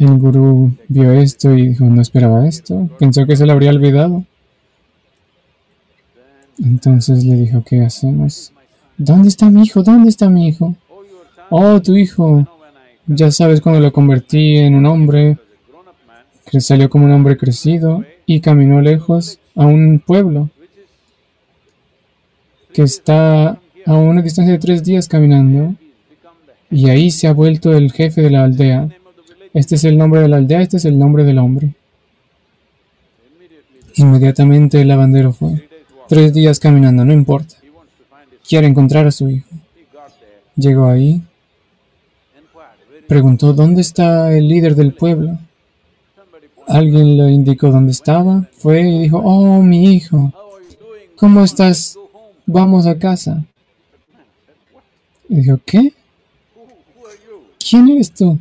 El 0.00 0.18
gurú 0.18 0.72
vio 0.88 1.12
esto 1.12 1.54
y 1.54 1.68
dijo, 1.68 1.84
no 1.84 2.00
esperaba 2.00 2.48
esto. 2.48 2.88
Pensó 2.98 3.26
que 3.26 3.36
se 3.36 3.44
lo 3.44 3.52
habría 3.52 3.70
olvidado. 3.70 4.24
Entonces 6.58 7.22
le 7.24 7.36
dijo, 7.36 7.62
¿qué 7.64 7.82
hacemos? 7.82 8.52
¿Dónde 8.96 9.28
está 9.28 9.50
mi 9.50 9.62
hijo? 9.62 9.82
¿Dónde 9.82 10.08
está 10.08 10.30
mi 10.30 10.48
hijo? 10.48 10.74
Oh, 11.50 11.82
tu 11.82 11.96
hijo. 11.96 12.48
Ya 13.06 13.30
sabes 13.30 13.60
cuando 13.60 13.78
lo 13.80 13.92
convertí 13.92 14.56
en 14.56 14.74
un 14.74 14.86
hombre, 14.86 15.36
que 16.50 16.62
salió 16.62 16.88
como 16.88 17.04
un 17.04 17.12
hombre 17.12 17.36
crecido 17.36 18.02
y 18.24 18.40
caminó 18.40 18.80
lejos 18.80 19.38
a 19.54 19.66
un 19.66 20.02
pueblo 20.04 20.48
que 22.72 22.82
está 22.82 23.60
a 23.86 23.94
una 23.94 24.22
distancia 24.22 24.52
de 24.52 24.58
tres 24.58 24.82
días 24.82 25.08
caminando 25.08 25.74
y 26.70 26.88
ahí 26.88 27.10
se 27.10 27.26
ha 27.26 27.32
vuelto 27.32 27.72
el 27.74 27.92
jefe 27.92 28.22
de 28.22 28.30
la 28.30 28.44
aldea. 28.44 28.88
Este 29.52 29.74
es 29.74 29.84
el 29.84 29.98
nombre 29.98 30.20
de 30.20 30.28
la 30.28 30.36
aldea, 30.36 30.62
este 30.62 30.76
es 30.76 30.84
el 30.84 30.98
nombre 30.98 31.24
del 31.24 31.38
hombre. 31.38 31.74
Inmediatamente 33.96 34.80
el 34.80 34.88
lavandero 34.88 35.32
fue. 35.32 35.68
Tres 36.08 36.32
días 36.32 36.60
caminando, 36.60 37.04
no 37.04 37.12
importa. 37.12 37.56
Quiere 38.48 38.66
encontrar 38.66 39.06
a 39.06 39.10
su 39.10 39.28
hijo. 39.28 39.48
Llegó 40.56 40.86
ahí. 40.86 41.22
Preguntó, 43.08 43.52
¿dónde 43.52 43.80
está 43.80 44.32
el 44.32 44.46
líder 44.46 44.76
del 44.76 44.94
pueblo? 44.94 45.38
Alguien 46.68 47.16
le 47.16 47.32
indicó 47.32 47.70
dónde 47.70 47.90
estaba. 47.90 48.48
Fue 48.52 48.80
y 48.82 49.02
dijo, 49.02 49.18
oh, 49.18 49.60
mi 49.62 49.94
hijo. 49.94 50.32
¿Cómo 51.16 51.42
estás? 51.42 51.98
Vamos 52.46 52.86
a 52.86 52.98
casa. 52.98 53.44
Y 55.28 55.36
dijo, 55.36 55.58
¿qué? 55.64 55.92
¿Quién 57.58 57.88
eres 57.88 58.12
tú? 58.12 58.38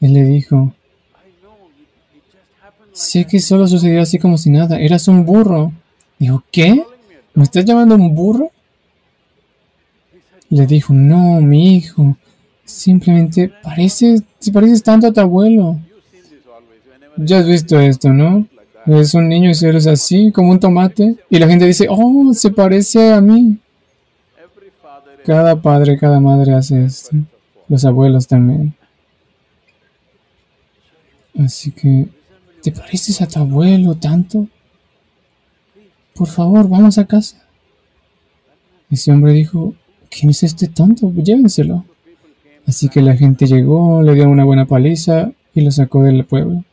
Él 0.00 0.12
le 0.12 0.24
dijo, 0.24 0.72
sé 2.92 3.24
que 3.24 3.40
solo 3.40 3.66
sucedió 3.66 4.02
así 4.02 4.18
como 4.18 4.38
si 4.38 4.50
nada, 4.50 4.78
eras 4.78 5.08
un 5.08 5.24
burro. 5.24 5.72
Dijo, 6.18 6.42
¿qué? 6.50 6.84
¿Me 7.34 7.44
estás 7.44 7.64
llamando 7.64 7.94
un 7.94 8.14
burro? 8.14 8.50
Le 10.50 10.66
dijo, 10.66 10.94
no, 10.94 11.40
mi 11.40 11.76
hijo, 11.76 12.16
simplemente 12.64 13.52
parece, 13.62 14.20
si 14.38 14.50
pareces 14.50 14.82
tanto 14.82 15.06
a 15.06 15.12
tu 15.12 15.20
abuelo. 15.20 15.78
Ya 17.16 17.38
has 17.38 17.46
visto 17.46 17.78
esto, 17.78 18.12
¿no? 18.12 18.46
Es 18.86 19.12
un 19.12 19.28
niño 19.28 19.50
y 19.50 19.64
eres 19.66 19.86
así, 19.86 20.32
como 20.32 20.52
un 20.52 20.60
tomate, 20.60 21.16
y 21.28 21.38
la 21.38 21.46
gente 21.46 21.66
dice, 21.66 21.86
oh, 21.90 22.32
se 22.32 22.50
parece 22.50 23.12
a 23.12 23.20
mí. 23.20 23.58
Cada 25.26 25.60
padre, 25.60 25.98
cada 25.98 26.20
madre 26.20 26.54
hace 26.54 26.84
esto. 26.84 27.14
Los 27.68 27.84
abuelos 27.84 28.26
también. 28.26 28.74
Así 31.38 31.70
que, 31.70 32.08
¿te 32.62 32.72
pareces 32.72 33.22
a 33.22 33.26
tu 33.26 33.38
abuelo 33.38 33.94
tanto? 33.94 34.48
Por 36.14 36.28
favor, 36.28 36.68
vamos 36.68 36.98
a 36.98 37.06
casa. 37.06 37.42
Ese 38.90 39.12
hombre 39.12 39.32
dijo, 39.32 39.74
¿quién 40.10 40.30
es 40.30 40.42
este 40.42 40.68
tonto? 40.68 41.12
Llévenselo. 41.12 41.84
Así 42.66 42.88
que 42.88 43.00
la 43.00 43.16
gente 43.16 43.46
llegó, 43.46 44.02
le 44.02 44.14
dio 44.14 44.28
una 44.28 44.44
buena 44.44 44.66
paliza 44.66 45.30
y 45.54 45.60
lo 45.60 45.70
sacó 45.70 46.02
del 46.02 46.24
pueblo. 46.24 46.64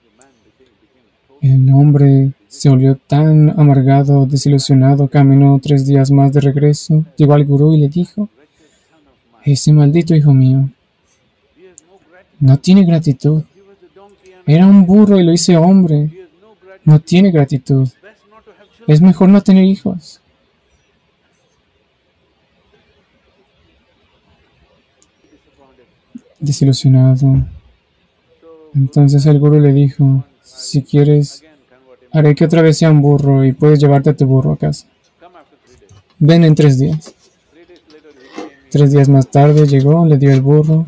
El 1.41 1.70
hombre 1.70 2.32
se 2.47 2.70
volvió 2.70 2.95
tan 2.95 3.51
amargado, 3.59 4.26
desilusionado, 4.26 5.07
caminó 5.09 5.59
tres 5.61 5.86
días 5.86 6.09
más 6.09 6.34
de 6.34 6.41
regreso, 6.41 7.05
llegó 7.18 7.34
al 7.34 7.45
gurú 7.45 7.74
y 7.76 7.82
le 7.82 7.89
dijo, 7.89 8.30
ese 9.43 9.72
maldito 9.74 10.16
hijo 10.16 10.34
mío 10.34 10.70
no 12.39 12.57
tiene 12.57 12.84
gratitud. 12.84 13.43
Era 14.48 14.68
un 14.68 14.86
burro 14.86 15.20
y 15.20 15.24
lo 15.24 15.34
hice 15.34 15.58
hombre. 15.58 16.28
No 16.84 17.00
tiene 17.00 17.32
gratitud. 17.32 17.89
Es 18.88 19.02
mejor 19.02 19.30
no 19.30 19.41
tener 19.41 19.64
hijos. 19.64 20.22
Desilusionado. 26.39 27.46
Entonces 28.76 29.26
el 29.26 29.39
gurú 29.39 29.60
le 29.60 29.74
dijo, 29.74 30.26
si 30.43 30.84
quieres, 30.84 31.43
haré 32.12 32.36
que 32.36 32.46
otra 32.46 32.62
vez 32.62 32.78
sea 32.78 32.91
un 32.91 33.02
burro 33.02 33.43
y 33.43 33.54
puedes 33.54 33.80
llevarte 33.80 34.12
a 34.12 34.16
tu 34.16 34.26
burro 34.26 34.54
a 34.54 34.58
casa. 34.58 34.88
Ven 36.20 36.43
en 36.43 36.54
tres 36.54 36.78
días. 36.78 37.16
Tres 38.70 38.91
días 38.91 39.10
más 39.10 39.28
tarde 39.28 39.66
llegó, 39.66 40.06
le 40.06 40.18
dio 40.18 40.32
el 40.32 40.41
burro 40.41 40.86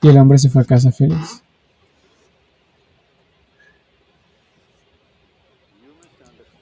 y 0.00 0.08
el 0.08 0.18
hombre 0.18 0.38
se 0.38 0.48
fue 0.48 0.62
a 0.62 0.64
casa 0.64 0.90
feliz. 0.90 1.42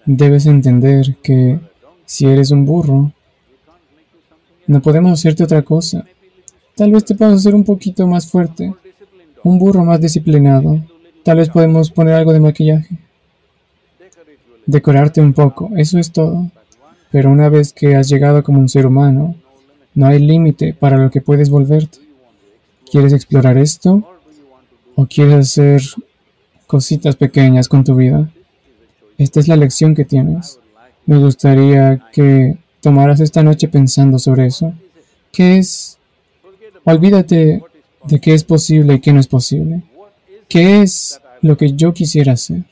Debes 0.06 0.46
entender 0.46 1.16
que 1.20 1.58
si 2.04 2.26
eres 2.26 2.52
un 2.52 2.64
burro, 2.64 3.10
no 4.68 4.80
podemos 4.80 5.12
hacerte 5.12 5.42
otra 5.42 5.62
cosa. 5.62 6.04
Tal 6.76 6.92
vez 6.92 7.04
te 7.04 7.16
podemos 7.16 7.40
hacer 7.40 7.56
un 7.56 7.64
poquito 7.64 8.06
más 8.06 8.30
fuerte, 8.30 8.72
un 9.42 9.58
burro 9.58 9.84
más 9.84 10.00
disciplinado. 10.00 10.80
Tal 11.24 11.38
vez 11.38 11.48
podemos 11.48 11.90
poner 11.90 12.14
algo 12.14 12.32
de 12.32 12.38
maquillaje. 12.38 12.96
Decorarte 14.64 15.20
un 15.20 15.32
poco, 15.32 15.70
eso 15.76 15.98
es 15.98 16.12
todo. 16.12 16.50
Pero 17.10 17.32
una 17.32 17.48
vez 17.48 17.72
que 17.72 17.96
has 17.96 18.08
llegado 18.08 18.44
como 18.44 18.60
un 18.60 18.68
ser 18.68 18.86
humano, 18.86 19.34
no 19.94 20.06
hay 20.06 20.20
límite 20.20 20.72
para 20.72 20.98
lo 20.98 21.10
que 21.10 21.20
puedes 21.20 21.50
volverte. 21.50 21.98
¿Quieres 22.88 23.12
explorar 23.12 23.58
esto? 23.58 24.04
¿O 24.94 25.06
quieres 25.06 25.34
hacer 25.34 25.82
cositas 26.68 27.16
pequeñas 27.16 27.68
con 27.68 27.82
tu 27.82 27.96
vida? 27.96 28.30
Esta 29.18 29.40
es 29.40 29.48
la 29.48 29.56
lección 29.56 29.94
que 29.94 30.04
tienes. 30.04 30.60
Me 31.06 31.18
gustaría 31.18 32.02
que 32.12 32.58
tomaras 32.80 33.20
esta 33.20 33.42
noche 33.42 33.68
pensando 33.68 34.18
sobre 34.18 34.46
eso. 34.46 34.74
¿Qué 35.32 35.58
es? 35.58 35.98
Olvídate 36.84 37.62
de 38.04 38.20
qué 38.20 38.34
es 38.34 38.44
posible 38.44 38.94
y 38.94 39.00
qué 39.00 39.12
no 39.12 39.20
es 39.20 39.26
posible. 39.26 39.82
¿Qué 40.48 40.82
es 40.82 41.20
lo 41.42 41.56
que 41.56 41.72
yo 41.72 41.92
quisiera 41.92 42.32
hacer? 42.32 42.64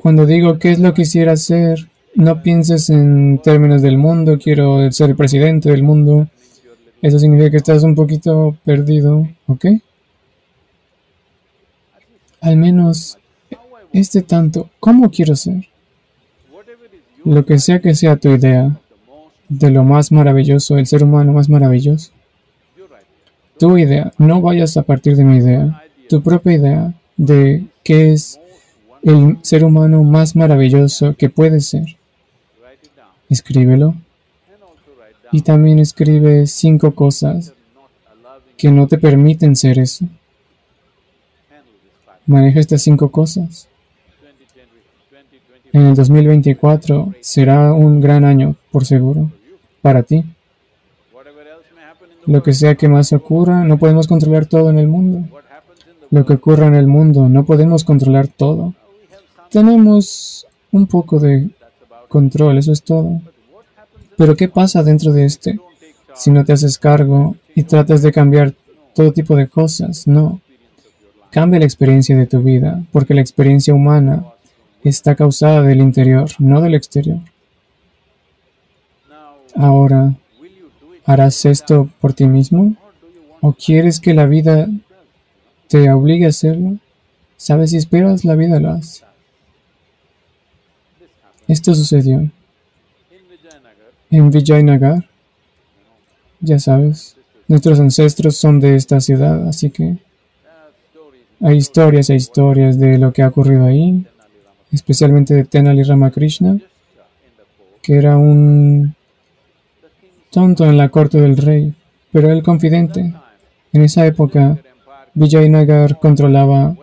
Cuando 0.00 0.26
digo 0.26 0.58
qué 0.58 0.72
es 0.72 0.78
lo 0.78 0.94
que 0.94 1.02
quisiera 1.02 1.32
hacer, 1.32 1.88
no 2.14 2.42
pienses 2.42 2.90
en 2.90 3.40
términos 3.42 3.82
del 3.82 3.98
mundo, 3.98 4.38
quiero 4.38 4.90
ser 4.92 5.10
el 5.10 5.16
presidente 5.16 5.70
del 5.70 5.82
mundo. 5.82 6.28
Eso 7.02 7.18
significa 7.18 7.50
que 7.50 7.56
estás 7.58 7.82
un 7.82 7.94
poquito 7.94 8.56
perdido, 8.64 9.28
¿ok? 9.46 9.66
Al 12.40 12.56
menos 12.56 13.18
este 13.92 14.22
tanto, 14.22 14.70
¿cómo 14.80 15.10
quiero 15.10 15.36
ser? 15.36 15.68
Lo 17.24 17.44
que 17.44 17.58
sea 17.58 17.80
que 17.80 17.94
sea 17.94 18.16
tu 18.16 18.30
idea 18.30 18.78
de 19.48 19.70
lo 19.70 19.84
más 19.84 20.12
maravilloso, 20.12 20.76
el 20.76 20.86
ser 20.86 21.02
humano 21.02 21.32
más 21.32 21.48
maravilloso. 21.48 22.12
Tu 23.58 23.78
idea, 23.78 24.12
no 24.18 24.40
vayas 24.40 24.76
a 24.76 24.82
partir 24.82 25.16
de 25.16 25.24
mi 25.24 25.38
idea, 25.38 25.82
tu 26.08 26.22
propia 26.22 26.52
idea 26.52 26.94
de 27.16 27.64
qué 27.82 28.12
es 28.12 28.38
el 29.02 29.38
ser 29.42 29.64
humano 29.64 30.02
más 30.02 30.36
maravilloso 30.36 31.14
que 31.16 31.30
puede 31.30 31.60
ser. 31.60 31.96
Escríbelo. 33.28 33.94
Y 35.32 35.40
también 35.40 35.78
escribe 35.78 36.46
cinco 36.46 36.94
cosas 36.94 37.52
que 38.56 38.70
no 38.70 38.86
te 38.86 38.98
permiten 38.98 39.56
ser 39.56 39.78
eso. 39.78 40.06
Maneja 42.26 42.60
estas 42.60 42.82
cinco 42.82 43.10
cosas. 43.10 43.68
En 45.76 45.84
el 45.84 45.94
2024 45.94 47.16
será 47.20 47.74
un 47.74 48.00
gran 48.00 48.24
año, 48.24 48.56
por 48.72 48.86
seguro, 48.86 49.30
para 49.82 50.02
ti. 50.04 50.24
Lo 52.24 52.42
que 52.42 52.54
sea 52.54 52.76
que 52.76 52.88
más 52.88 53.12
ocurra, 53.12 53.62
no 53.62 53.76
podemos 53.76 54.08
controlar 54.08 54.46
todo 54.46 54.70
en 54.70 54.78
el 54.78 54.88
mundo. 54.88 55.28
Lo 56.10 56.24
que 56.24 56.32
ocurra 56.32 56.66
en 56.68 56.76
el 56.76 56.86
mundo, 56.86 57.28
no 57.28 57.44
podemos 57.44 57.84
controlar 57.84 58.26
todo. 58.26 58.72
Tenemos 59.50 60.46
un 60.72 60.86
poco 60.86 61.20
de 61.20 61.50
control, 62.08 62.56
eso 62.56 62.72
es 62.72 62.82
todo. 62.82 63.20
Pero 64.16 64.34
¿qué 64.34 64.48
pasa 64.48 64.82
dentro 64.82 65.12
de 65.12 65.26
este? 65.26 65.60
Si 66.14 66.30
no 66.30 66.42
te 66.46 66.54
haces 66.54 66.78
cargo 66.78 67.36
y 67.54 67.64
tratas 67.64 68.00
de 68.00 68.12
cambiar 68.12 68.54
todo 68.94 69.12
tipo 69.12 69.36
de 69.36 69.46
cosas, 69.46 70.06
no. 70.06 70.40
Cambia 71.28 71.60
la 71.60 71.66
experiencia 71.66 72.16
de 72.16 72.24
tu 72.24 72.40
vida, 72.40 72.82
porque 72.92 73.12
la 73.12 73.20
experiencia 73.20 73.74
humana 73.74 74.24
está 74.88 75.14
causada 75.14 75.62
del 75.62 75.80
interior, 75.80 76.28
no 76.38 76.60
del 76.60 76.74
exterior. 76.74 77.20
Ahora, 79.54 80.14
¿harás 81.04 81.44
esto 81.46 81.88
por 82.00 82.12
ti 82.12 82.26
mismo? 82.26 82.76
¿O 83.40 83.52
quieres 83.52 84.00
que 84.00 84.14
la 84.14 84.26
vida 84.26 84.68
te 85.68 85.90
obligue 85.90 86.26
a 86.26 86.30
hacerlo? 86.30 86.78
¿Sabes? 87.36 87.70
Si 87.70 87.76
esperas, 87.76 88.24
la 88.24 88.34
vida 88.34 88.60
lo 88.60 88.70
hace. 88.70 89.04
Esto 91.48 91.74
sucedió 91.74 92.30
en 94.10 94.30
Vijayanagar. 94.30 95.08
Ya 96.40 96.58
sabes, 96.58 97.16
nuestros 97.48 97.80
ancestros 97.80 98.36
son 98.36 98.60
de 98.60 98.76
esta 98.76 99.00
ciudad, 99.00 99.48
así 99.48 99.70
que 99.70 99.96
Hay 101.40 101.56
historias 101.56 102.08
e 102.08 102.14
historias 102.14 102.78
de 102.78 102.96
lo 102.96 103.12
que 103.12 103.22
ha 103.22 103.28
ocurrido 103.28 103.66
ahí, 103.66 104.06
especialmente 104.76 105.34
de 105.34 105.44
Tenali 105.44 105.82
Ramakrishna, 105.82 106.58
que 107.82 107.94
era 107.96 108.16
un 108.16 108.94
tonto 110.30 110.66
en 110.66 110.76
la 110.76 110.90
corte 110.90 111.18
del 111.18 111.36
rey, 111.36 111.74
pero 112.12 112.30
el 112.30 112.42
confidente. 112.42 113.14
En 113.72 113.82
esa 113.82 114.06
época, 114.06 114.58
Vijayanagar 115.14 115.98
controlaba 115.98 116.76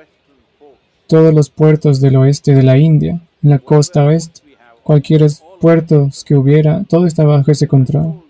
todos 1.07 1.33
los 1.33 1.49
puertos 1.49 2.01
del 2.01 2.15
oeste 2.15 2.55
de 2.55 2.63
la 2.63 2.77
India, 2.77 3.21
en 3.43 3.49
la 3.49 3.59
costa 3.59 4.05
oeste. 4.05 4.41
Cualquier 4.81 5.25
puertos 5.61 6.23
que 6.23 6.35
hubiera, 6.35 6.83
todo 6.89 7.05
estaba 7.05 7.37
bajo 7.37 7.51
ese 7.51 7.67
control. 7.67 8.23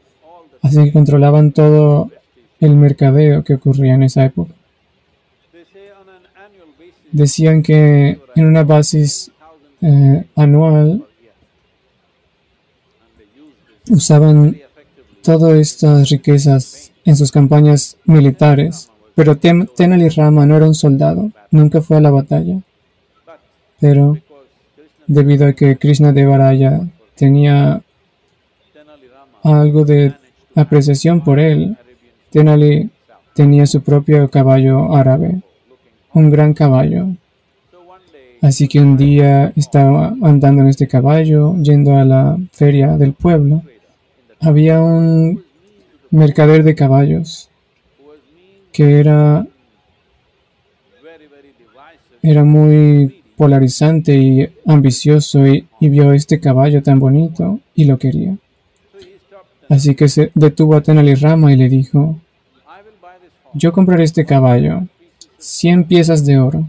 Así 0.61 0.83
que 0.83 0.91
controlaban 0.93 1.51
todo 1.51 2.11
el 2.59 2.75
mercadeo 2.75 3.43
que 3.43 3.55
ocurría 3.55 3.95
en 3.95 4.03
esa 4.03 4.25
época. 4.25 4.53
Decían 7.11 7.61
que 7.61 8.19
en 8.35 8.45
una 8.45 8.63
base 8.63 9.05
eh, 9.83 10.25
anual 10.35 11.05
usaban 13.89 14.57
todas 15.21 15.57
estas 15.59 16.09
riquezas 16.09 16.91
en 17.05 17.15
sus 17.17 17.31
campañas 17.31 17.97
militares, 18.05 18.89
pero 19.13 19.37
Tenali 19.37 20.09
Rama 20.09 20.45
no 20.45 20.55
era 20.55 20.67
un 20.67 20.73
soldado, 20.75 21.31
nunca 21.51 21.81
fue 21.81 21.97
a 21.97 22.01
la 22.01 22.11
batalla. 22.11 22.61
Pero 23.79 24.17
debido 25.05 25.47
a 25.47 25.53
que 25.53 25.77
Krishna 25.77 26.13
Devaraya 26.13 26.79
tenía 27.15 27.81
algo 29.43 29.83
de 29.83 30.13
apreciación 30.55 31.21
por 31.21 31.39
él, 31.39 31.77
Tenali 32.31 32.89
tenía 33.35 33.65
su 33.65 33.81
propio 33.81 34.29
caballo 34.29 34.95
árabe, 34.95 35.41
un 36.13 36.29
gran 36.29 36.53
caballo. 36.53 37.07
Así 38.43 38.67
que 38.67 38.81
un 38.81 38.97
día 38.97 39.53
estaba 39.55 40.13
andando 40.21 40.63
en 40.63 40.67
este 40.67 40.85
caballo, 40.85 41.55
yendo 41.61 41.95
a 41.95 42.03
la 42.03 42.37
feria 42.51 42.97
del 42.97 43.13
pueblo. 43.13 43.63
Había 44.41 44.81
un 44.81 45.45
mercader 46.11 46.65
de 46.65 46.75
caballos 46.75 47.49
que 48.73 48.99
era, 48.99 49.47
era 52.21 52.43
muy 52.43 53.23
polarizante 53.37 54.17
y 54.17 54.49
ambicioso 54.65 55.47
y, 55.47 55.65
y 55.79 55.87
vio 55.87 56.11
este 56.11 56.41
caballo 56.41 56.83
tan 56.83 56.99
bonito 56.99 57.61
y 57.73 57.85
lo 57.85 57.97
quería. 57.97 58.35
Así 59.69 59.95
que 59.95 60.09
se 60.09 60.31
detuvo 60.35 60.75
a 60.75 60.81
Tenali 60.81 61.15
Rama 61.15 61.53
y 61.53 61.55
le 61.55 61.69
dijo, 61.69 62.17
yo 63.53 63.71
compraré 63.71 64.03
este 64.03 64.25
caballo, 64.25 64.85
100 65.37 65.85
piezas 65.85 66.25
de 66.25 66.39
oro. 66.39 66.67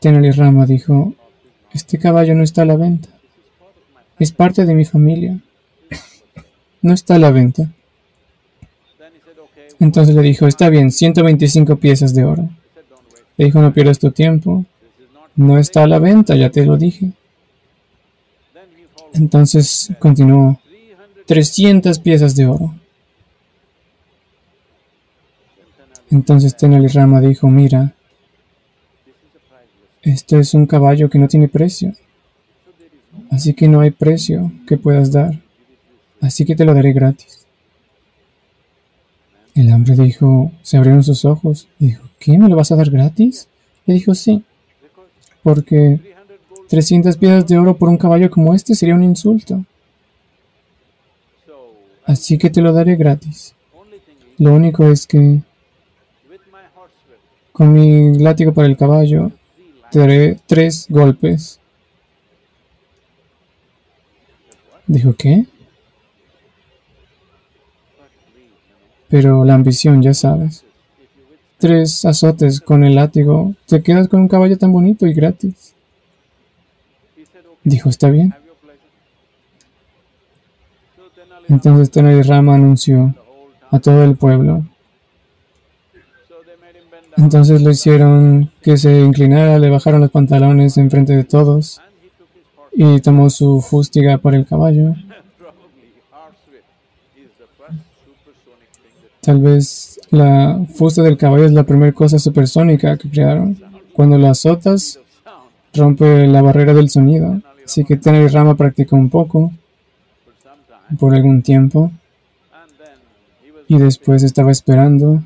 Tenali 0.00 0.30
Rama 0.30 0.66
dijo, 0.66 1.14
este 1.72 1.98
caballo 1.98 2.34
no 2.34 2.42
está 2.42 2.62
a 2.62 2.64
la 2.64 2.76
venta. 2.76 3.08
Es 4.18 4.32
parte 4.32 4.64
de 4.64 4.74
mi 4.74 4.84
familia. 4.84 5.38
No 6.82 6.94
está 6.94 7.16
a 7.16 7.18
la 7.18 7.30
venta. 7.30 7.70
Entonces 9.78 10.14
le 10.14 10.22
dijo, 10.22 10.46
está 10.46 10.68
bien, 10.68 10.90
125 10.90 11.76
piezas 11.76 12.14
de 12.14 12.24
oro. 12.24 12.48
Le 13.36 13.46
dijo, 13.46 13.60
no 13.60 13.72
pierdas 13.72 13.98
tu 13.98 14.10
tiempo. 14.10 14.64
No 15.36 15.58
está 15.58 15.84
a 15.84 15.86
la 15.86 15.98
venta, 15.98 16.34
ya 16.34 16.50
te 16.50 16.64
lo 16.64 16.76
dije. 16.76 17.12
Entonces 19.12 19.90
continuó, 19.98 20.60
300 21.26 21.98
piezas 21.98 22.34
de 22.36 22.46
oro. 22.46 22.74
Entonces 26.10 26.56
Tenali 26.56 26.88
Rama 26.88 27.20
dijo, 27.20 27.48
mira, 27.48 27.94
esto 30.02 30.38
es 30.38 30.54
un 30.54 30.66
caballo 30.66 31.10
que 31.10 31.18
no 31.18 31.28
tiene 31.28 31.48
precio. 31.48 31.94
Así 33.30 33.54
que 33.54 33.68
no 33.68 33.80
hay 33.80 33.90
precio 33.90 34.52
que 34.66 34.76
puedas 34.76 35.12
dar. 35.12 35.40
Así 36.20 36.44
que 36.44 36.56
te 36.56 36.64
lo 36.64 36.74
daré 36.74 36.92
gratis. 36.92 37.46
El 39.54 39.72
hombre 39.72 39.94
dijo, 39.96 40.52
se 40.62 40.76
abrieron 40.76 41.02
sus 41.02 41.24
ojos 41.24 41.68
y 41.78 41.86
dijo, 41.86 42.08
¿qué? 42.18 42.38
¿Me 42.38 42.48
lo 42.48 42.56
vas 42.56 42.72
a 42.72 42.76
dar 42.76 42.90
gratis? 42.90 43.48
Le 43.84 43.94
dijo, 43.94 44.14
sí, 44.14 44.44
porque 45.42 46.00
300 46.68 47.16
piezas 47.16 47.46
de 47.46 47.58
oro 47.58 47.76
por 47.76 47.88
un 47.88 47.98
caballo 47.98 48.30
como 48.30 48.54
este 48.54 48.74
sería 48.74 48.94
un 48.94 49.02
insulto. 49.02 49.64
Así 52.04 52.38
que 52.38 52.50
te 52.50 52.62
lo 52.62 52.72
daré 52.72 52.96
gratis. 52.96 53.54
Lo 54.38 54.54
único 54.54 54.88
es 54.90 55.06
que 55.06 55.42
con 57.52 57.72
mi 57.72 58.18
látigo 58.18 58.54
para 58.54 58.68
el 58.68 58.76
caballo 58.76 59.32
tres 59.90 60.86
golpes. 60.88 61.60
Dijo, 64.86 65.14
¿qué? 65.14 65.46
Pero 69.08 69.44
la 69.44 69.54
ambición, 69.54 70.02
ya 70.02 70.14
sabes. 70.14 70.64
Tres 71.58 72.04
azotes 72.04 72.60
con 72.60 72.84
el 72.84 72.94
látigo, 72.94 73.54
te 73.66 73.82
quedas 73.82 74.08
con 74.08 74.20
un 74.20 74.28
caballo 74.28 74.56
tan 74.56 74.72
bonito 74.72 75.06
y 75.06 75.12
gratis. 75.12 75.74
Dijo, 77.62 77.88
está 77.90 78.08
bien. 78.08 78.34
Entonces 81.48 81.90
Tenali 81.90 82.22
Rama 82.22 82.54
anunció 82.54 83.14
a 83.70 83.80
todo 83.80 84.04
el 84.04 84.16
pueblo 84.16 84.64
entonces 87.20 87.60
lo 87.60 87.70
hicieron 87.70 88.50
que 88.62 88.78
se 88.78 89.00
inclinara, 89.00 89.58
le 89.58 89.68
bajaron 89.68 90.00
los 90.00 90.10
pantalones 90.10 90.78
en 90.78 90.90
frente 90.90 91.14
de 91.14 91.24
todos 91.24 91.80
y 92.72 93.00
tomó 93.00 93.28
su 93.28 93.60
fústiga 93.60 94.18
por 94.18 94.34
el 94.34 94.46
caballo. 94.46 94.94
Tal 99.20 99.38
vez 99.38 100.00
la 100.10 100.64
fusta 100.74 101.02
del 101.02 101.18
caballo 101.18 101.44
es 101.44 101.52
la 101.52 101.64
primera 101.64 101.92
cosa 101.92 102.18
supersónica 102.18 102.96
que 102.96 103.10
crearon. 103.10 103.58
Cuando 103.92 104.16
la 104.16 104.30
azotas, 104.30 104.98
rompe 105.74 106.26
la 106.26 106.40
barrera 106.40 106.72
del 106.72 106.88
sonido. 106.88 107.42
Así 107.64 107.84
que 107.84 107.96
Tener 107.96 108.32
Rama 108.32 108.56
practicó 108.56 108.96
un 108.96 109.10
poco 109.10 109.52
por 110.98 111.14
algún 111.14 111.42
tiempo 111.42 111.92
y 113.68 113.78
después 113.78 114.22
estaba 114.22 114.50
esperando 114.50 115.22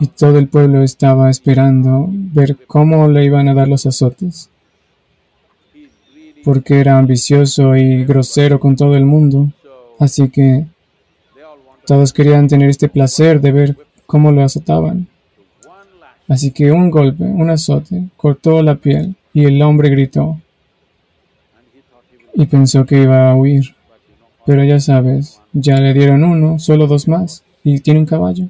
y 0.00 0.06
todo 0.06 0.38
el 0.38 0.48
pueblo 0.48 0.82
estaba 0.82 1.30
esperando 1.30 2.08
ver 2.10 2.56
cómo 2.66 3.08
le 3.08 3.24
iban 3.24 3.48
a 3.48 3.54
dar 3.54 3.68
los 3.68 3.86
azotes, 3.86 4.50
porque 6.44 6.80
era 6.80 6.98
ambicioso 6.98 7.76
y 7.76 8.04
grosero 8.04 8.60
con 8.60 8.76
todo 8.76 8.96
el 8.96 9.04
mundo, 9.04 9.52
así 9.98 10.28
que 10.28 10.66
todos 11.86 12.12
querían 12.12 12.48
tener 12.48 12.68
este 12.68 12.88
placer 12.88 13.40
de 13.40 13.52
ver 13.52 13.76
cómo 14.06 14.30
lo 14.30 14.42
azotaban. 14.42 15.08
Así 16.28 16.50
que 16.50 16.70
un 16.70 16.90
golpe, 16.90 17.24
un 17.24 17.48
azote, 17.48 18.10
cortó 18.16 18.62
la 18.62 18.74
piel 18.74 19.16
y 19.32 19.46
el 19.46 19.60
hombre 19.62 19.88
gritó 19.88 20.38
y 22.34 22.46
pensó 22.46 22.84
que 22.84 23.02
iba 23.02 23.30
a 23.30 23.34
huir. 23.34 23.74
Pero 24.44 24.62
ya 24.64 24.78
sabes, 24.80 25.40
ya 25.52 25.80
le 25.80 25.92
dieron 25.94 26.24
uno, 26.24 26.58
solo 26.58 26.86
dos 26.86 27.08
más, 27.08 27.42
y 27.64 27.80
tiene 27.80 28.00
un 28.00 28.06
caballo. 28.06 28.48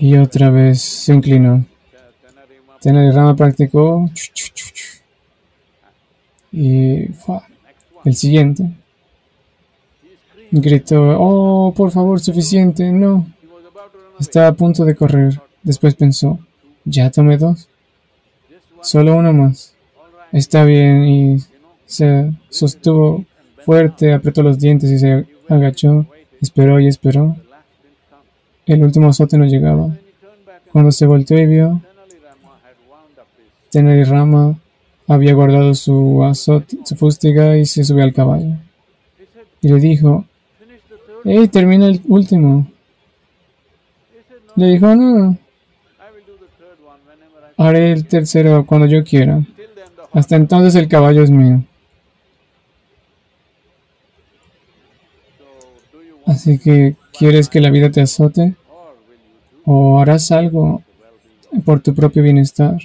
Y 0.00 0.16
otra 0.16 0.48
vez 0.48 0.80
se 0.80 1.12
inclinó. 1.12 1.66
Tenari 2.80 3.10
Rama 3.10 3.36
practicó. 3.36 4.08
Y 6.50 7.04
fue 7.08 7.40
el 8.06 8.14
siguiente. 8.14 8.64
Gritó, 10.50 11.16
oh, 11.18 11.74
por 11.74 11.90
favor, 11.90 12.18
suficiente, 12.18 12.90
no. 12.90 13.26
Estaba 14.18 14.48
a 14.48 14.54
punto 14.54 14.86
de 14.86 14.96
correr. 14.96 15.38
Después 15.62 15.94
pensó, 15.94 16.38
ya 16.86 17.10
tomé 17.10 17.36
dos. 17.36 17.68
Solo 18.80 19.16
uno 19.16 19.34
más. 19.34 19.74
Está 20.32 20.64
bien 20.64 21.04
y 21.04 21.36
se 21.84 22.32
sostuvo 22.48 23.26
fuerte, 23.66 24.14
apretó 24.14 24.42
los 24.42 24.58
dientes 24.58 24.90
y 24.90 24.98
se 24.98 25.26
agachó. 25.46 26.06
Esperó 26.40 26.80
y 26.80 26.86
esperó. 26.86 27.36
El 28.70 28.84
último 28.84 29.08
azote 29.08 29.36
no 29.36 29.46
llegaba. 29.46 29.88
Cuando 30.70 30.92
se 30.92 31.04
volteó 31.04 31.36
y 31.36 31.46
vio, 31.46 31.82
Teneri 33.68 34.04
Rama 34.04 34.56
había 35.08 35.34
guardado 35.34 35.74
su 35.74 36.22
azote, 36.22 36.78
su 36.84 36.94
fústiga 36.94 37.56
y 37.56 37.66
se 37.66 37.82
subió 37.82 38.04
al 38.04 38.12
caballo. 38.12 38.54
Y 39.60 39.68
le 39.68 39.80
dijo, 39.80 40.24
¡Ey, 41.24 41.48
termina 41.48 41.86
el 41.88 42.00
último! 42.06 42.68
Le 44.54 44.66
dijo, 44.66 44.94
no, 44.94 45.36
haré 47.56 47.90
el 47.90 48.06
tercero 48.06 48.64
cuando 48.66 48.86
yo 48.86 49.02
quiera. 49.02 49.44
Hasta 50.12 50.36
entonces 50.36 50.76
el 50.76 50.86
caballo 50.86 51.24
es 51.24 51.30
mío. 51.32 51.64
Así 56.30 56.58
que, 56.58 56.96
¿quieres 57.12 57.48
que 57.48 57.60
la 57.60 57.70
vida 57.70 57.90
te 57.90 58.00
azote? 58.00 58.54
o 59.64 60.00
harás 60.00 60.32
algo 60.32 60.82
por 61.64 61.80
tu 61.80 61.94
propio 61.94 62.22
bienestar, 62.22 62.78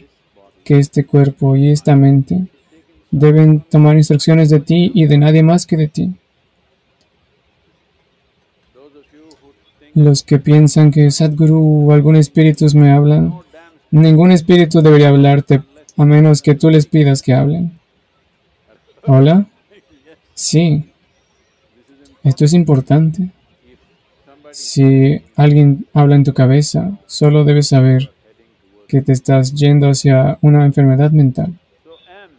que 0.63 0.77
este 0.77 1.05
cuerpo 1.05 1.55
y 1.55 1.69
esta 1.69 1.95
mente 1.95 2.45
deben 3.11 3.61
tomar 3.61 3.97
instrucciones 3.97 4.49
de 4.49 4.59
ti 4.59 4.91
y 4.93 5.05
de 5.05 5.17
nadie 5.17 5.43
más 5.43 5.65
que 5.65 5.77
de 5.77 5.87
ti. 5.87 6.13
Los 9.93 10.23
que 10.23 10.39
piensan 10.39 10.91
que 10.91 11.09
Sadhguru 11.09 11.89
o 11.89 11.91
algún 11.93 12.17
espíritu 12.17 12.67
me 12.75 12.91
hablan, 12.91 13.33
ningún 13.91 14.31
espíritu 14.31 14.81
debería 14.81 15.09
hablarte 15.09 15.63
a 15.97 16.05
menos 16.05 16.41
que 16.41 16.55
tú 16.55 16.69
les 16.69 16.85
pidas 16.85 17.21
que 17.21 17.33
hablen. 17.33 17.79
¿Hola? 19.07 19.47
Sí. 20.33 20.83
Esto 22.23 22.43
es 22.43 22.53
importante. 22.53 23.29
Si 24.55 25.21
alguien 25.35 25.85
habla 25.93 26.15
en 26.15 26.23
tu 26.23 26.33
cabeza, 26.33 26.97
solo 27.07 27.43
debes 27.43 27.67
saber 27.67 28.13
que 28.87 29.01
te 29.01 29.11
estás 29.11 29.53
yendo 29.53 29.89
hacia 29.89 30.37
una 30.39 30.65
enfermedad 30.65 31.11
mental. 31.11 31.59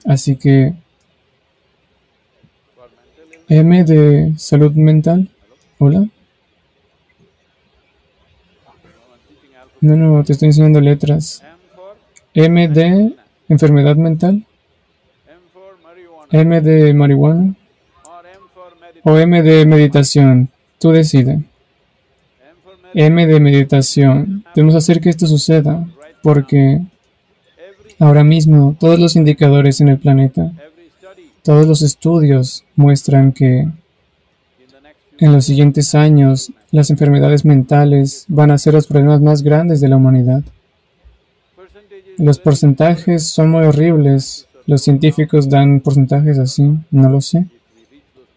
Así 0.06 0.36
que 0.36 0.72
M 3.50 3.84
de 3.84 4.32
salud 4.38 4.72
mental. 4.72 5.28
Hola. 5.76 6.08
No, 9.82 9.96
no, 9.96 10.24
te 10.24 10.32
estoy 10.32 10.46
enseñando 10.46 10.80
letras. 10.80 11.42
M 12.32 12.68
de 12.68 13.14
enfermedad 13.50 13.96
mental. 13.96 14.46
M 16.30 16.60
de 16.62 16.94
marihuana. 16.94 17.54
O 19.04 19.18
M 19.18 19.42
de 19.42 19.66
meditación. 19.66 20.48
Tú 20.78 20.92
decides. 20.92 21.40
M 22.98 23.26
de 23.26 23.40
meditación. 23.40 24.42
Debemos 24.54 24.74
hacer 24.74 25.02
que 25.02 25.10
esto 25.10 25.26
suceda 25.26 25.86
porque 26.22 26.80
ahora 27.98 28.24
mismo 28.24 28.74
todos 28.80 28.98
los 28.98 29.16
indicadores 29.16 29.82
en 29.82 29.88
el 29.88 29.98
planeta, 29.98 30.50
todos 31.42 31.66
los 31.66 31.82
estudios 31.82 32.64
muestran 32.74 33.32
que 33.32 33.68
en 35.18 35.32
los 35.32 35.44
siguientes 35.44 35.94
años 35.94 36.50
las 36.70 36.88
enfermedades 36.88 37.44
mentales 37.44 38.24
van 38.28 38.50
a 38.50 38.56
ser 38.56 38.72
los 38.72 38.86
problemas 38.86 39.20
más 39.20 39.42
grandes 39.42 39.82
de 39.82 39.88
la 39.88 39.96
humanidad. 39.96 40.42
Los 42.16 42.38
porcentajes 42.38 43.28
son 43.28 43.50
muy 43.50 43.64
horribles. 43.64 44.48
Los 44.64 44.80
científicos 44.80 45.50
dan 45.50 45.80
porcentajes 45.80 46.38
así, 46.38 46.78
no 46.90 47.10
lo 47.10 47.20
sé. 47.20 47.46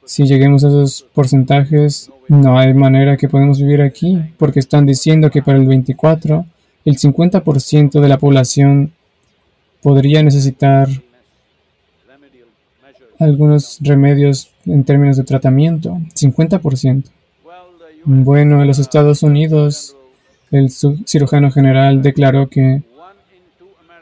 Si 0.10 0.26
lleguemos 0.26 0.64
a 0.64 0.70
esos 0.70 1.06
porcentajes, 1.14 2.10
no 2.30 2.58
hay 2.58 2.74
manera 2.74 3.16
que 3.16 3.30
podamos 3.30 3.60
vivir 3.62 3.84
aquí, 3.84 4.20
porque 4.40 4.60
están 4.60 4.88
diciendo 4.88 5.30
que 5.30 5.44
para 5.44 5.60
el 5.60 5.68
24, 5.68 6.48
el 6.84 6.98
50% 6.98 8.02
de 8.02 8.10
la 8.10 8.18
población 8.18 8.92
podría 9.84 10.24
necesitar 10.24 10.90
algunos 13.20 13.78
remedios 13.82 14.52
en 14.66 14.84
términos 14.84 15.16
de 15.18 15.26
tratamiento. 15.26 16.00
50%. 16.16 17.04
Bueno, 18.04 18.62
en 18.62 18.68
los 18.68 18.80
Estados 18.80 19.22
Unidos, 19.22 19.96
el 20.50 20.72
cirujano 21.06 21.52
general 21.52 22.02
declaró 22.02 22.50
que 22.50 22.82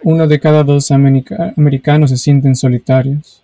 uno 0.03 0.25
de 0.25 0.39
cada 0.39 0.63
dos 0.63 0.89
americanos 0.89 2.11
se 2.11 2.17
sienten 2.17 2.55
solitarios. 2.55 3.43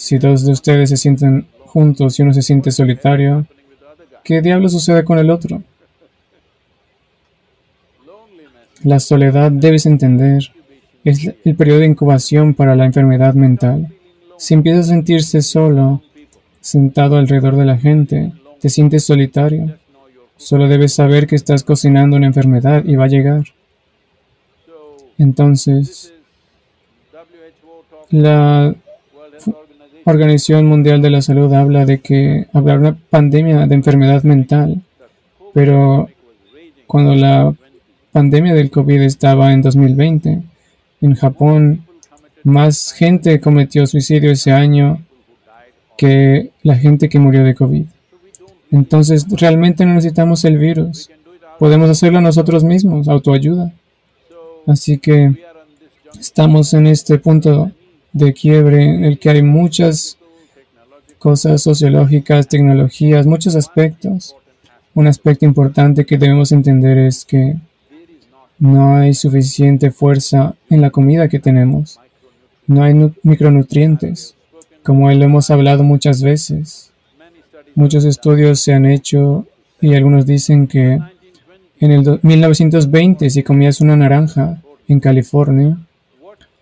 Si 0.00 0.16
dos 0.16 0.46
de 0.46 0.52
ustedes 0.52 0.88
se 0.88 0.96
sienten 0.96 1.46
juntos 1.58 2.18
y 2.18 2.22
uno 2.22 2.32
se 2.32 2.40
siente 2.40 2.70
solitario, 2.70 3.46
¿qué 4.24 4.40
diablo 4.40 4.70
sucede 4.70 5.04
con 5.04 5.18
el 5.18 5.28
otro? 5.28 5.62
La 8.82 8.98
soledad, 8.98 9.50
debes 9.52 9.84
entender, 9.84 10.52
es 11.04 11.30
el 11.44 11.54
periodo 11.54 11.80
de 11.80 11.86
incubación 11.86 12.54
para 12.54 12.76
la 12.76 12.86
enfermedad 12.86 13.34
mental. 13.34 13.94
Si 14.38 14.54
empiezas 14.54 14.86
a 14.86 14.92
sentirse 14.94 15.42
solo, 15.42 16.00
sentado 16.62 17.18
alrededor 17.18 17.56
de 17.56 17.66
la 17.66 17.76
gente, 17.76 18.32
te 18.58 18.70
sientes 18.70 19.04
solitario. 19.04 19.76
Solo 20.38 20.66
debes 20.66 20.94
saber 20.94 21.26
que 21.26 21.36
estás 21.36 21.62
cocinando 21.62 22.16
una 22.16 22.26
enfermedad 22.26 22.84
y 22.86 22.96
va 22.96 23.04
a 23.04 23.08
llegar. 23.08 23.44
Entonces, 25.18 26.14
la 28.08 28.74
Organización 30.10 30.66
Mundial 30.66 31.02
de 31.02 31.10
la 31.10 31.22
Salud 31.22 31.52
habla 31.54 31.86
de 31.86 32.00
que 32.00 32.46
habrá 32.52 32.76
una 32.76 32.94
pandemia 32.94 33.66
de 33.66 33.74
enfermedad 33.74 34.22
mental, 34.22 34.82
pero 35.54 36.08
cuando 36.86 37.14
la 37.14 37.54
pandemia 38.12 38.54
del 38.54 38.70
COVID 38.70 39.00
estaba 39.02 39.52
en 39.52 39.62
2020, 39.62 40.42
en 41.00 41.14
Japón, 41.14 41.86
más 42.44 42.92
gente 42.92 43.40
cometió 43.40 43.86
suicidio 43.86 44.32
ese 44.32 44.52
año 44.52 45.02
que 45.96 46.50
la 46.62 46.76
gente 46.76 47.08
que 47.08 47.18
murió 47.18 47.44
de 47.44 47.54
COVID. 47.54 47.84
Entonces, 48.70 49.26
realmente 49.30 49.84
no 49.84 49.94
necesitamos 49.94 50.44
el 50.44 50.58
virus. 50.58 51.10
Podemos 51.58 51.90
hacerlo 51.90 52.20
nosotros 52.20 52.64
mismos, 52.64 53.08
autoayuda. 53.08 53.72
Así 54.66 54.98
que 54.98 55.34
estamos 56.18 56.72
en 56.74 56.86
este 56.86 57.18
punto 57.18 57.70
de 58.12 58.32
quiebre 58.32 58.84
en 58.84 59.04
el 59.04 59.18
que 59.18 59.30
hay 59.30 59.42
muchas 59.42 60.18
cosas 61.18 61.62
sociológicas, 61.62 62.48
tecnologías, 62.48 63.26
muchos 63.26 63.54
aspectos. 63.54 64.34
Un 64.94 65.06
aspecto 65.06 65.44
importante 65.44 66.04
que 66.04 66.18
debemos 66.18 66.50
entender 66.50 66.98
es 66.98 67.24
que 67.24 67.56
no 68.58 68.96
hay 68.96 69.14
suficiente 69.14 69.90
fuerza 69.90 70.54
en 70.68 70.80
la 70.80 70.90
comida 70.90 71.28
que 71.28 71.38
tenemos. 71.38 72.00
No 72.66 72.82
hay 72.82 72.94
micronutrientes, 73.22 74.34
como 74.82 75.10
lo 75.10 75.24
hemos 75.24 75.50
hablado 75.50 75.82
muchas 75.82 76.22
veces. 76.22 76.90
Muchos 77.74 78.04
estudios 78.04 78.60
se 78.60 78.72
han 78.72 78.86
hecho 78.86 79.46
y 79.80 79.94
algunos 79.94 80.26
dicen 80.26 80.66
que 80.66 80.98
en 81.80 81.90
el 81.90 82.20
1920 82.22 83.30
si 83.30 83.42
comías 83.42 83.80
una 83.80 83.96
naranja 83.96 84.62
en 84.88 85.00
California, 85.00 85.78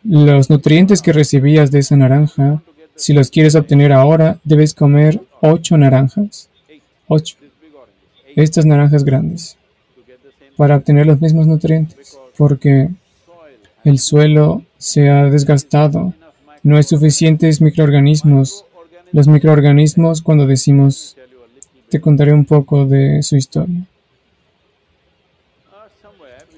los 0.05 0.51
nutrientes 0.51 1.03
que 1.03 1.13
recibías 1.13 1.71
de 1.71 1.81
esa 1.81 1.97
naranja, 1.97 2.63
si 2.95 3.13
los 3.13 3.31
quieres 3.31 3.55
obtener 3.55 3.93
ahora, 3.93 4.39
debes 4.45 4.75
comer 4.75 5.21
ocho 5.41 5.77
naranjas. 5.77 6.49
Ocho. 7.07 7.37
Estas 8.35 8.67
naranjas 8.67 9.05
grandes. 9.05 9.57
Para 10.57 10.77
obtener 10.77 11.07
los 11.07 11.21
mismos 11.21 11.47
nutrientes. 11.47 12.19
Porque 12.37 12.91
el 13.85 13.99
suelo 13.99 14.63
se 14.79 15.09
ha 15.09 15.25
desgastado. 15.25 16.15
No 16.63 16.77
hay 16.77 16.83
suficientes 16.83 17.61
microorganismos. 17.61 18.65
Los 19.13 19.29
microorganismos, 19.29 20.23
cuando 20.23 20.47
decimos, 20.47 21.17
te 21.89 22.01
contaré 22.01 22.33
un 22.33 22.45
poco 22.45 22.85
de 22.85 23.23
su 23.23 23.37
historia. 23.37 23.87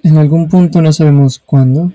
En 0.02 0.16
algún 0.16 0.48
punto, 0.48 0.80
no 0.80 0.92
sabemos 0.92 1.38
cuándo, 1.38 1.92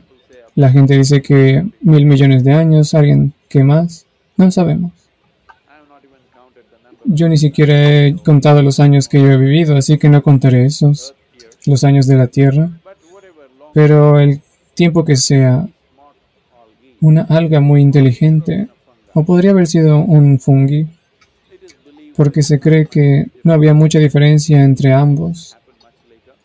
la 0.56 0.70
gente 0.70 0.98
dice 0.98 1.22
que 1.22 1.66
mil 1.82 2.06
millones 2.06 2.44
de 2.44 2.54
años, 2.54 2.94
alguien 2.94 3.34
que 3.50 3.64
más, 3.64 4.06
no 4.38 4.50
sabemos. 4.52 4.92
Yo 7.04 7.30
ni 7.30 7.38
siquiera 7.38 8.06
he 8.06 8.16
contado 8.16 8.64
los 8.64 8.80
años 8.80 9.08
que 9.08 9.22
yo 9.22 9.32
he 9.32 9.38
vivido, 9.38 9.76
así 9.76 9.98
que 9.98 10.10
no 10.10 10.24
contaré 10.24 10.66
esos, 10.66 11.14
los 11.66 11.84
años 11.84 12.08
de 12.08 12.16
la 12.16 12.28
Tierra. 12.28 12.70
Pero 13.74 14.20
el 14.20 14.42
tiempo 14.74 15.06
que 15.06 15.16
sea 15.16 15.68
una 17.02 17.22
alga 17.24 17.60
muy 17.60 17.82
inteligente, 17.82 18.68
o 19.14 19.24
podría 19.24 19.52
haber 19.52 19.68
sido 19.68 20.00
un 20.00 20.40
fungi, 20.40 20.88
porque 22.16 22.42
se 22.42 22.60
cree 22.60 22.86
que 22.88 23.28
no 23.44 23.54
había 23.54 23.74
mucha 23.74 24.00
diferencia 24.00 24.64
entre 24.64 24.94
ambos. 24.94 25.58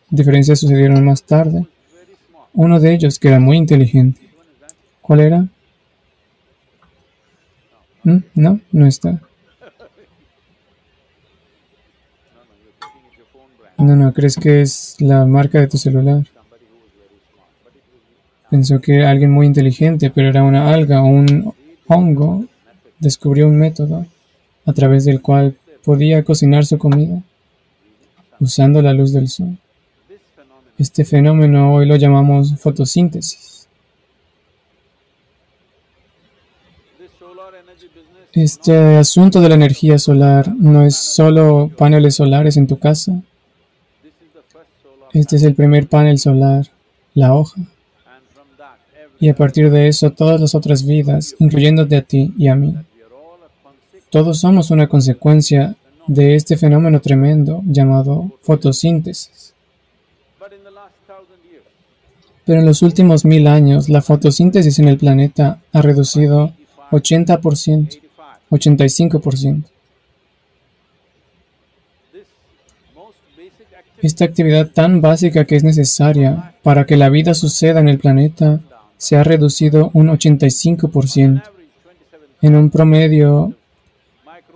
Diferencias 0.09 0.59
sucedieron 0.59 1.03
más 1.05 1.23
tarde. 1.23 1.65
Uno 2.53 2.79
de 2.79 2.93
ellos, 2.93 3.19
que 3.19 3.29
era 3.29 3.39
muy 3.39 3.57
inteligente. 3.57 4.21
¿Cuál 5.01 5.21
era? 5.21 5.47
¿Mm? 8.03 8.17
No, 8.35 8.59
no 8.71 8.85
está. 8.87 9.21
No, 13.77 13.95
no, 13.95 14.13
¿crees 14.13 14.35
que 14.35 14.61
es 14.61 14.95
la 14.99 15.25
marca 15.25 15.59
de 15.59 15.67
tu 15.67 15.77
celular? 15.77 16.23
Pensó 18.49 18.79
que 18.81 18.95
era 18.95 19.09
alguien 19.09 19.31
muy 19.31 19.47
inteligente, 19.47 20.11
pero 20.11 20.29
era 20.29 20.43
una 20.43 20.71
alga 20.71 21.01
o 21.01 21.07
un 21.07 21.53
hongo. 21.87 22.45
Descubrió 22.99 23.47
un 23.47 23.57
método 23.57 24.05
a 24.65 24.73
través 24.73 25.05
del 25.05 25.21
cual 25.21 25.57
podía 25.83 26.23
cocinar 26.23 26.65
su 26.65 26.77
comida 26.77 27.23
usando 28.39 28.81
la 28.81 28.93
luz 28.93 29.13
del 29.13 29.29
sol. 29.29 29.57
Este 30.81 31.05
fenómeno 31.05 31.75
hoy 31.75 31.85
lo 31.85 31.95
llamamos 31.95 32.59
fotosíntesis. 32.59 33.67
Este 38.33 38.97
asunto 38.97 39.41
de 39.41 39.49
la 39.49 39.53
energía 39.53 39.99
solar 39.99 40.51
no 40.57 40.83
es 40.83 40.95
solo 40.95 41.69
paneles 41.77 42.15
solares 42.15 42.57
en 42.57 42.65
tu 42.65 42.79
casa. 42.79 43.21
Este 45.13 45.35
es 45.35 45.43
el 45.43 45.53
primer 45.53 45.87
panel 45.87 46.17
solar, 46.17 46.65
la 47.13 47.35
hoja. 47.35 47.61
Y 49.19 49.29
a 49.29 49.35
partir 49.35 49.69
de 49.69 49.87
eso, 49.87 50.09
todas 50.09 50.41
las 50.41 50.55
otras 50.55 50.83
vidas, 50.83 51.35
incluyéndote 51.37 51.95
a 51.95 52.01
ti 52.01 52.33
y 52.39 52.47
a 52.47 52.55
mí. 52.55 52.75
Todos 54.09 54.39
somos 54.39 54.71
una 54.71 54.89
consecuencia 54.89 55.75
de 56.07 56.33
este 56.33 56.57
fenómeno 56.57 57.01
tremendo 57.01 57.61
llamado 57.67 58.31
fotosíntesis. 58.41 59.50
Pero 62.45 62.59
en 62.59 62.65
los 62.65 62.81
últimos 62.81 63.25
mil 63.25 63.47
años, 63.47 63.89
la 63.89 64.01
fotosíntesis 64.01 64.79
en 64.79 64.87
el 64.87 64.97
planeta 64.97 65.59
ha 65.73 65.81
reducido 65.81 66.53
80%, 66.91 67.99
85%. 68.49 69.63
Esta 74.01 74.25
actividad 74.25 74.71
tan 74.71 74.99
básica 74.99 75.45
que 75.45 75.55
es 75.55 75.63
necesaria 75.63 76.55
para 76.63 76.85
que 76.85 76.97
la 76.97 77.09
vida 77.09 77.35
suceda 77.35 77.79
en 77.79 77.87
el 77.87 77.99
planeta 77.99 78.59
se 78.97 79.15
ha 79.15 79.23
reducido 79.23 79.91
un 79.93 80.07
85%. 80.07 81.43
En 82.41 82.55
un 82.55 82.71
promedio, 82.71 83.53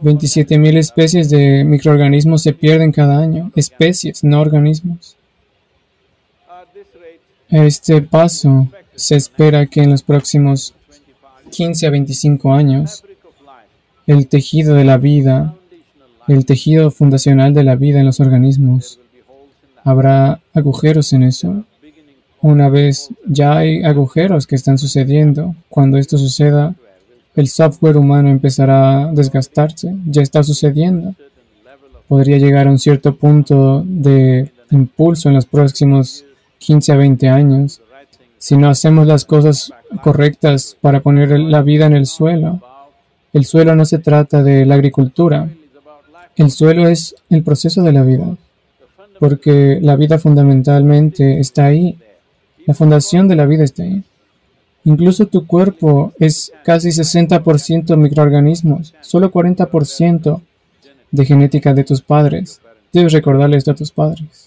27.000 0.02 0.78
especies 0.78 1.30
de 1.30 1.64
microorganismos 1.64 2.42
se 2.42 2.54
pierden 2.54 2.92
cada 2.92 3.20
año. 3.20 3.52
Especies, 3.56 4.24
no 4.24 4.42
organismos. 4.42 5.16
Este 7.50 8.02
paso, 8.02 8.70
se 8.96 9.16
espera 9.16 9.68
que 9.68 9.82
en 9.82 9.92
los 9.92 10.04
próximos 10.04 10.74
15 11.52 11.88
a 11.88 11.90
25 11.90 12.54
años, 12.54 13.04
el 14.08 14.28
tejido 14.28 14.74
de 14.74 14.84
la 14.84 14.98
vida, 14.98 15.56
el 16.28 16.46
tejido 16.46 16.92
fundacional 16.92 17.54
de 17.54 17.64
la 17.64 17.76
vida 17.76 18.00
en 18.00 18.06
los 18.06 18.20
organismos, 18.20 19.00
habrá 19.84 20.42
agujeros 20.54 21.14
en 21.14 21.24
eso. 21.24 21.64
Una 22.42 22.70
vez 22.70 23.10
ya 23.28 23.58
hay 23.58 23.84
agujeros 23.84 24.48
que 24.48 24.56
están 24.56 24.78
sucediendo, 24.78 25.56
cuando 25.70 25.98
esto 25.98 26.18
suceda, 26.18 26.76
el 27.36 27.48
software 27.48 27.98
humano 27.98 28.30
empezará 28.30 29.04
a 29.04 29.12
desgastarse. 29.12 29.96
Ya 30.06 30.22
está 30.22 30.42
sucediendo. 30.42 31.16
Podría 32.08 32.38
llegar 32.38 32.68
a 32.68 32.72
un 32.72 32.80
cierto 32.80 33.16
punto 33.16 33.84
de 33.86 34.52
impulso 34.72 35.30
en 35.30 35.36
los 35.36 35.46
próximos 35.46 36.25
15 36.66 36.92
a 36.92 36.98
20 36.98 37.30
años 37.30 37.82
si 38.40 38.58
no 38.58 38.70
hacemos 38.70 39.06
las 39.06 39.24
cosas 39.26 39.72
correctas 40.04 40.78
para 40.82 41.02
poner 41.02 41.40
la 41.40 41.62
vida 41.62 41.86
en 41.86 41.96
el 41.96 42.06
suelo. 42.06 42.62
El 43.34 43.46
suelo 43.46 43.76
no 43.76 43.86
se 43.86 44.00
trata 44.00 44.42
de 44.42 44.66
la 44.66 44.76
agricultura. 44.76 45.48
El 46.36 46.50
suelo 46.52 46.88
es 46.88 47.16
el 47.30 47.44
proceso 47.44 47.84
de 47.84 47.94
la 47.94 48.04
vida 48.04 48.36
porque 49.20 49.80
la 49.82 49.96
vida 49.96 50.20
fundamentalmente 50.20 51.40
está 51.40 51.66
ahí. 51.66 51.98
La 52.66 52.74
fundación 52.74 53.28
de 53.28 53.36
la 53.36 53.46
vida 53.46 53.64
está 53.64 53.84
ahí. 53.84 54.04
Incluso 54.84 55.28
tu 55.28 55.48
cuerpo 55.48 56.14
es 56.20 56.52
casi 56.64 56.90
60% 56.90 57.96
microorganismos, 57.98 58.94
solo 59.02 59.32
40% 59.32 60.42
de 61.12 61.26
genética 61.26 61.74
de 61.74 61.84
tus 61.84 62.02
padres. 62.02 62.62
Debes 62.92 63.14
recordarle 63.14 63.58
esto 63.58 63.72
a 63.72 63.76
tus 63.76 63.92
padres. 63.92 64.45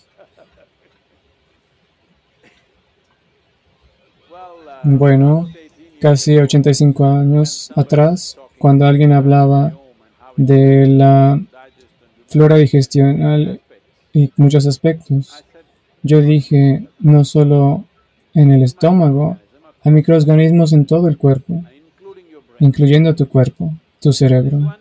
Bueno, 4.82 5.48
casi 6.00 6.36
85 6.36 7.04
años 7.04 7.70
atrás, 7.74 8.36
cuando 8.58 8.86
alguien 8.86 9.12
hablaba 9.12 9.72
de 10.36 10.86
la 10.86 11.40
flora 12.28 12.56
digestional 12.56 13.60
y 14.12 14.30
muchos 14.36 14.66
aspectos. 14.66 15.44
Yo 16.02 16.20
dije, 16.20 16.88
no 17.00 17.24
solo 17.24 17.84
en 18.34 18.52
el 18.52 18.62
estómago, 18.62 19.36
hay 19.82 19.92
microorganismos 19.92 20.72
en 20.72 20.86
todo 20.86 21.08
el 21.08 21.18
cuerpo, 21.18 21.62
incluyendo 22.60 23.14
tu 23.14 23.28
cuerpo, 23.28 23.74
tu 24.00 24.12
cerebro. 24.12 24.76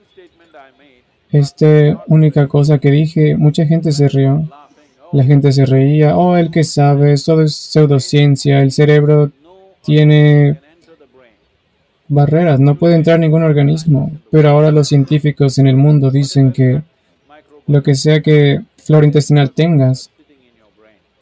Esta 1.31 2.03
única 2.07 2.47
cosa 2.47 2.77
que 2.77 2.91
dije, 2.91 3.35
mucha 3.35 3.65
gente 3.65 3.91
se 3.91 4.07
rió. 4.07 4.47
La 5.13 5.23
gente 5.23 5.51
se 5.53 5.65
reía, 5.65 6.17
oh, 6.17 6.35
el 6.35 6.51
que 6.51 6.65
sabe, 6.65 7.15
todo 7.25 7.41
es 7.41 7.55
pseudociencia, 7.55 8.61
el 8.61 8.71
cerebro 8.71 9.31
tiene 9.87 10.59
barreras, 12.09 12.59
no 12.59 12.75
puede 12.75 12.95
entrar 12.95 13.17
ningún 13.21 13.43
organismo. 13.43 14.11
Pero 14.29 14.49
ahora 14.49 14.69
los 14.69 14.89
científicos 14.89 15.57
en 15.59 15.67
el 15.67 15.77
mundo 15.77 16.11
dicen 16.11 16.51
que 16.51 16.83
lo 17.67 17.81
que 17.81 17.95
sea 17.95 18.21
que 18.21 18.61
flora 18.75 19.05
intestinal 19.05 19.51
tengas, 19.51 20.11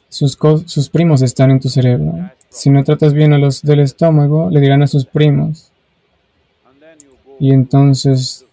sus, 0.10 0.36
sus 0.66 0.90
primos 0.90 1.22
están 1.22 1.52
en 1.52 1.60
tu 1.60 1.70
cerebro. 1.70 2.32
Si 2.50 2.72
no 2.72 2.84
tratas 2.84 3.14
bien 3.14 3.34
a 3.34 3.38
los 3.38 3.62
del 3.62 3.82
estómago, 3.82 4.50
le 4.50 4.60
dirán 4.62 4.82
a 4.82 4.88
sus 4.88 5.06
primos. 5.06 5.72
Y 7.40 7.52
entonces 7.52 8.46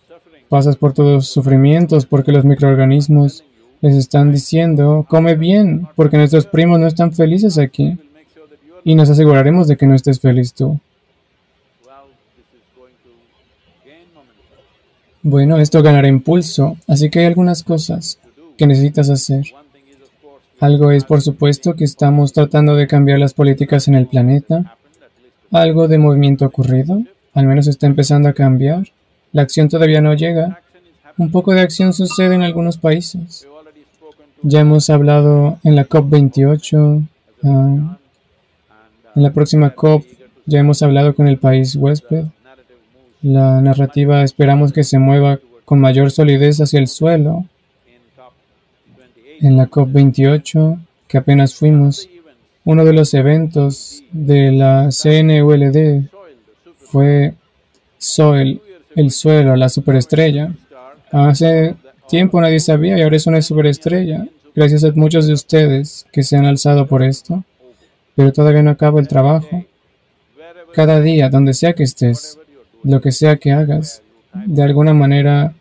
pasas 0.50 0.76
por 0.76 0.92
todos 0.92 1.12
los 1.12 1.28
sufrimientos 1.28 2.04
porque 2.04 2.32
los 2.32 2.44
microorganismos 2.44 3.44
les 3.80 3.96
están 3.96 4.30
diciendo, 4.30 5.06
come 5.08 5.36
bien, 5.36 5.88
porque 5.96 6.18
nuestros 6.18 6.44
primos 6.44 6.78
no 6.78 6.86
están 6.86 7.14
felices 7.14 7.56
aquí. 7.56 7.96
Y 8.84 8.94
nos 8.94 9.10
aseguraremos 9.10 9.68
de 9.68 9.76
que 9.76 9.86
no 9.86 9.94
estés 9.94 10.20
feliz 10.20 10.54
tú. 10.54 10.78
Bueno, 15.24 15.58
esto 15.58 15.82
ganará 15.82 16.08
impulso, 16.08 16.76
así 16.88 17.08
que 17.08 17.20
hay 17.20 17.26
algunas 17.26 17.62
cosas 17.62 18.18
que 18.56 18.66
necesitas 18.66 19.08
hacer. 19.08 19.44
Algo 20.58 20.90
es, 20.90 21.04
por 21.04 21.20
supuesto, 21.20 21.74
que 21.74 21.84
estamos 21.84 22.32
tratando 22.32 22.74
de 22.74 22.88
cambiar 22.88 23.20
las 23.20 23.32
políticas 23.34 23.86
en 23.86 23.94
el 23.94 24.08
planeta. 24.08 24.76
Algo 25.52 25.86
de 25.86 25.98
movimiento 25.98 26.44
ocurrido, 26.44 27.02
al 27.34 27.46
menos 27.46 27.68
está 27.68 27.86
empezando 27.86 28.28
a 28.28 28.32
cambiar. 28.32 28.88
La 29.32 29.42
acción 29.42 29.68
todavía 29.68 30.00
no 30.00 30.14
llega. 30.14 30.60
Un 31.18 31.30
poco 31.30 31.52
de 31.52 31.60
acción 31.60 31.92
sucede 31.92 32.34
en 32.34 32.42
algunos 32.42 32.78
países. 32.78 33.46
Ya 34.42 34.60
hemos 34.60 34.90
hablado 34.90 35.58
en 35.62 35.76
la 35.76 35.88
COP28, 35.88 37.06
ah, 37.44 37.98
en 39.14 39.22
la 39.22 39.32
próxima 39.32 39.70
COP 39.70 40.04
ya 40.46 40.60
hemos 40.60 40.82
hablado 40.82 41.14
con 41.14 41.28
el 41.28 41.38
país 41.38 41.76
huésped. 41.76 42.24
La 43.22 43.60
narrativa 43.60 44.22
esperamos 44.22 44.72
que 44.72 44.84
se 44.84 44.98
mueva 44.98 45.38
con 45.64 45.80
mayor 45.80 46.10
solidez 46.10 46.60
hacia 46.60 46.80
el 46.80 46.88
suelo. 46.88 47.46
En 49.40 49.56
la 49.56 49.68
COP28, 49.68 50.78
que 51.08 51.18
apenas 51.18 51.54
fuimos, 51.54 52.08
uno 52.64 52.84
de 52.84 52.92
los 52.92 53.12
eventos 53.14 54.02
de 54.12 54.52
la 54.52 54.90
CNULD 54.90 56.08
fue 56.76 57.34
Soil, 57.98 58.60
el 58.94 59.10
suelo, 59.10 59.56
la 59.56 59.68
superestrella. 59.68 60.54
Hace 61.10 61.74
tiempo 62.08 62.40
nadie 62.40 62.60
sabía 62.60 62.98
y 62.98 63.02
ahora 63.02 63.16
es 63.16 63.26
una 63.26 63.42
superestrella, 63.42 64.26
gracias 64.54 64.84
a 64.84 64.92
muchos 64.92 65.26
de 65.26 65.32
ustedes 65.32 66.06
que 66.12 66.22
se 66.22 66.36
han 66.36 66.46
alzado 66.46 66.86
por 66.86 67.02
esto, 67.02 67.44
pero 68.14 68.32
todavía 68.32 68.62
no 68.62 68.70
acaba 68.70 69.00
el 69.00 69.08
trabajo. 69.08 69.64
Cada 70.72 71.00
día, 71.00 71.28
donde 71.28 71.54
sea 71.54 71.74
que 71.74 71.82
estés, 71.82 72.38
lo 72.82 73.00
que 73.00 73.12
sea 73.12 73.36
que 73.36 73.52
hagas, 73.52 74.02
de 74.32 74.62
alguna 74.62 74.94
manera 74.94 75.54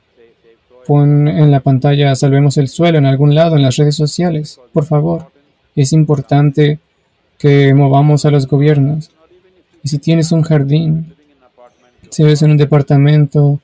pon 0.85 1.27
en 1.27 1.51
la 1.51 1.59
pantalla 1.59 2.15
Salvemos 2.15 2.57
el 2.57 2.67
suelo 2.67 2.97
en 2.97 3.05
algún 3.05 3.35
lado 3.35 3.55
en 3.55 3.61
las 3.61 3.75
redes 3.77 3.95
sociales. 3.95 4.59
Por 4.73 4.85
favor, 4.85 5.31
es 5.75 5.93
importante 5.93 6.79
que 7.37 7.73
movamos 7.73 8.25
a 8.25 8.31
los 8.31 8.47
gobiernos. 8.47 9.11
Y 9.83 9.89
si 9.89 9.97
tienes 9.97 10.31
un 10.31 10.43
jardín, 10.43 11.15
si 12.09 12.23
ves 12.23 12.41
en 12.41 12.51
un 12.51 12.57
departamento, 12.57 13.59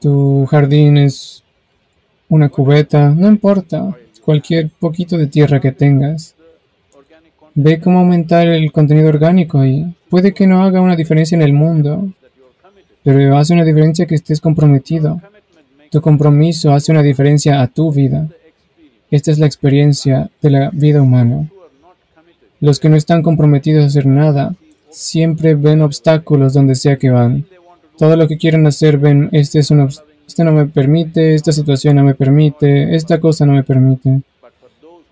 tu 0.00 0.46
jardín 0.46 0.96
es 0.98 1.42
una 2.28 2.48
cubeta, 2.48 3.10
no 3.10 3.28
importa, 3.28 3.96
cualquier 4.24 4.70
poquito 4.70 5.16
de 5.16 5.26
tierra 5.26 5.60
que 5.60 5.72
tengas, 5.72 6.34
Ve 7.62 7.78
cómo 7.78 7.98
aumentar 7.98 8.48
el 8.48 8.72
contenido 8.72 9.10
orgánico 9.10 9.58
ahí. 9.58 9.84
Puede 10.08 10.32
que 10.32 10.46
no 10.46 10.62
haga 10.62 10.80
una 10.80 10.96
diferencia 10.96 11.36
en 11.36 11.42
el 11.42 11.52
mundo, 11.52 12.10
pero 13.04 13.36
hace 13.36 13.52
una 13.52 13.66
diferencia 13.66 14.06
que 14.06 14.14
estés 14.14 14.40
comprometido. 14.40 15.20
Tu 15.90 16.00
compromiso 16.00 16.72
hace 16.72 16.90
una 16.90 17.02
diferencia 17.02 17.60
a 17.60 17.66
tu 17.66 17.92
vida. 17.92 18.28
Esta 19.10 19.30
es 19.30 19.38
la 19.38 19.44
experiencia 19.44 20.30
de 20.40 20.48
la 20.48 20.70
vida 20.72 21.02
humana. 21.02 21.50
Los 22.60 22.80
que 22.80 22.88
no 22.88 22.96
están 22.96 23.22
comprometidos 23.22 23.84
a 23.84 23.88
hacer 23.88 24.06
nada 24.06 24.54
siempre 24.88 25.54
ven 25.54 25.82
obstáculos 25.82 26.54
donde 26.54 26.74
sea 26.76 26.96
que 26.96 27.10
van. 27.10 27.44
Todo 27.98 28.16
lo 28.16 28.26
que 28.26 28.38
quieren 28.38 28.66
hacer 28.66 28.96
ven, 28.96 29.28
este, 29.32 29.58
es 29.58 29.70
un, 29.70 29.86
este 30.26 30.44
no 30.44 30.52
me 30.52 30.64
permite, 30.64 31.34
esta 31.34 31.52
situación 31.52 31.96
no 31.96 32.04
me 32.04 32.14
permite, 32.14 32.96
esta 32.96 33.20
cosa 33.20 33.44
no 33.44 33.52
me 33.52 33.64
permite. 33.64 34.22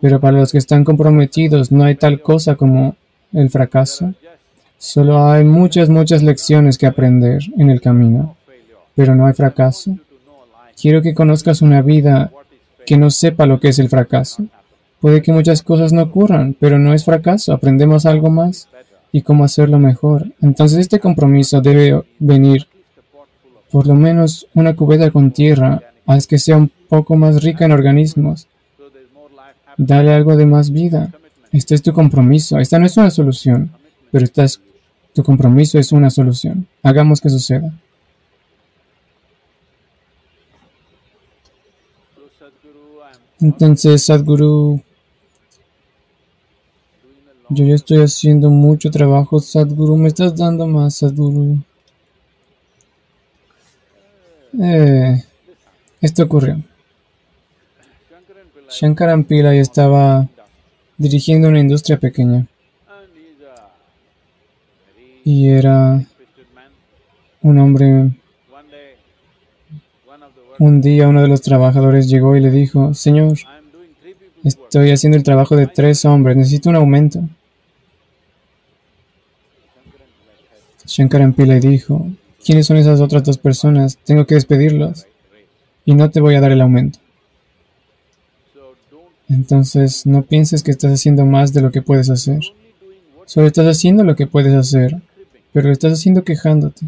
Pero 0.01 0.21
para 0.21 0.39
los 0.39 0.53
que 0.53 0.59
están 0.59 0.85
comprometidos 0.85 1.73
no 1.73 1.85
hay 1.85 1.97
tal 1.97 2.21
cosa 2.21 2.55
como 2.55 2.97
el 3.33 3.51
fracaso. 3.51 4.15
Solo 4.79 5.27
hay 5.27 5.45
muchas, 5.45 5.89
muchas 5.89 6.23
lecciones 6.23 6.79
que 6.79 6.87
aprender 6.87 7.43
en 7.57 7.71
el 7.71 7.81
camino, 7.81 8.37
pero 8.95 9.15
no 9.15 9.27
hay 9.27 9.35
fracaso. 9.35 9.97
Quiero 10.81 11.03
que 11.03 11.15
conozcas 11.15 11.63
una 11.63 11.83
vida 11.83 12.31
que 12.87 12.97
no 12.97 13.11
sepa 13.11 13.47
lo 13.47 13.59
que 13.59 13.69
es 13.69 13.79
el 13.81 13.89
fracaso. 13.89 14.47
Puede 15.01 15.23
que 15.23 15.33
muchas 15.33 15.63
cosas 15.63 15.93
no 15.93 16.03
ocurran, 16.03 16.57
pero 16.59 16.79
no 16.79 16.95
es 16.95 17.05
fracaso, 17.05 17.53
aprendemos 17.53 18.07
algo 18.07 18.31
más 18.31 18.69
y 19.13 19.23
cómo 19.23 19.45
hacerlo 19.45 19.79
mejor. 19.79 20.33
Entonces 20.41 20.79
este 20.79 21.01
compromiso 21.01 21.61
debe 21.61 22.03
venir 22.19 22.67
por 23.71 23.87
lo 23.87 23.95
menos 23.95 24.47
una 24.55 24.75
cubeta 24.75 25.11
con 25.11 25.33
tierra, 25.33 25.83
haz 26.07 26.27
que 26.27 26.39
sea 26.39 26.57
un 26.57 26.71
poco 26.89 27.17
más 27.17 27.43
rica 27.43 27.65
en 27.65 27.73
organismos. 27.73 28.49
Dale 29.79 30.13
algo 30.13 30.37
de 30.37 30.45
más 30.45 30.73
vida. 30.73 31.13
Este 31.53 31.75
es 31.77 31.83
tu 31.83 31.93
compromiso. 31.93 32.59
Esta 32.59 32.79
no 32.79 32.87
es 32.87 32.97
una 32.97 33.11
solución, 33.11 33.71
pero 34.11 34.27
tu 35.15 35.23
compromiso 35.23 35.79
es 35.79 35.93
una 35.93 36.11
solución. 36.11 36.67
Hagamos 36.83 37.21
que 37.21 37.31
suceda. 37.31 37.73
Entonces, 43.41 44.03
Sadhguru, 44.03 44.83
yo 47.51 47.65
ya 47.65 47.77
estoy 47.77 47.99
haciendo 47.99 48.51
mucho 48.51 48.91
trabajo, 48.91 49.39
Sadhguru. 49.39 49.97
Me 49.97 50.09
estás 50.09 50.37
dando 50.37 50.67
más, 50.67 50.97
Sadhguru. 50.97 51.59
Eh, 54.61 55.23
esto 56.01 56.25
ocurrió. 56.25 56.65
Shankaran 58.71 59.25
Pillai 59.25 59.59
estaba 59.59 60.29
dirigiendo 60.99 61.49
una 61.49 61.59
industria 61.59 61.99
pequeña. 61.99 62.47
Y 65.25 65.49
era 65.49 66.05
un 67.43 67.59
hombre. 67.59 68.11
Un 70.59 70.81
día 70.81 71.09
uno 71.09 71.23
de 71.23 71.29
los 71.29 71.41
trabajadores 71.41 72.09
llegó 72.09 72.37
y 72.37 72.41
le 72.41 72.51
dijo, 72.51 72.93
Señor, 72.93 73.39
estoy 74.45 74.91
haciendo 74.91 75.17
el 75.17 75.23
trabajo 75.23 75.57
de 75.57 75.67
tres 75.67 76.05
hombres, 76.05 76.37
necesito 76.37 76.69
un 76.69 76.77
aumento. 76.77 77.23
Shankaran 80.85 81.33
Pillai 81.33 81.61
dijo, 81.61 82.07
¿quiénes 82.45 82.67
son 82.67 82.77
esas 82.77 83.01
otras 83.01 83.23
dos 83.23 83.39
personas? 83.39 83.99
Tengo 84.05 84.27
que 84.27 84.35
despedirlos 84.35 85.07
y 85.85 85.95
no 85.95 86.11
te 86.11 86.21
voy 86.21 86.35
a 86.35 86.41
dar 86.41 86.51
el 86.51 86.61
aumento. 86.61 86.99
Entonces, 89.29 90.07
no 90.07 90.23
pienses 90.23 90.63
que 90.63 90.71
estás 90.71 90.93
haciendo 90.93 91.27
más 91.27 91.53
de 91.53 91.61
lo 91.61 91.71
que 91.71 91.83
puedes 91.83 92.09
hacer. 92.09 92.41
Solo 93.27 93.47
estás 93.47 93.67
haciendo 93.67 94.05
lo 94.05 94.17
que 94.17 94.27
puedes 94.27 94.55
hacer, 94.55 95.03
pero 95.53 95.67
lo 95.67 95.73
estás 95.73 95.93
haciendo 95.93 96.25
quejándote. 96.25 96.87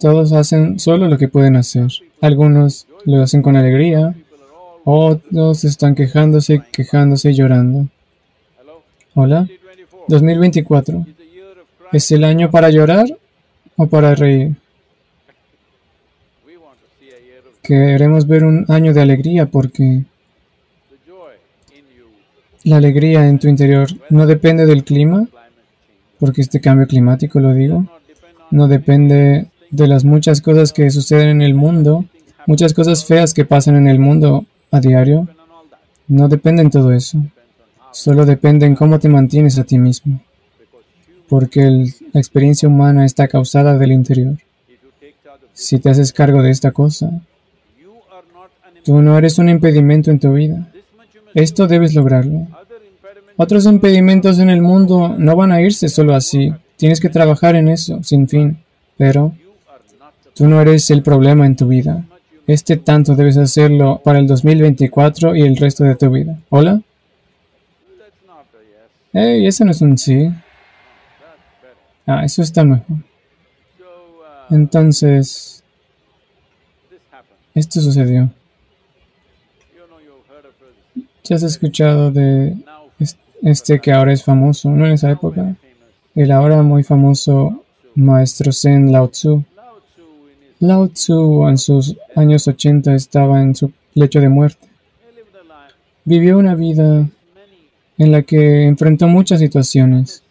Todos 0.00 0.32
hacen 0.32 0.78
solo 0.78 1.08
lo 1.08 1.18
que 1.18 1.28
pueden 1.28 1.56
hacer. 1.56 1.88
Algunos 2.20 2.86
lo 3.04 3.22
hacen 3.22 3.42
con 3.42 3.56
alegría, 3.56 4.14
otros 4.84 5.64
están 5.64 5.94
quejándose, 5.94 6.62
quejándose 6.72 7.30
y 7.30 7.34
llorando. 7.34 7.88
Hola, 9.14 9.48
2024. 10.08 11.06
¿Es 11.92 12.10
el 12.10 12.24
año 12.24 12.50
para 12.50 12.70
llorar 12.70 13.06
o 13.76 13.86
para 13.86 14.14
reír? 14.14 14.56
Queremos 17.62 18.26
ver 18.26 18.44
un 18.44 18.66
año 18.68 18.92
de 18.92 19.00
alegría 19.00 19.46
porque 19.46 20.04
la 22.64 22.78
alegría 22.78 23.28
en 23.28 23.38
tu 23.38 23.48
interior 23.48 23.88
no 24.10 24.26
depende 24.26 24.66
del 24.66 24.84
clima, 24.84 25.28
porque 26.18 26.40
este 26.40 26.60
cambio 26.60 26.86
climático 26.86 27.38
lo 27.38 27.52
digo, 27.52 27.86
no 28.50 28.68
depende 28.68 29.48
de 29.70 29.86
las 29.86 30.04
muchas 30.04 30.40
cosas 30.40 30.72
que 30.72 30.90
suceden 30.90 31.28
en 31.28 31.42
el 31.42 31.54
mundo, 31.54 32.06
muchas 32.46 32.72
cosas 32.72 33.04
feas 33.04 33.34
que 33.34 33.44
pasan 33.44 33.76
en 33.76 33.86
el 33.86 33.98
mundo 33.98 34.46
a 34.70 34.80
diario, 34.80 35.28
no 36.08 36.28
dependen 36.28 36.70
todo 36.70 36.92
eso, 36.92 37.18
solo 37.92 38.24
depende 38.24 38.66
en 38.66 38.74
cómo 38.74 38.98
te 38.98 39.08
mantienes 39.08 39.58
a 39.58 39.64
ti 39.64 39.78
mismo, 39.78 40.20
porque 41.28 41.92
la 42.12 42.20
experiencia 42.20 42.68
humana 42.68 43.04
está 43.04 43.28
causada 43.28 43.76
del 43.76 43.92
interior. 43.92 44.38
Si 45.52 45.78
te 45.78 45.90
haces 45.90 46.12
cargo 46.12 46.42
de 46.42 46.50
esta 46.50 46.72
cosa, 46.72 47.20
tú 48.84 49.00
no 49.02 49.16
eres 49.16 49.38
un 49.38 49.48
impedimento 49.48 50.10
en 50.10 50.18
tu 50.18 50.32
vida. 50.32 50.68
Esto 51.34 51.66
debes 51.66 51.94
lograrlo. 51.94 52.46
Otros 53.36 53.66
impedimentos 53.66 54.38
en 54.38 54.50
el 54.50 54.62
mundo 54.62 55.16
no 55.18 55.34
van 55.34 55.50
a 55.50 55.60
irse 55.60 55.88
solo 55.88 56.14
así. 56.14 56.52
Tienes 56.76 57.00
que 57.00 57.08
trabajar 57.08 57.56
en 57.56 57.68
eso, 57.68 58.02
sin 58.02 58.28
fin. 58.28 58.58
Pero 58.96 59.34
tú 60.34 60.46
no 60.46 60.60
eres 60.60 60.90
el 60.90 61.02
problema 61.02 61.44
en 61.46 61.56
tu 61.56 61.66
vida. 61.66 62.04
Este 62.46 62.76
tanto 62.76 63.16
debes 63.16 63.36
hacerlo 63.36 64.00
para 64.04 64.18
el 64.18 64.26
2024 64.26 65.34
y 65.34 65.42
el 65.42 65.56
resto 65.56 65.82
de 65.82 65.96
tu 65.96 66.10
vida. 66.10 66.38
¿Hola? 66.50 66.80
Hey, 69.12 69.46
eso 69.46 69.64
no 69.64 69.70
es 69.70 69.80
un 69.80 69.96
sí. 69.98 70.30
Ah, 72.06 72.24
eso 72.24 72.42
está 72.42 72.64
mejor. 72.64 72.98
Entonces, 74.50 75.64
esto 77.54 77.80
sucedió. 77.80 78.30
¿Ya 81.24 81.36
has 81.36 81.42
escuchado 81.42 82.10
de 82.10 82.56
es- 82.98 83.16
este 83.42 83.80
que 83.80 83.92
ahora 83.92 84.12
es 84.12 84.22
famoso, 84.22 84.70
no 84.70 84.86
en 84.86 84.92
esa 84.92 85.10
época? 85.10 85.56
El 86.14 86.30
ahora 86.30 86.62
muy 86.62 86.82
famoso 86.82 87.64
maestro 87.94 88.52
Zen 88.52 88.92
Lao 88.92 89.08
Tzu. 89.08 89.42
Lao 90.60 90.88
Tzu 90.88 91.48
en 91.48 91.58
sus 91.58 91.96
años 92.14 92.46
80 92.46 92.94
estaba 92.94 93.42
en 93.42 93.54
su 93.54 93.72
lecho 93.94 94.20
de 94.20 94.28
muerte. 94.28 94.68
Vivió 96.04 96.38
una 96.38 96.54
vida 96.54 97.08
en 97.98 98.12
la 98.12 98.22
que 98.22 98.64
enfrentó 98.64 99.08
muchas 99.08 99.40
situaciones. 99.40 100.22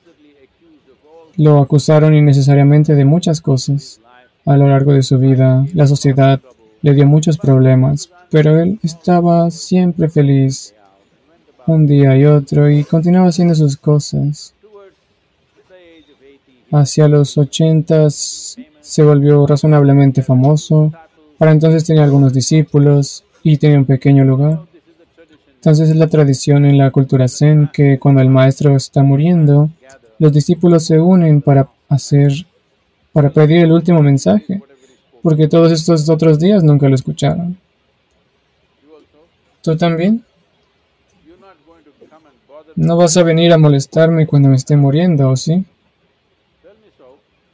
Lo 1.37 1.59
acusaron 1.59 2.13
innecesariamente 2.13 2.93
de 2.93 3.05
muchas 3.05 3.41
cosas. 3.41 3.99
A 4.45 4.57
lo 4.57 4.67
largo 4.67 4.93
de 4.93 5.01
su 5.03 5.17
vida, 5.17 5.65
la 5.73 5.87
sociedad 5.87 6.39
le 6.81 6.93
dio 6.93 7.07
muchos 7.07 7.37
problemas, 7.37 8.09
pero 8.29 8.59
él 8.59 8.77
estaba 8.83 9.49
siempre 9.49 10.09
feliz, 10.09 10.75
un 11.67 11.87
día 11.87 12.17
y 12.17 12.25
otro, 12.25 12.69
y 12.69 12.83
continuaba 12.83 13.29
haciendo 13.29 13.55
sus 13.55 13.77
cosas. 13.77 14.53
Hacia 16.71 17.07
los 17.07 17.37
ochentas 17.37 18.57
se 18.81 19.03
volvió 19.03 19.45
razonablemente 19.45 20.23
famoso. 20.23 20.91
Para 21.37 21.51
entonces 21.51 21.85
tenía 21.85 22.03
algunos 22.03 22.33
discípulos 22.33 23.23
y 23.43 23.57
tenía 23.57 23.77
un 23.77 23.85
pequeño 23.85 24.23
lugar. 24.23 24.61
Entonces 25.55 25.89
es 25.89 25.95
la 25.95 26.07
tradición 26.07 26.65
en 26.65 26.77
la 26.77 26.91
cultura 26.91 27.27
zen 27.27 27.69
que 27.71 27.97
cuando 27.99 28.21
el 28.21 28.29
maestro 28.29 28.75
está 28.75 29.03
muriendo, 29.03 29.69
los 30.19 30.33
discípulos 30.33 30.85
se 30.85 30.99
unen 30.99 31.41
para 31.41 31.69
hacer, 31.89 32.33
para 33.13 33.29
pedir 33.29 33.59
el 33.59 33.71
último 33.71 34.01
mensaje, 34.01 34.61
porque 35.21 35.47
todos 35.47 35.71
estos 35.71 36.09
otros 36.09 36.39
días 36.39 36.63
nunca 36.63 36.89
lo 36.89 36.95
escucharon. 36.95 37.57
¿Tú 39.61 39.77
también? 39.77 40.23
No 42.75 42.97
vas 42.97 43.17
a 43.17 43.23
venir 43.23 43.53
a 43.53 43.57
molestarme 43.57 44.25
cuando 44.25 44.49
me 44.49 44.55
esté 44.55 44.75
muriendo, 44.75 45.29
¿o 45.29 45.35
sí? 45.35 45.63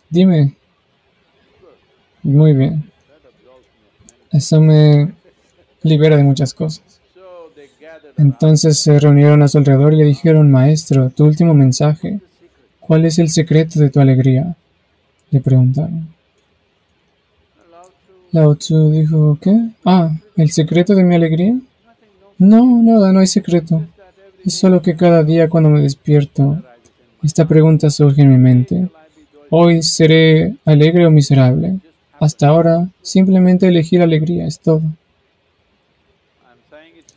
Dime. 0.10 0.56
Muy 2.24 2.54
bien. 2.54 2.92
Eso 4.32 4.62
me 4.62 5.12
libera 5.84 6.18
de 6.18 6.24
muchas 6.24 6.54
cosas. 6.54 7.02
Entonces 8.18 8.80
se 8.80 9.00
reunieron 9.00 9.42
a 9.42 9.48
su 9.48 9.58
alrededor 9.58 9.94
y 9.94 9.98
le 9.98 10.04
dijeron, 10.04 10.52
Maestro, 10.52 11.10
tu 11.10 11.26
último 11.26 11.54
mensaje, 11.54 12.20
¿cuál 12.80 13.06
es 13.06 13.18
el 13.20 13.30
secreto 13.30 13.80
de 13.80 13.90
tu 13.90 14.00
alegría? 14.00 14.56
Le 15.32 15.40
preguntaron. 15.40 16.14
Lao 18.32 18.56
Tzu 18.56 18.92
dijo, 18.92 19.38
¿qué? 19.42 19.70
Ah, 19.86 20.12
¿el 20.36 20.52
secreto 20.52 20.94
de 20.94 21.04
mi 21.04 21.16
alegría? 21.16 21.58
No, 22.38 22.82
nada, 22.84 23.12
no 23.12 23.20
hay 23.20 23.28
secreto. 23.28 23.84
Es 24.46 24.54
solo 24.54 24.82
que 24.82 24.96
cada 24.96 25.24
día 25.24 25.50
cuando 25.50 25.70
me 25.70 25.82
despierto, 25.82 26.62
esta 27.24 27.48
pregunta 27.48 27.90
surge 27.90 28.22
en 28.22 28.32
mi 28.32 28.38
mente. 28.38 28.90
Hoy 29.50 29.84
seré 29.84 30.56
alegre 30.66 31.06
o 31.06 31.12
miserable. 31.12 31.80
Hasta 32.20 32.48
ahora, 32.48 32.90
simplemente 33.02 33.68
elegir 33.68 34.02
alegría 34.02 34.46
es 34.46 34.60
todo. 34.60 34.82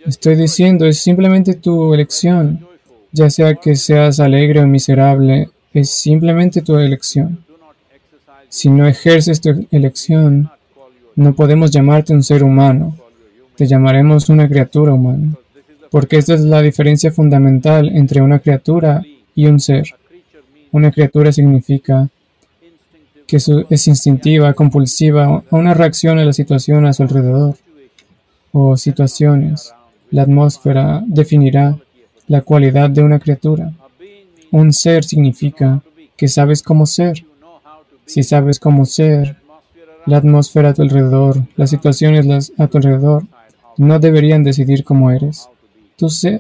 Estoy 0.05 0.35
diciendo, 0.35 0.87
es 0.87 0.99
simplemente 0.99 1.55
tu 1.55 1.95
elección. 1.95 2.67
Ya 3.13 3.31
sea 3.31 3.55
que 3.55 3.77
seas 3.77 4.19
alegre 4.19 4.61
o 4.61 4.67
miserable, 4.67 5.51
es 5.73 5.91
simplemente 5.91 6.63
tu 6.63 6.77
elección. 6.77 7.45
Si 8.49 8.69
no 8.69 8.87
ejerces 8.87 9.41
tu 9.41 9.67
elección, 9.71 10.51
no 11.15 11.35
podemos 11.35 11.71
llamarte 11.71 12.13
un 12.13 12.23
ser 12.23 12.43
humano. 12.43 12.97
Te 13.57 13.67
llamaremos 13.67 14.29
una 14.29 14.49
criatura 14.49 14.93
humana. 14.93 15.35
Porque 15.93 16.17
esta 16.17 16.35
es 16.35 16.41
la 16.41 16.61
diferencia 16.61 17.13
fundamental 17.13 17.89
entre 17.95 18.21
una 18.21 18.41
criatura 18.41 19.05
y 19.35 19.47
un 19.47 19.61
ser. 19.61 19.85
Una 20.73 20.91
criatura 20.91 21.31
significa 21.31 22.09
que 23.27 23.37
es 23.37 23.87
instintiva, 23.87 24.55
compulsiva, 24.55 25.45
una 25.51 25.75
reacción 25.75 26.19
a 26.19 26.25
la 26.25 26.33
situación 26.33 26.87
a 26.87 26.93
su 26.93 27.05
alrededor, 27.05 27.57
o 28.53 28.77
situaciones. 28.77 29.75
La 30.11 30.23
atmósfera 30.23 31.03
definirá 31.07 31.79
la 32.27 32.43
cualidad 32.43 32.91
de 32.91 33.03
una 33.03 33.19
criatura. 33.19 33.73
Un 34.51 34.73
ser 34.73 35.05
significa 35.05 35.83
que 36.17 36.29
sabes 36.29 36.63
cómo 36.63 36.87
ser. 36.87 37.25
Si 38.07 38.23
sabes 38.23 38.59
cómo 38.59 38.85
ser, 38.85 39.37
la 40.07 40.19
atmósfera 40.19 40.71
a 40.71 40.75
tu 40.75 40.83
alrededor, 40.83 41.43
las 41.57 41.71
situaciones 41.71 42.53
a 42.59 42.67
tu 42.67 42.79
alrededor, 42.79 43.25
no 43.77 43.99
deberían 43.99 44.45
decidir 44.45 44.85
cómo 44.85 45.11
eres. 45.11 45.49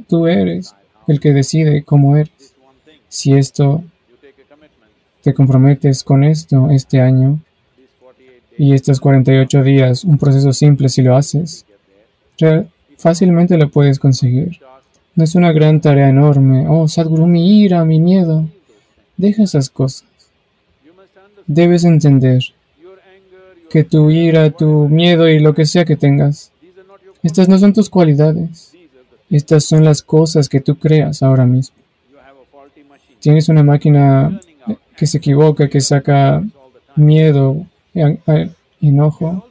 Tú, 0.08 0.26
eres 0.26 0.74
el 1.06 1.20
que 1.20 1.32
decide 1.32 1.84
cómo 1.84 2.16
eres. 2.16 2.32
Si 3.08 3.32
esto 3.34 3.84
te 5.22 5.34
comprometes 5.34 6.02
con 6.02 6.24
esto 6.24 6.68
este 6.70 7.00
año 7.00 7.38
y 8.58 8.72
estos 8.74 8.98
48 8.98 9.62
días, 9.62 10.02
un 10.02 10.18
proceso 10.18 10.52
simple 10.52 10.88
si 10.88 11.02
lo 11.02 11.14
haces, 11.14 11.64
fácilmente 12.96 13.56
lo 13.56 13.70
puedes 13.70 14.00
conseguir. 14.00 14.58
No 15.14 15.22
es 15.22 15.36
una 15.36 15.52
gran 15.52 15.80
tarea 15.80 16.08
enorme. 16.08 16.66
Oh, 16.68 16.88
Sadhguru, 16.88 17.26
mi 17.26 17.60
ira, 17.60 17.84
mi 17.84 18.00
miedo. 18.00 18.48
Deja 19.16 19.44
esas 19.44 19.70
cosas. 19.70 20.08
Debes 21.46 21.84
entender 21.84 22.42
que 23.70 23.84
tu 23.84 24.10
ira, 24.10 24.50
tu 24.50 24.88
miedo 24.88 25.28
y 25.28 25.38
lo 25.38 25.54
que 25.54 25.66
sea 25.66 25.84
que 25.84 25.96
tengas, 25.96 26.50
estas 27.22 27.48
no 27.48 27.58
son 27.58 27.72
tus 27.72 27.88
cualidades. 27.88 28.71
Estas 29.32 29.64
son 29.64 29.82
las 29.82 30.02
cosas 30.02 30.46
que 30.46 30.60
tú 30.60 30.78
creas 30.78 31.22
ahora 31.22 31.46
mismo. 31.46 31.74
Tienes 33.18 33.48
una 33.48 33.62
máquina 33.62 34.38
que 34.94 35.06
se 35.06 35.16
equivoca, 35.16 35.70
que 35.70 35.80
saca 35.80 36.44
miedo, 36.96 37.64
enojo. 38.82 39.48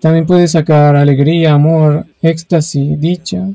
También 0.00 0.26
puede 0.26 0.48
sacar 0.48 0.96
alegría, 0.96 1.52
amor, 1.52 2.04
éxtasis, 2.20 3.00
dicha. 3.00 3.48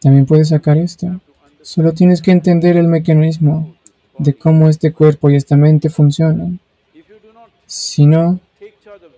También 0.00 0.26
puede 0.26 0.44
sacar 0.44 0.78
esto. 0.78 1.20
Solo 1.60 1.92
tienes 1.92 2.20
que 2.20 2.32
entender 2.32 2.76
el 2.76 2.88
mecanismo 2.88 3.72
de 4.18 4.34
cómo 4.34 4.68
este 4.68 4.92
cuerpo 4.92 5.30
y 5.30 5.36
esta 5.36 5.56
mente 5.56 5.90
funcionan. 5.90 6.58
Si 7.66 8.04
no, 8.04 8.40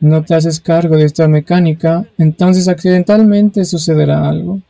no 0.00 0.22
te 0.22 0.34
haces 0.34 0.60
cargo 0.60 0.98
de 0.98 1.04
esta 1.04 1.26
mecánica, 1.26 2.06
entonces 2.18 2.68
accidentalmente 2.68 3.64
sucederá 3.64 4.28
algo. 4.28 4.60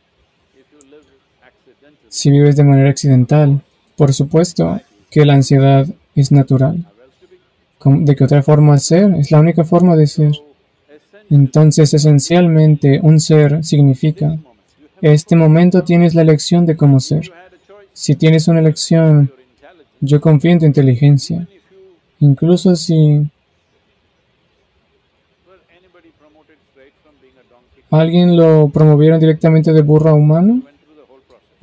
Si 2.15 2.31
vives 2.31 2.55
de 2.55 2.63
manera 2.63 2.89
accidental, 2.89 3.61
por 3.97 4.13
supuesto 4.13 4.79
que 5.11 5.25
la 5.25 5.33
ansiedad 5.33 5.85
es 6.15 6.31
natural. 6.31 6.85
¿De 7.83 8.15
qué 8.15 8.23
otra 8.23 8.41
forma 8.41 8.77
ser? 8.77 9.13
Es 9.15 9.31
la 9.31 9.41
única 9.41 9.65
forma 9.65 9.97
de 9.97 10.07
ser. 10.07 10.31
Entonces, 11.29 11.93
esencialmente, 11.93 13.01
un 13.03 13.19
ser 13.19 13.65
significa, 13.65 14.39
este 15.01 15.35
momento 15.35 15.83
tienes 15.83 16.15
la 16.15 16.21
elección 16.21 16.65
de 16.65 16.77
cómo 16.77 17.01
ser. 17.01 17.29
Si 17.91 18.15
tienes 18.15 18.47
una 18.47 18.61
elección, 18.61 19.29
yo 19.99 20.21
confío 20.21 20.51
en 20.51 20.59
tu 20.59 20.65
inteligencia. 20.67 21.45
Incluso 22.21 22.77
si 22.77 23.29
¿Alguien 27.91 28.37
lo 28.37 28.69
promovieron 28.69 29.19
directamente 29.19 29.73
de 29.73 29.81
burro 29.81 30.11
a 30.11 30.13
humano? 30.13 30.63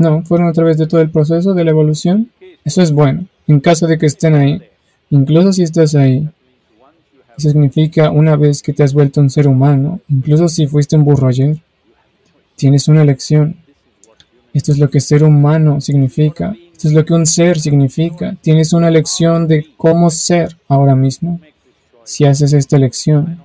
No, 0.03 0.23
fueron 0.25 0.49
a 0.49 0.53
través 0.53 0.79
de 0.79 0.87
todo 0.87 1.01
el 1.01 1.11
proceso 1.11 1.55
de 1.55 1.65
la 1.65 1.71
evolución. 1.71 2.31
Eso 2.65 2.83
es 2.83 2.93
bueno, 2.93 3.27
en 3.47 3.61
caso 3.61 3.87
de 3.87 3.99
que 3.99 4.07
estén 4.07 4.35
ahí. 4.35 4.61
Incluso 5.11 5.53
si 5.53 5.63
estás 5.63 5.95
ahí. 5.95 6.29
Significa 7.37 8.11
una 8.11 8.37
vez 8.37 8.63
que 8.63 8.73
te 8.73 8.83
has 8.83 8.93
vuelto 8.93 9.21
un 9.21 9.31
ser 9.31 9.49
humano, 9.49 10.01
incluso 10.09 10.49
si 10.49 10.67
fuiste 10.67 10.97
un 10.97 11.05
burro 11.05 11.29
ayer, 11.29 11.57
tienes 12.57 12.89
una 12.89 13.03
elección. 13.03 13.57
Esto 14.53 14.73
es 14.73 14.79
lo 14.79 14.91
que 14.91 15.01
ser 15.01 15.25
humano 15.25 15.81
significa. 15.81 16.55
Esto 16.73 16.89
es 16.89 16.95
lo 16.95 17.05
que 17.05 17.15
un 17.15 17.27
ser 17.27 17.59
significa. 17.59 18.37
Tienes 18.43 18.73
una 18.73 18.89
elección 18.89 19.49
de 19.49 19.67
cómo 19.77 20.11
ser 20.11 20.57
ahora 20.69 20.95
mismo. 20.95 21.41
Si 22.05 22.25
haces 22.25 22.53
esta 22.53 22.77
elección, 22.77 23.41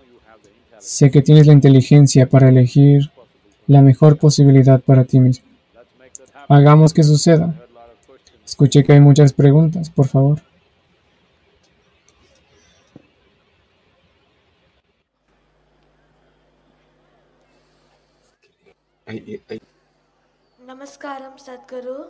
Sé 0.88 1.11
que 1.11 1.21
tienes 1.21 1.47
la 1.47 1.51
inteligencia 1.51 2.29
para 2.29 2.47
elegir 2.47 3.11
la 3.67 3.81
mejor 3.81 4.17
posibilidad 4.17 4.79
para 4.79 5.03
ti 5.03 5.19
mismo. 5.19 5.45
Hagamos 6.49 6.93
que 6.93 7.03
suceda. 7.03 7.53
Escuché 8.45 8.83
que 8.83 8.93
hay 8.93 9.01
muchas 9.01 9.33
preguntas, 9.33 9.89
por 9.89 10.07
favor. 10.07 10.41
Namaskaram, 20.65 21.37
Sadhguru. 21.37 22.07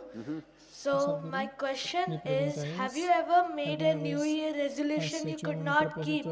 So, 0.70 1.20
my 1.24 1.46
question 1.46 2.20
is 2.24 2.62
Have 2.76 2.96
you 2.96 3.08
ever 3.08 3.52
made 3.54 3.82
a 3.82 3.94
New 3.94 4.22
Year 4.22 4.54
resolution 4.54 5.28
you 5.28 5.36
could 5.36 5.64
not 5.64 6.02
keep? 6.02 6.24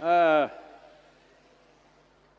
Uh, 0.00 0.48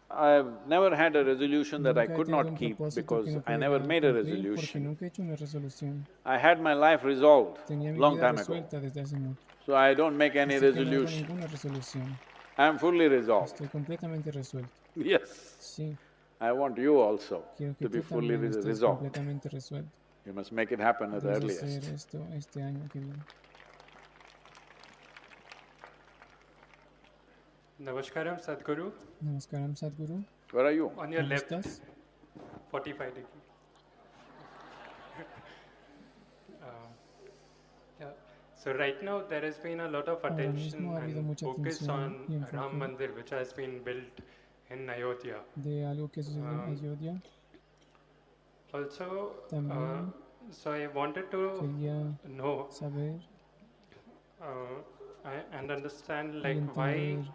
I've 0.10 0.68
never 0.68 0.96
had 0.96 1.16
a 1.16 1.24
resolution 1.26 1.82
that 1.84 1.98
I 1.98 2.06
could 2.08 2.28
not 2.28 2.56
keep 2.58 2.78
because 2.96 3.28
I 3.48 3.58
never 3.58 3.80
made 3.80 4.04
a 4.06 4.14
resolution. 4.14 4.98
I 6.26 6.38
had 6.38 6.62
my 6.62 6.74
life 6.74 7.04
resolved 7.04 7.58
long 7.98 8.20
time 8.20 8.38
ago. 8.38 8.64
So 9.66 9.76
I 9.76 9.94
don't 9.96 10.16
make 10.16 10.36
any 10.36 10.58
resolution. 10.60 11.26
I 12.58 12.68
am 12.68 12.78
fully 12.78 13.08
resolved. 13.08 13.60
Yes. 14.96 15.30
I 16.40 16.52
want 16.52 16.78
you 16.78 17.00
also 17.02 17.44
to 17.58 17.90
be 17.90 18.02
fully 18.02 18.36
resolved. 18.38 19.18
You 20.26 20.34
must 20.34 20.52
make 20.52 20.72
it 20.72 20.80
happen 20.80 21.14
at 21.14 21.22
the 21.22 21.30
earliest. 21.30 22.08
Namaskaram, 27.82 28.40
Sadhguru. 28.40 28.92
Namaskaram, 29.24 29.76
Sadhguru. 29.76 30.24
Where 30.52 30.66
are 30.66 30.72
you? 30.72 30.92
On 30.98 31.12
your 31.12 31.24
left. 31.24 31.52
45 32.72 33.10
degree. 33.16 33.24
uh, 36.64 36.68
yeah. 38.00 38.08
So 38.56 38.74
right 38.74 39.02
now 39.04 39.22
there 39.30 39.42
has 39.42 39.58
been 39.58 39.80
a 39.82 39.88
lot 39.90 40.08
of 40.08 40.24
attention 40.24 40.88
and 40.98 41.40
focus 41.40 41.88
on 41.88 42.16
Ram 42.54 42.80
Mandir 42.80 43.14
which 43.16 43.30
has 43.32 43.54
been 43.54 43.82
built 43.84 44.22
in 44.70 44.90
Ayodhya. 44.90 45.40
De 45.56 45.86
algo 45.86 46.10
que 46.12 46.24
sucedió 46.24 46.50
en 46.50 46.60
Um, 46.60 46.70
Ayodhya. 46.72 47.22
Also, 48.74 49.34
uh, 49.54 50.02
so 50.52 50.72
I 50.74 50.88
wanted 50.88 51.30
to 51.32 51.60
quería 51.62 52.18
know 52.28 52.68
uh, 54.42 54.82
I- 55.24 55.46
and 55.58 55.72
understand 55.72 56.34
y 56.36 56.42
like 56.42 56.76
why 56.76 56.94
entender 56.94 57.32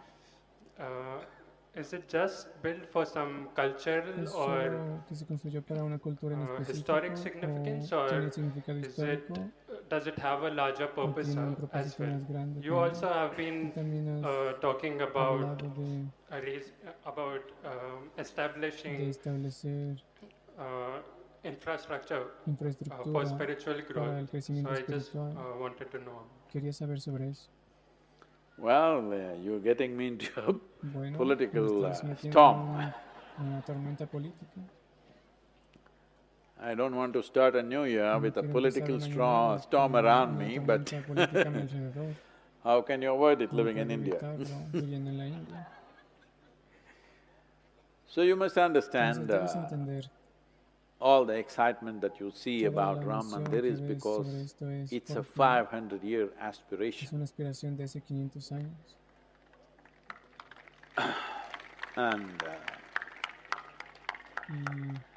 uh, 0.81 1.79
is 1.79 1.93
it 1.93 2.09
just 2.09 2.47
built 2.61 2.85
for 2.91 3.05
some 3.05 3.47
cultural 3.55 4.23
¿Es 4.25 4.33
or 4.35 5.01
que 5.07 5.15
se 5.15 5.25
construyó 5.25 5.61
para 5.61 5.83
una 5.83 5.99
cultura 5.99 6.35
en 6.35 6.41
uh, 6.41 6.59
historic 6.69 7.15
significance 7.15 7.95
o 7.95 7.99
or 8.01 8.09
tiene 8.09 8.31
significado 8.31 8.77
is 8.79 8.85
it 8.87 8.89
histórico? 8.89 9.51
does 9.89 10.07
it 10.07 10.17
have 10.19 10.45
a 10.45 10.49
larger 10.49 10.87
purpose 10.93 11.31
tiene 11.33 11.47
un 11.47 11.53
uh, 11.53 11.55
as 11.55 11.57
propósito 11.57 12.03
well? 12.03 12.11
más 12.13 12.27
grande 12.27 12.61
You 12.61 12.75
también. 12.75 12.95
also 12.95 13.07
have 13.07 13.37
been 13.37 13.71
también 13.73 14.07
has 14.07 14.23
uh, 14.25 14.59
talking 14.59 15.01
about 15.01 15.41
hablado 15.61 15.69
de, 15.81 16.05
a 16.29 16.39
reas- 16.41 16.73
about 17.05 17.41
um, 17.63 18.09
de 18.15 18.21
establishing 18.21 19.09
establecer 19.09 19.97
uh, 20.57 21.01
infrastructure 21.43 22.21
uh, 22.21 22.49
infraestructura 22.49 23.13
for 23.13 23.25
spiritual 23.25 23.75
para 23.75 23.93
growth. 23.93 24.19
el 24.19 24.25
So 24.25 24.31
crecimiento 24.31 24.71
I 24.73 24.75
just 24.75 24.89
espiritual. 25.15 25.37
uh, 25.37 25.59
wanted 25.59 25.87
to 25.91 25.97
know. 25.99 26.23
Quería 26.51 26.73
saber 26.73 26.99
sobre 26.99 27.29
eso. 27.29 27.49
Well, 28.61 29.11
uh, 29.11 29.33
you're 29.43 29.59
getting 29.59 29.97
me 29.97 30.07
into 30.07 30.29
a 30.39 30.53
Bueno, 30.83 31.11
me 31.11 31.17
political 31.17 31.63
estás 31.65 32.03
uh, 32.03 32.07
metiendo 32.07 32.39
storm. 32.39 32.79
en 33.39 33.45
una 33.47 33.61
tormenta 33.63 34.05
política. 34.05 34.61
I 36.63 36.75
don't 36.75 36.95
want 36.95 37.13
to 37.13 37.23
start 37.23 37.55
a 37.55 37.63
new 37.63 37.85
year 37.85 38.13
No 38.13 38.19
with 38.19 38.37
a 38.37 38.43
quiero 38.43 38.53
empezar 38.53 38.53
political 38.53 38.95
un 38.95 39.01
año 39.03 39.13
storm, 39.13 39.47
nuevo 39.47 39.57
storm 39.57 39.91
con 39.93 40.05
around 40.05 40.35
una 40.35 40.45
me, 40.45 40.59
but 40.59 40.85
tormenta 40.85 41.07
política 41.07 41.47
a 41.47 41.51
mi 41.51 41.61
alrededor. 41.61 42.15
how 42.63 42.81
can 42.83 43.01
you 43.01 43.11
avoid 43.11 43.41
it 43.41 43.49
¿Cómo 43.49 43.63
living 43.63 43.77
in 43.79 43.87
puedo 43.87 43.91
India? 43.91 44.13
evitarlo 44.13 44.67
viviendo 44.71 45.09
en 45.09 45.17
la 45.17 45.27
India? 45.27 45.67
So 48.05 48.21
you 48.23 48.35
must 48.35 48.57
Entonces 48.57 48.65
understand 48.67 49.27
debes 49.27 49.55
uh, 49.55 49.59
entender 49.59 50.09
all 51.01 51.25
the 51.25 51.35
excitement 51.37 51.99
that 52.01 52.19
you 52.19 52.31
see 52.31 52.63
toda 52.63 52.69
about 52.69 52.97
la 53.05 53.13
Ram 53.13 53.21
emoción 53.21 53.43
Mandir 53.43 53.61
que 53.61 53.69
is 53.69 53.79
ves 53.81 53.89
because 53.97 54.27
sobre 54.29 54.41
esto 54.43 54.69
es 54.69 54.91
it's 54.93 55.11
a 55.11 55.15
porque 55.15 55.33
five 55.35 55.67
hundred 55.71 56.01
year 56.03 56.25
es 56.25 56.41
aspiration. 56.41 57.09
una 57.15 57.23
aspiración 57.23 57.75
de 57.75 57.83
hace 57.85 58.01
500 58.01 58.51
años. 58.51 58.97
And 61.95 62.43
uh, 62.43 62.71
Y 64.49 65.10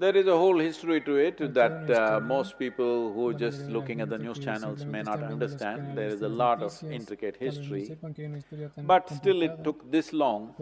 There 0.00 0.16
is 0.16 0.26
a 0.26 0.36
whole 0.42 0.58
history 0.58 1.00
to 1.02 1.16
it 1.16 1.40
that 1.54 1.90
uh, 1.90 2.20
most 2.20 2.58
people 2.58 3.12
who 3.12 3.28
are 3.28 3.34
just 3.34 3.68
looking 3.68 4.00
at 4.00 4.08
the 4.08 4.16
news 4.16 4.38
channels 4.38 4.86
may 4.86 5.02
not 5.02 5.22
understand. 5.22 5.94
There 5.94 6.08
is 6.08 6.22
a 6.22 6.28
lot 6.28 6.62
of 6.62 6.82
intricate 6.90 7.36
history, 7.36 7.94
but 8.92 9.10
still 9.10 9.42
it 9.42 9.62
took 9.62 9.90
this 9.90 10.14
long 10.14 10.54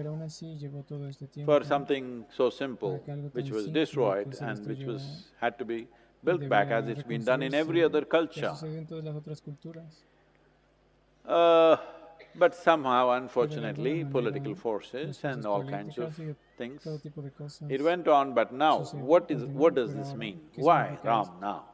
for 1.45 1.63
something 1.63 2.25
so 2.37 2.51
simple, 2.51 2.97
which 3.33 3.53
was 3.53 3.69
destroyed 3.69 4.37
and 4.41 4.67
which 4.67 4.85
was… 4.87 5.05
had 5.41 5.57
to 5.61 5.65
be 5.65 5.87
built 6.25 6.49
back 6.49 6.73
as 6.73 6.89
it's 6.89 7.05
been 7.05 7.25
done 7.25 7.43
in 7.43 7.55
every 7.55 7.85
other 7.85 8.05
culture. 8.05 8.53
Uh, 11.25 11.77
but 12.39 12.55
somehow, 12.55 13.11
unfortunately, 13.11 14.05
political 14.05 14.55
forces 14.55 15.21
and 15.25 15.45
all 15.47 15.63
kinds 15.65 15.99
of 15.99 16.15
things, 16.57 16.83
it 17.69 17.83
went 17.83 18.09
on, 18.09 18.35
but 18.35 18.53
now, 18.53 18.77
what 19.13 19.31
is… 19.31 19.45
what 19.45 19.75
does 19.75 19.95
this 19.95 20.15
mean? 20.15 20.41
Why 20.57 20.99
Ram 21.05 21.27
now? 21.41 21.65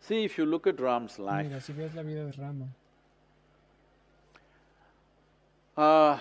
See, 0.00 0.24
if 0.24 0.36
you 0.38 0.44
look 0.46 0.66
at 0.66 0.80
Ram's 0.80 1.18
life, 1.18 1.46
uh, 5.76 6.18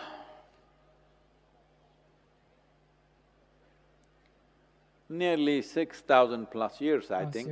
nearly 5.10 5.62
six 5.62 6.02
thousand 6.02 6.50
plus 6.52 6.82
years, 6.82 7.12
I 7.12 7.26
think, 7.26 7.48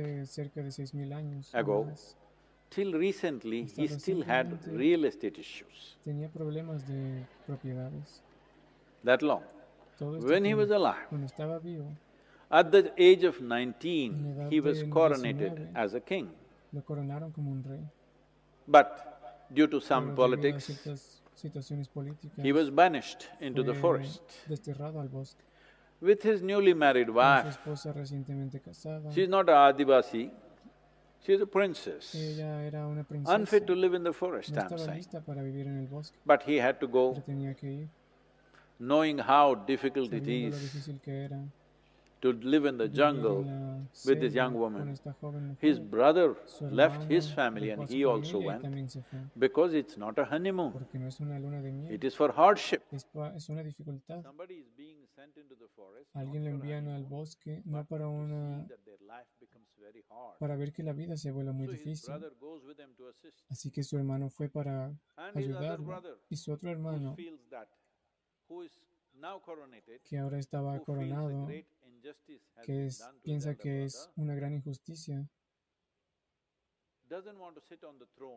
ago, 1.54 1.88
till 2.74 2.92
recently, 2.92 3.62
he 3.76 3.86
still 3.88 4.22
had 4.22 4.46
real 4.82 5.04
estate 5.04 5.38
issues. 5.38 5.96
That 9.04 9.22
long. 9.22 9.42
When 10.32 10.44
he 10.44 10.54
was 10.54 10.70
alive, 10.70 11.06
at 12.50 12.70
the 12.72 12.92
age 13.08 13.24
of 13.24 13.40
nineteen, 13.40 14.12
he 14.50 14.60
was 14.60 14.82
coronated 14.84 15.68
as 15.74 15.94
a 15.94 16.00
king. 16.00 16.28
But 18.76 18.90
due 19.52 19.66
to 19.66 19.80
some 19.80 20.14
politics, 20.14 20.70
he 22.42 22.52
was 22.52 22.70
banished 22.70 23.28
into 23.40 23.62
the 23.62 23.74
forest 23.74 24.22
with 26.00 26.22
his 26.22 26.42
newly 26.42 26.74
married 26.74 27.10
wife. 27.10 27.58
She's 29.14 29.28
not 29.28 29.48
a 29.48 29.52
Adivasi, 29.52 30.30
she 31.24 31.32
is 31.34 31.40
a 31.40 31.46
princess, 31.46 32.14
Ella 32.16 32.64
era 32.64 32.86
una 32.88 33.04
princesa. 33.04 33.36
unfit 33.36 33.64
to 33.66 33.74
live 33.76 33.94
in 33.94 34.02
the 34.02 34.12
forest, 34.12 34.50
no 34.50 34.62
I'm 34.62 34.76
saying. 34.78 34.96
lista 34.96 35.20
para 35.20 35.40
vivir 35.42 35.66
en 35.68 35.78
el 35.78 35.88
But 36.26 36.42
he 36.48 36.56
had 36.60 36.80
to 36.80 36.88
go, 36.88 37.14
tenía 37.24 37.54
que 37.54 37.70
ir, 37.70 37.88
knowing 38.78 39.18
how 39.20 39.54
difficult 39.54 40.12
it 40.12 40.26
is 40.26 40.88
que 41.04 41.12
era. 41.24 41.38
to 42.20 42.32
live 42.32 42.66
in 42.68 42.76
the 42.76 42.84
en 42.84 42.92
jungle 42.94 43.44
la 43.44 43.78
with 44.04 44.20
this 44.20 44.32
young 44.34 44.52
Con 44.52 44.60
woman. 44.60 44.88
esta 44.88 45.12
joven 45.20 45.48
mujer. 45.48 45.68
His 45.68 45.78
brother 45.78 46.34
left 46.70 47.08
his 47.10 47.28
family 47.30 47.70
and 47.70 47.88
he 47.88 48.04
also 48.04 48.38
went 48.40 48.64
because 49.36 49.74
it's 49.74 49.96
not 49.96 50.18
a 50.18 50.24
honeymoon, 50.24 50.72
no 50.92 51.06
es 51.06 51.20
una 51.20 51.38
luna 51.38 51.60
de 51.62 51.70
miel, 51.70 51.92
it 51.92 52.02
is 52.04 52.16
for 52.16 52.32
hardship. 52.32 52.82
es, 52.92 53.04
pa- 53.04 53.32
es 53.36 53.48
una 53.48 53.62
dificultad. 53.62 54.22
Somebody 54.22 54.54
is 54.54 54.68
being 54.76 54.98
sent 55.14 55.36
into 55.36 55.54
the 55.54 55.68
forest. 55.76 56.10
Alguien 56.14 56.44
lo 56.44 56.50
envían 56.50 56.88
al 56.88 57.04
bosque 57.04 57.62
no 57.64 57.84
para 57.84 58.08
una 58.08 58.66
para 60.38 60.56
ver 60.56 60.72
que 60.72 60.82
la 60.82 60.92
vida 60.92 61.16
se 61.16 61.30
vuelve 61.30 61.52
muy 61.52 61.66
difícil. 61.66 62.14
Así 63.48 63.70
que 63.70 63.82
su 63.82 63.96
hermano 63.96 64.28
fue 64.30 64.48
para 64.48 64.92
ayudarlo. 65.34 66.02
y 66.28 66.36
su 66.36 66.52
otro 66.52 66.70
hermano 66.70 67.16
que 70.04 70.18
ahora 70.18 70.38
estaba 70.38 70.78
coronado, 70.80 71.48
que 72.62 72.86
es, 72.86 73.02
piensa 73.22 73.54
que 73.56 73.84
es 73.84 74.10
una 74.16 74.34
gran 74.34 74.54
injusticia, 74.54 75.28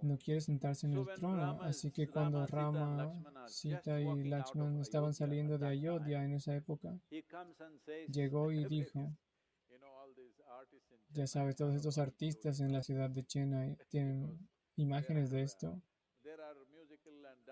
no 0.02 0.18
quiere 0.18 0.42
sentarse 0.42 0.86
en 0.86 0.94
el 0.94 1.06
trono, 1.16 1.62
así 1.62 1.92
que 1.92 2.08
cuando 2.08 2.46
Rama, 2.46 3.14
Sita 3.48 4.02
y 4.02 4.26
Lakshman 4.26 4.80
estaban 4.80 5.14
saliendo 5.14 5.58
de 5.58 5.68
Ayodhya 5.68 6.24
en 6.24 6.34
esa 6.34 6.56
época, 6.56 7.00
llegó 8.10 8.52
y 8.52 8.66
dijo, 8.66 9.16
ya 11.16 11.28
sabes, 11.28 11.56
todos 11.56 11.74
estos 11.74 11.98
artistas 11.98 12.60
en 12.60 12.74
la 12.74 12.84
ciudad 12.84 13.10
de 13.10 13.26
Chennai 13.26 13.78
tienen 13.90 14.38
imágenes 14.76 15.32
de 15.32 15.44
esto, 15.44 15.82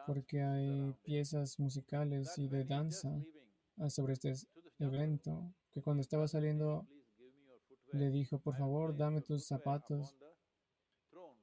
porque 0.05 0.41
hay 0.41 0.93
piezas 1.03 1.57
musicales 1.59 2.37
y 2.37 2.49
de 2.49 2.65
danza 2.65 3.23
sobre 3.87 4.13
este 4.13 4.33
evento, 4.79 5.53
que 5.71 5.81
cuando 5.81 6.01
estaba 6.01 6.27
saliendo 6.27 6.85
le 7.93 8.09
dijo, 8.09 8.37
por 8.39 8.57
favor, 8.57 8.97
dame 8.97 9.21
tus 9.21 9.45
zapatos, 9.45 10.13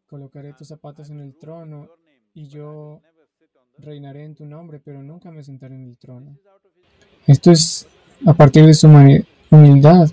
colocaré 0.07 0.53
tus 0.53 0.69
zapatos 0.69 1.09
en 1.09 1.21
el 1.21 1.39
trono 1.39 1.89
y 2.35 2.49
yo 2.49 3.01
reinaré 3.79 4.25
en 4.25 4.35
tu 4.35 4.45
nombre, 4.45 4.79
pero 4.79 5.03
nunca 5.03 5.31
me 5.31 5.43
sentaré 5.43 5.75
en 5.75 5.85
el 5.85 5.97
trono. 5.97 6.39
Esto 7.27 7.51
es 7.51 7.87
a 8.27 8.35
partir 8.35 8.67
de 8.67 8.75
su 8.75 8.89
humildad, 9.51 10.11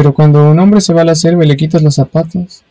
pero 0.00 0.14
cuando 0.14 0.50
un 0.50 0.58
hombre 0.58 0.80
se 0.80 0.94
va 0.94 1.02
a 1.02 1.04
la 1.04 1.14
selva 1.14 1.44
y 1.44 1.46
le 1.46 1.58
quitas 1.58 1.82
los 1.82 1.96
zapatos, 1.96 2.62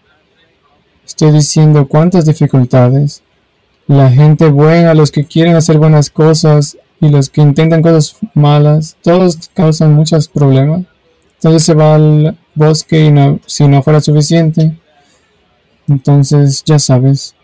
estoy 1.06 1.32
diciendo 1.32 1.88
cuántas 1.88 2.26
dificultades 2.26 3.22
la 3.86 4.10
gente 4.10 4.50
buena, 4.50 4.96
los 4.96 5.12
que 5.12 5.26
quieren 5.26 5.56
hacer 5.56 5.78
buenas 5.78 6.10
cosas 6.10 6.80
y 7.00 7.08
los 7.10 7.30
que 7.30 7.42
intentan 7.42 7.84
cosas 7.84 8.16
malas, 8.34 8.98
todos 9.04 9.52
causan 9.54 9.94
muchos 9.94 10.28
problemas. 10.28 10.86
Entonces 11.36 11.62
se 11.62 11.76
va 11.76 11.94
al 11.94 12.36
bosque 12.56 13.06
y 13.06 13.12
no, 13.12 13.40
si 13.46 13.68
no 13.68 13.84
fuera 13.84 14.02
suficiente, 14.02 14.76
entonces 15.88 16.64
ya 16.66 16.80
sabes, 16.80 17.36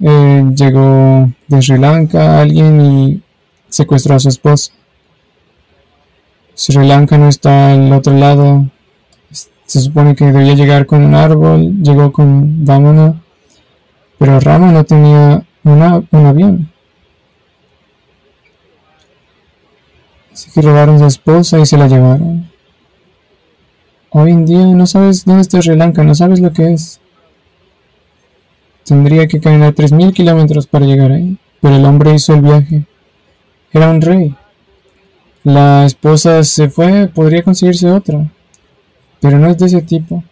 eh, 0.00 0.42
llegó 0.56 1.30
de 1.48 1.60
Sri 1.60 1.76
Lanka 1.76 2.40
alguien 2.40 2.80
y 2.80 3.22
secuestró 3.68 4.14
a 4.14 4.20
su 4.20 4.30
esposa. 4.30 4.72
Sri 6.60 6.86
Lanka 6.86 7.16
no 7.16 7.28
está 7.28 7.72
al 7.72 7.90
otro 7.90 8.12
lado. 8.12 8.66
Se 9.64 9.80
supone 9.80 10.14
que 10.14 10.26
debía 10.26 10.54
llegar 10.54 10.84
con 10.84 11.02
un 11.02 11.14
árbol, 11.14 11.82
llegó 11.82 12.12
con 12.12 12.64
Vamana 12.66 13.14
pero 14.20 14.38
Rama 14.38 14.70
no 14.70 14.84
tenía 14.84 15.42
una, 15.64 16.02
un 16.10 16.26
avión. 16.26 16.70
Así 20.30 20.50
que 20.50 20.60
robaron 20.60 20.96
a 20.96 20.98
su 20.98 21.06
esposa 21.06 21.58
y 21.58 21.64
se 21.64 21.78
la 21.78 21.88
llevaron. 21.88 22.50
Hoy 24.10 24.32
en 24.32 24.44
día 24.44 24.66
no 24.66 24.86
sabes 24.86 25.24
dónde 25.24 25.40
está 25.40 25.62
Sri 25.62 25.74
Lanka, 25.74 26.04
no 26.04 26.14
sabes 26.14 26.40
lo 26.40 26.52
que 26.52 26.74
es. 26.74 27.00
Tendría 28.84 29.26
que 29.26 29.40
caminar 29.40 29.74
3.000 29.74 30.12
kilómetros 30.12 30.66
para 30.66 30.84
llegar 30.84 31.12
ahí, 31.12 31.38
pero 31.62 31.76
el 31.76 31.84
hombre 31.86 32.12
hizo 32.12 32.34
el 32.34 32.42
viaje. 32.42 32.84
Era 33.72 33.88
un 33.88 34.02
rey. 34.02 34.36
La 35.52 35.84
esposa 35.84 36.44
se 36.44 36.68
fue, 36.68 37.08
podría 37.08 37.42
conseguirse 37.42 37.90
otra, 37.90 38.30
pero 39.20 39.36
no 39.36 39.48
es 39.48 39.58
de 39.58 39.66
ese 39.66 39.82
tipo. 39.82 40.22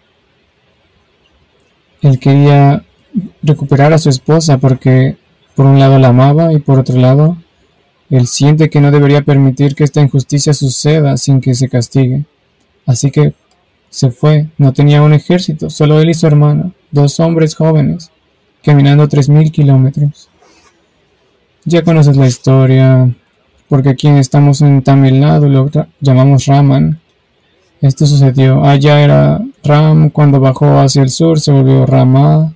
Él 2.03 2.21
quería 2.21 2.85
recuperar 3.43 3.93
a 3.93 3.99
su 3.99 4.11
esposa 4.11 4.59
porque 4.59 5.17
por 5.57 5.67
un 5.67 5.81
lado 5.81 5.99
la 5.99 6.11
amaba 6.11 6.53
y 6.53 6.61
por 6.61 6.79
otro 6.79 6.97
lado 7.01 7.37
él 8.11 8.29
siente 8.29 8.71
que 8.71 8.81
no 8.81 8.93
debería 8.93 9.23
permitir 9.23 9.75
que 9.75 9.83
esta 9.83 10.01
injusticia 10.01 10.55
suceda 10.55 11.17
sin 11.17 11.41
que 11.41 11.57
se 11.57 11.69
castigue. 11.69 12.25
Así 12.87 13.11
que 13.11 13.35
se 13.91 14.13
fue, 14.13 14.47
no 14.57 14.73
tenía 14.73 15.03
un 15.03 15.15
ejército, 15.15 15.69
solo 15.69 16.01
él 16.01 16.11
y 16.11 16.15
su 16.15 16.29
hermano, 16.29 16.75
dos 16.93 17.19
hombres 17.19 17.57
jóvenes, 17.57 18.13
caminando 18.63 19.09
tres 19.09 19.29
mil 19.29 19.51
kilómetros. 19.51 20.29
Ya 21.65 21.83
conoces 21.83 22.17
la 22.17 22.29
historia, 22.29 23.13
porque 23.69 23.91
aquí 23.91 24.09
estamos 24.09 24.63
en 24.63 24.83
Tamil 24.83 25.21
Nadu 25.21 25.49
lo 25.49 25.71
llamamos 26.01 26.47
Raman. 26.47 27.01
Esto 27.81 28.07
sucedió, 28.07 28.65
allá 28.65 29.01
era 29.01 29.41
Ram, 29.63 30.11
cuando 30.11 30.41
bajó 30.41 30.79
hacia 30.79 31.03
el 31.03 31.11
sur 31.11 31.39
se 31.39 31.53
volvió 31.53 31.87
Rama, 31.87 32.55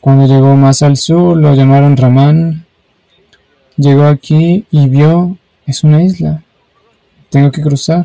cuando 0.00 0.26
llegó 0.26 0.56
más 0.56 0.82
al 0.82 0.96
sur 0.96 1.36
lo 1.36 1.54
llamaron 1.54 1.96
Ramán. 1.96 2.66
Llegó 3.76 4.04
aquí 4.06 4.66
y 4.70 4.88
vio, 4.88 5.38
es 5.66 5.84
una 5.84 6.02
isla. 6.02 6.42
Tengo 7.30 7.50
que 7.50 7.62
cruzar. 7.62 8.04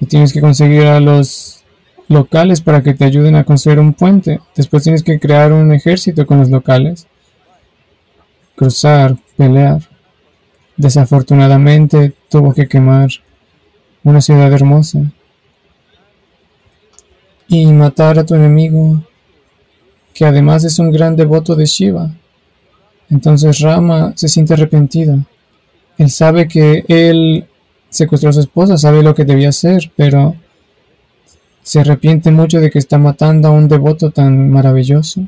Y 0.00 0.06
tienes 0.06 0.32
que 0.32 0.40
conseguir 0.40 0.82
a 0.82 1.00
los 1.00 1.64
locales 2.08 2.60
para 2.60 2.82
que 2.82 2.94
te 2.94 3.04
ayuden 3.04 3.36
a 3.36 3.44
construir 3.44 3.78
un 3.78 3.94
puente. 3.94 4.40
Después 4.54 4.82
tienes 4.82 5.02
que 5.02 5.18
crear 5.18 5.52
un 5.52 5.72
ejército 5.72 6.26
con 6.26 6.40
los 6.40 6.50
locales. 6.50 7.06
Cruzar, 8.54 9.16
pelear. 9.36 9.80
Desafortunadamente 10.76 12.12
tuvo 12.28 12.52
que 12.52 12.68
quemar 12.68 13.08
una 14.04 14.20
ciudad 14.20 14.52
hermosa. 14.52 15.12
Y 17.48 17.66
matar 17.66 18.18
a 18.18 18.26
tu 18.26 18.34
enemigo 18.34 19.02
que 20.12 20.24
además 20.24 20.64
es 20.64 20.78
un 20.78 20.90
gran 20.90 21.14
devoto 21.14 21.54
de 21.54 21.66
Shiva. 21.66 22.10
Entonces 23.10 23.60
Rama 23.60 24.12
se 24.16 24.28
siente 24.28 24.54
arrepentido. 24.54 25.24
Él 25.98 26.10
sabe 26.10 26.48
que 26.48 26.84
él 26.88 27.46
secuestró 27.88 28.30
a 28.30 28.32
su 28.32 28.40
esposa, 28.40 28.76
sabe 28.76 29.02
lo 29.02 29.14
que 29.14 29.24
debía 29.24 29.50
hacer, 29.50 29.92
pero 29.96 30.34
se 31.62 31.80
arrepiente 31.80 32.30
mucho 32.30 32.60
de 32.60 32.70
que 32.70 32.78
está 32.78 32.98
matando 32.98 33.48
a 33.48 33.50
un 33.50 33.68
devoto 33.68 34.10
tan 34.10 34.50
maravilloso. 34.50 35.26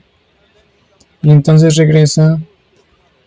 Y 1.22 1.30
entonces 1.30 1.76
regresa 1.76 2.40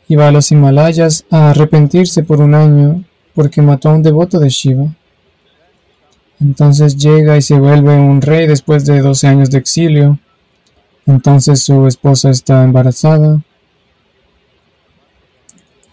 y 0.07 0.15
va 0.15 0.27
a 0.27 0.31
los 0.31 0.51
Himalayas 0.51 1.25
a 1.29 1.51
arrepentirse 1.51 2.23
por 2.23 2.41
un 2.41 2.55
año 2.55 3.03
porque 3.33 3.61
mató 3.61 3.89
a 3.89 3.93
un 3.93 4.03
devoto 4.03 4.39
de 4.39 4.49
Shiva. 4.49 4.93
Entonces 6.39 6.97
llega 6.97 7.37
y 7.37 7.41
se 7.41 7.59
vuelve 7.59 7.95
un 7.97 8.21
rey 8.21 8.47
después 8.47 8.85
de 8.85 8.99
12 8.99 9.27
años 9.27 9.51
de 9.51 9.59
exilio. 9.59 10.19
Entonces 11.05 11.61
su 11.63 11.87
esposa 11.87 12.29
está 12.31 12.63
embarazada. 12.63 13.41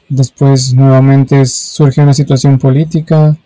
Después 0.09 0.73
nuevamente 0.73 1.45
surge 1.45 2.01
una 2.01 2.15
situación 2.15 2.59
política 2.59 3.37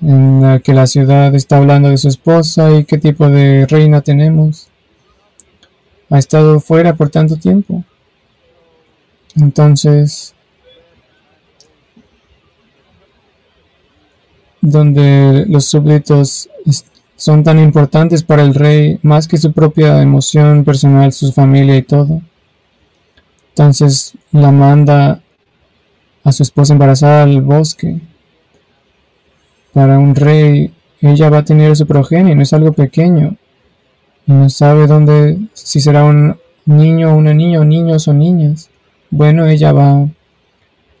en 0.00 0.42
la 0.42 0.58
que 0.58 0.74
la 0.74 0.86
ciudad 0.86 1.34
está 1.34 1.58
hablando 1.58 1.88
de 1.88 1.98
su 1.98 2.08
esposa 2.08 2.72
y 2.72 2.84
qué 2.84 2.98
tipo 2.98 3.28
de 3.28 3.66
reina 3.66 4.00
tenemos. 4.00 4.68
Ha 6.10 6.18
estado 6.18 6.58
fuera 6.58 6.94
por 6.94 7.10
tanto 7.10 7.36
tiempo. 7.36 7.84
Entonces, 9.36 10.34
donde 14.60 15.44
los 15.48 15.64
súbditos 15.66 16.48
son 17.16 17.42
tan 17.42 17.58
importantes 17.58 18.22
para 18.22 18.42
el 18.42 18.54
rey 18.54 18.98
más 19.02 19.26
que 19.26 19.38
su 19.38 19.52
propia 19.52 20.02
emoción 20.02 20.64
personal, 20.64 21.12
su 21.12 21.32
familia 21.32 21.76
y 21.76 21.82
todo. 21.82 22.22
Entonces 23.50 24.14
la 24.30 24.52
manda 24.52 25.20
a 26.22 26.32
su 26.32 26.42
esposa 26.42 26.74
embarazada 26.74 27.24
al 27.24 27.42
bosque 27.42 28.00
para 29.72 29.98
un 29.98 30.14
rey, 30.14 30.72
ella 31.00 31.30
va 31.30 31.38
a 31.38 31.44
tener 31.44 31.76
su 31.76 31.86
progenie, 31.86 32.34
no 32.34 32.42
es 32.42 32.52
algo 32.52 32.72
pequeño. 32.72 33.36
Y 34.26 34.32
no 34.32 34.50
sabe 34.50 34.86
dónde, 34.86 35.38
si 35.54 35.80
será 35.80 36.04
un 36.04 36.36
niño 36.66 37.12
o 37.12 37.16
una 37.16 37.32
niña, 37.32 37.60
o 37.60 37.64
niños 37.64 38.08
o 38.08 38.12
niñas. 38.12 38.70
Bueno, 39.10 39.46
ella 39.46 39.72
va 39.72 40.08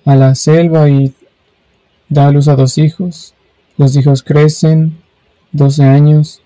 a 0.04 0.16
la 0.16 0.34
selva 0.34 0.88
y 0.88 1.12
da 2.08 2.28
a 2.28 2.32
luz 2.32 2.48
a 2.48 2.56
dos 2.56 2.78
hijos. 2.78 3.34
Los 3.76 3.96
hijos 3.96 4.22
crecen, 4.22 4.98
12 5.52 5.84
años. 5.84 6.42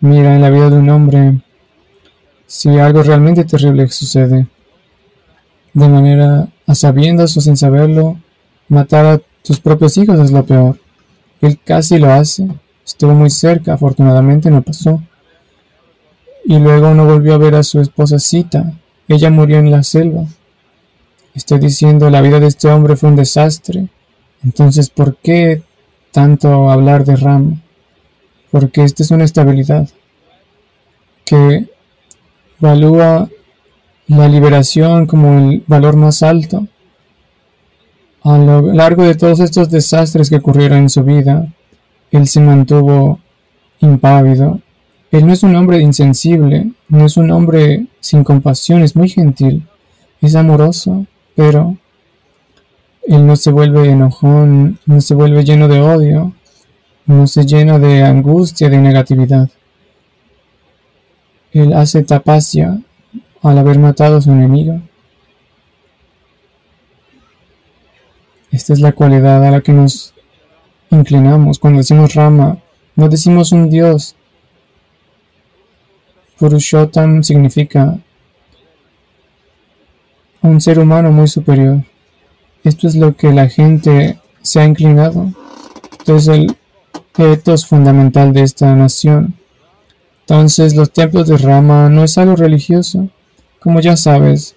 Mira 0.00 0.34
en 0.34 0.42
la 0.42 0.50
vida 0.50 0.70
de 0.70 0.76
un 0.76 0.88
hombre 0.88 1.40
si 2.46 2.68
algo 2.78 3.02
realmente 3.02 3.44
terrible 3.44 3.88
sucede. 3.88 4.46
De 5.72 5.88
manera 5.88 6.48
a 6.66 6.74
sabiendas 6.74 7.36
o 7.36 7.40
sin 7.40 7.56
saberlo, 7.56 8.18
matar 8.68 9.06
a 9.06 9.20
tus 9.42 9.60
propios 9.60 9.96
hijos 9.98 10.18
es 10.18 10.32
lo 10.32 10.44
peor. 10.44 10.78
Él 11.40 11.58
casi 11.64 11.98
lo 11.98 12.12
hace. 12.12 12.48
Estuvo 12.84 13.14
muy 13.14 13.30
cerca, 13.30 13.74
afortunadamente 13.74 14.50
no 14.50 14.62
pasó. 14.62 15.02
Y 16.44 16.58
luego 16.58 16.94
no 16.94 17.06
volvió 17.06 17.34
a 17.34 17.38
ver 17.38 17.54
a 17.54 17.62
su 17.62 17.80
esposa 17.80 18.18
Sita. 18.18 18.72
Ella 19.06 19.30
murió 19.30 19.58
en 19.58 19.70
la 19.70 19.82
selva. 19.82 20.24
Estoy 21.34 21.58
diciendo, 21.58 22.10
la 22.10 22.20
vida 22.20 22.40
de 22.40 22.48
este 22.48 22.68
hombre 22.68 22.96
fue 22.96 23.10
un 23.10 23.16
desastre. 23.16 23.88
Entonces, 24.44 24.90
¿por 24.90 25.16
qué 25.16 25.62
tanto 26.12 26.70
hablar 26.70 27.04
de 27.04 27.16
Ram? 27.16 27.60
Porque 28.50 28.84
esta 28.84 29.02
es 29.02 29.10
una 29.10 29.24
estabilidad 29.24 29.88
que 31.24 31.68
valúa 32.58 33.28
la 34.08 34.28
liberación 34.28 35.06
como 35.06 35.38
el 35.38 35.64
valor 35.66 35.96
más 35.96 36.22
alto 36.22 36.66
a 38.22 38.36
lo 38.36 38.72
largo 38.72 39.04
de 39.04 39.14
todos 39.14 39.40
estos 39.40 39.70
desastres 39.70 40.28
que 40.28 40.36
ocurrieron 40.36 40.78
en 40.78 40.90
su 40.90 41.02
vida, 41.02 41.48
él 42.10 42.26
se 42.26 42.40
mantuvo 42.40 43.18
impávido. 43.80 44.60
Él 45.10 45.26
no 45.26 45.32
es 45.32 45.42
un 45.42 45.56
hombre 45.56 45.80
insensible, 45.80 46.70
no 46.88 47.06
es 47.06 47.16
un 47.16 47.30
hombre 47.30 47.86
sin 48.00 48.22
compasión, 48.22 48.82
es 48.82 48.94
muy 48.94 49.08
gentil, 49.08 49.66
es 50.20 50.34
amoroso, 50.34 51.06
pero 51.40 51.74
él 53.04 53.26
no 53.26 53.34
se 53.34 53.50
vuelve 53.50 53.88
enojón, 53.88 54.78
no 54.84 55.00
se 55.00 55.14
vuelve 55.14 55.42
lleno 55.42 55.68
de 55.68 55.80
odio, 55.80 56.34
no 57.06 57.26
se 57.26 57.46
llena 57.46 57.78
de 57.78 58.02
angustia, 58.02 58.68
de 58.68 58.76
negatividad. 58.76 59.48
Él 61.52 61.72
hace 61.72 62.02
tapacia 62.02 62.82
al 63.40 63.56
haber 63.56 63.78
matado 63.78 64.18
a 64.18 64.20
su 64.20 64.30
enemigo. 64.30 64.82
Esta 68.50 68.74
es 68.74 68.80
la 68.80 68.92
cualidad 68.92 69.42
a 69.42 69.50
la 69.50 69.62
que 69.62 69.72
nos 69.72 70.12
inclinamos 70.90 71.58
cuando 71.58 71.78
decimos 71.78 72.12
Rama. 72.12 72.58
No 72.96 73.08
decimos 73.08 73.52
un 73.52 73.70
Dios. 73.70 74.14
Purushottam 76.36 77.22
significa 77.22 77.98
un 80.42 80.60
ser 80.60 80.78
humano 80.78 81.10
muy 81.10 81.28
superior. 81.28 81.84
Esto 82.64 82.86
es 82.86 82.96
lo 82.96 83.16
que 83.16 83.32
la 83.32 83.48
gente 83.48 84.18
se 84.42 84.60
ha 84.60 84.64
inclinado. 84.64 85.32
Esto 85.98 86.16
es 86.16 86.28
el 86.28 86.56
ethos 87.18 87.66
fundamental 87.66 88.32
de 88.32 88.42
esta 88.42 88.74
nación. 88.74 89.34
Entonces 90.20 90.74
los 90.74 90.92
templos 90.92 91.28
de 91.28 91.36
Rama 91.36 91.88
no 91.88 92.04
es 92.04 92.16
algo 92.18 92.36
religioso. 92.36 93.08
Como 93.60 93.80
ya 93.80 93.96
sabes, 93.96 94.54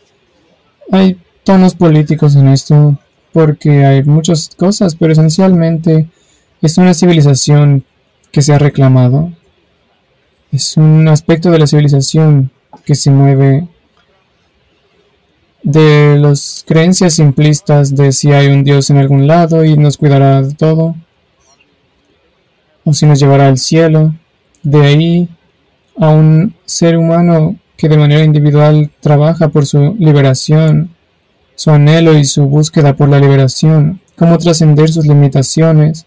hay 0.92 1.18
tonos 1.44 1.76
políticos 1.76 2.36
en 2.36 2.48
esto, 2.48 2.98
porque 3.32 3.86
hay 3.86 4.04
muchas 4.04 4.50
cosas, 4.56 4.96
pero 4.96 5.12
esencialmente 5.12 6.08
es 6.62 6.78
una 6.78 6.94
civilización 6.94 7.84
que 8.32 8.42
se 8.42 8.54
ha 8.54 8.60
reclamado. 8.60 9.34
Es 10.52 10.78
un 10.78 11.08
aspecto 11.08 11.52
de 11.52 11.60
la 11.60 11.68
civilización 11.68 12.52
que 12.86 12.96
se 12.96 13.12
mueve 13.12 13.68
de 15.64 16.18
las 16.20 16.64
creencias 16.68 17.16
simplistas 17.16 17.96
de 17.96 18.12
si 18.12 18.32
hay 18.32 18.48
un 18.48 18.64
Dios 18.64 18.90
en 18.90 18.98
algún 18.98 19.28
lado 19.28 19.64
y 19.64 19.78
nos 19.78 19.98
cuidará 19.98 20.42
de 20.42 20.54
todo, 20.54 20.96
o 22.84 22.94
si 22.94 23.06
nos 23.06 23.20
llevará 23.20 23.48
al 23.48 23.58
cielo, 23.58 24.14
de 24.62 24.82
ahí 24.82 25.30
a 25.98 26.10
un 26.10 26.54
ser 26.66 26.98
humano 26.98 27.56
que 27.78 27.90
de 27.90 27.98
manera 27.98 28.24
individual 28.24 28.92
trabaja 29.02 29.50
por 29.50 29.66
su 29.66 29.96
liberación 30.00 30.94
su 31.56 31.72
anhelo 31.72 32.18
y 32.18 32.26
su 32.26 32.46
búsqueda 32.46 32.96
por 32.96 33.10
la 33.10 33.20
liberación, 33.20 34.02
cómo 34.18 34.38
trascender 34.38 34.90
sus 34.90 35.06
limitaciones, 35.06 36.06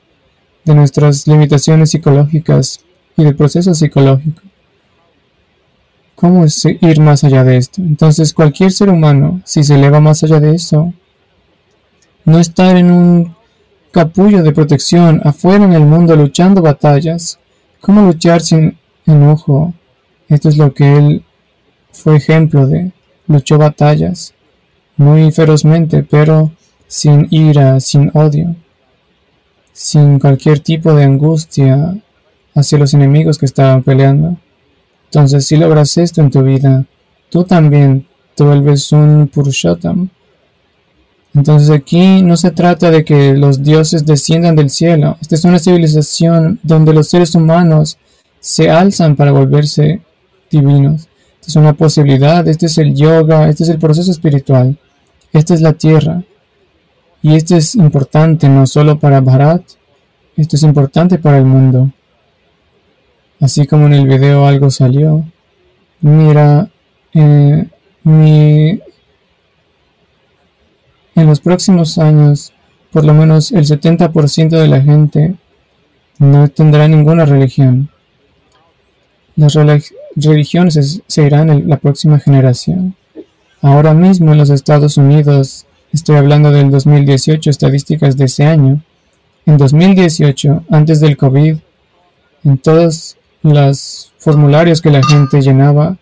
de 0.64 0.74
nuestras 0.74 1.26
limitaciones 1.28 1.90
psicológicas 1.90 2.80
y 3.16 3.22
del 3.22 3.36
proceso 3.36 3.72
psicológico. 3.72 4.42
¿Cómo 6.16 6.44
ir 6.80 7.01
más 7.01 7.22
allá 7.24 7.44
de 7.44 7.59
esto? 7.59 7.82
Entonces 7.82 8.34
cualquier 8.34 8.72
ser 8.72 8.88
humano, 8.88 9.40
si 9.44 9.62
se 9.62 9.74
eleva 9.76 10.01
más 10.01 10.24
allá 10.24 10.40
de 10.40 10.55
eso, 10.55 10.93
no 12.24 12.40
estar 12.40 12.76
en 12.76 12.90
un 12.90 13.36
capullo 13.93 14.43
de 14.43 14.52
protección 14.52 15.20
afuera 15.24 15.64
en 15.64 15.72
el 15.72 15.84
mundo 15.84 16.16
luchando 16.16 16.62
batallas, 16.62 17.38
¿cómo 17.80 18.02
luchar 18.02 18.40
sin 18.40 18.78
enojo? 19.06 19.74
Esto 20.28 20.48
es 20.48 20.56
lo 20.56 20.74
que 20.74 20.97
él 20.97 21.24
fue 21.93 22.16
ejemplo 22.16 22.66
de, 22.66 22.93
luchó 23.28 23.59
batallas 23.59 24.34
muy 24.97 25.30
ferozmente, 25.30 26.02
pero 26.02 26.52
sin 26.86 27.28
ira, 27.30 27.80
sin 27.80 28.10
odio, 28.14 28.56
sin 29.72 30.18
cualquier 30.18 30.60
tipo 30.60 30.94
de 30.94 31.05
angustia 31.05 31.97
hacia 32.55 32.78
los 32.78 32.94
enemigos 32.94 33.38
que 33.38 33.47
estaban 33.47 33.82
peleando. 33.82 34.38
Entonces, 35.06 35.46
si 35.46 35.56
logras 35.56 35.96
esto 35.96 36.20
en 36.20 36.30
tu 36.30 36.42
vida, 36.42 36.84
tú 37.30 37.44
también 37.44 38.06
te 38.34 38.44
vuelves 38.44 38.92
un 38.92 39.28
Purushottam. 39.32 40.10
Entonces 41.34 41.68
aquí 41.68 42.22
no 42.22 42.36
se 42.36 42.50
trata 42.50 42.90
de 42.90 43.04
que 43.04 43.34
los 43.34 43.62
dioses 43.62 44.06
desciendan 44.06 44.56
del 44.56 44.70
cielo. 44.70 45.18
Esta 45.20 45.34
es 45.34 45.44
una 45.44 45.58
civilización 45.58 46.58
donde 46.62 46.94
los 46.94 47.08
seres 47.08 47.34
humanos 47.34 47.98
se 48.40 48.70
alzan 48.70 49.16
para 49.16 49.32
volverse 49.32 50.00
divinos. 50.50 51.08
Esta 51.40 51.48
es 51.48 51.56
una 51.56 51.74
posibilidad, 51.74 52.46
este 52.48 52.66
es 52.66 52.78
el 52.78 52.94
yoga, 52.94 53.48
este 53.48 53.64
es 53.64 53.68
el 53.68 53.78
proceso 53.78 54.10
espiritual. 54.10 54.78
Esta 55.32 55.52
es 55.52 55.60
la 55.60 55.74
tierra. 55.74 56.22
Y 57.20 57.34
esto 57.34 57.54
es 57.56 57.74
importante 57.74 58.48
no 58.48 58.66
solo 58.66 58.98
para 58.98 59.20
Bharat, 59.20 59.62
esto 60.36 60.56
es 60.56 60.62
importante 60.62 61.18
para 61.18 61.38
el 61.38 61.44
mundo. 61.44 61.90
Así 63.40 63.66
como 63.66 63.86
en 63.86 63.92
el 63.94 64.06
video 64.06 64.46
algo 64.46 64.70
salió. 64.70 65.24
Mira, 66.00 66.70
eh, 67.12 67.68
en 71.16 71.26
los 71.26 71.40
próximos 71.40 71.98
años, 71.98 72.52
por 72.92 73.04
lo 73.04 73.14
menos 73.14 73.52
el 73.52 73.64
70% 73.66 74.50
de 74.50 74.68
la 74.68 74.80
gente 74.80 75.34
no 76.18 76.48
tendrá 76.48 76.88
ninguna 76.88 77.24
religión. 77.24 77.90
Las 79.34 79.54
religiones 80.14 81.02
se 81.06 81.26
irán 81.26 81.50
en 81.50 81.68
la 81.68 81.76
próxima 81.76 82.18
generación. 82.18 82.94
Ahora 83.60 83.92
mismo 83.92 84.32
en 84.32 84.38
los 84.38 84.50
Estados 84.50 84.96
Unidos, 84.96 85.66
estoy 85.92 86.16
hablando 86.16 86.50
del 86.50 86.70
2018, 86.70 87.50
estadísticas 87.50 88.16
de 88.16 88.24
ese 88.26 88.44
año, 88.44 88.82
En 89.44 89.58
2018, 89.58 90.64
antes 90.70 91.00
del 91.00 91.16
COVID, 91.16 91.56
en 92.44 92.58
todos 92.58 93.16
los 93.55 94.12
formularios 94.18 94.81
que 94.81 94.90
la 94.90 95.02
gente 95.02 95.40
llenaba, 95.40 95.97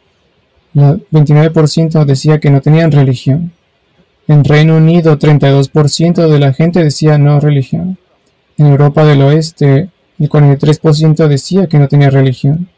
el 0.75 1.07
29% 1.11 2.05
decía 2.05 2.41
que 2.41 2.51
no 2.51 2.61
tenían 2.61 2.91
religión. 2.91 3.53
En 4.27 4.45
Reino 4.45 4.77
Unido, 4.77 5.19
32% 5.19 6.29
de 6.29 6.39
la 6.39 6.53
gente 6.53 6.83
decía 6.83 7.19
no 7.19 7.41
religión. 7.41 7.99
En 8.57 8.66
Europa 8.66 9.05
del 9.05 9.23
Oeste, 9.23 9.91
el 10.19 10.29
43% 10.29 11.29
decía 11.29 11.66
que 11.66 11.79
no 11.79 11.89
tenía 11.89 12.11
religión. 12.11 12.69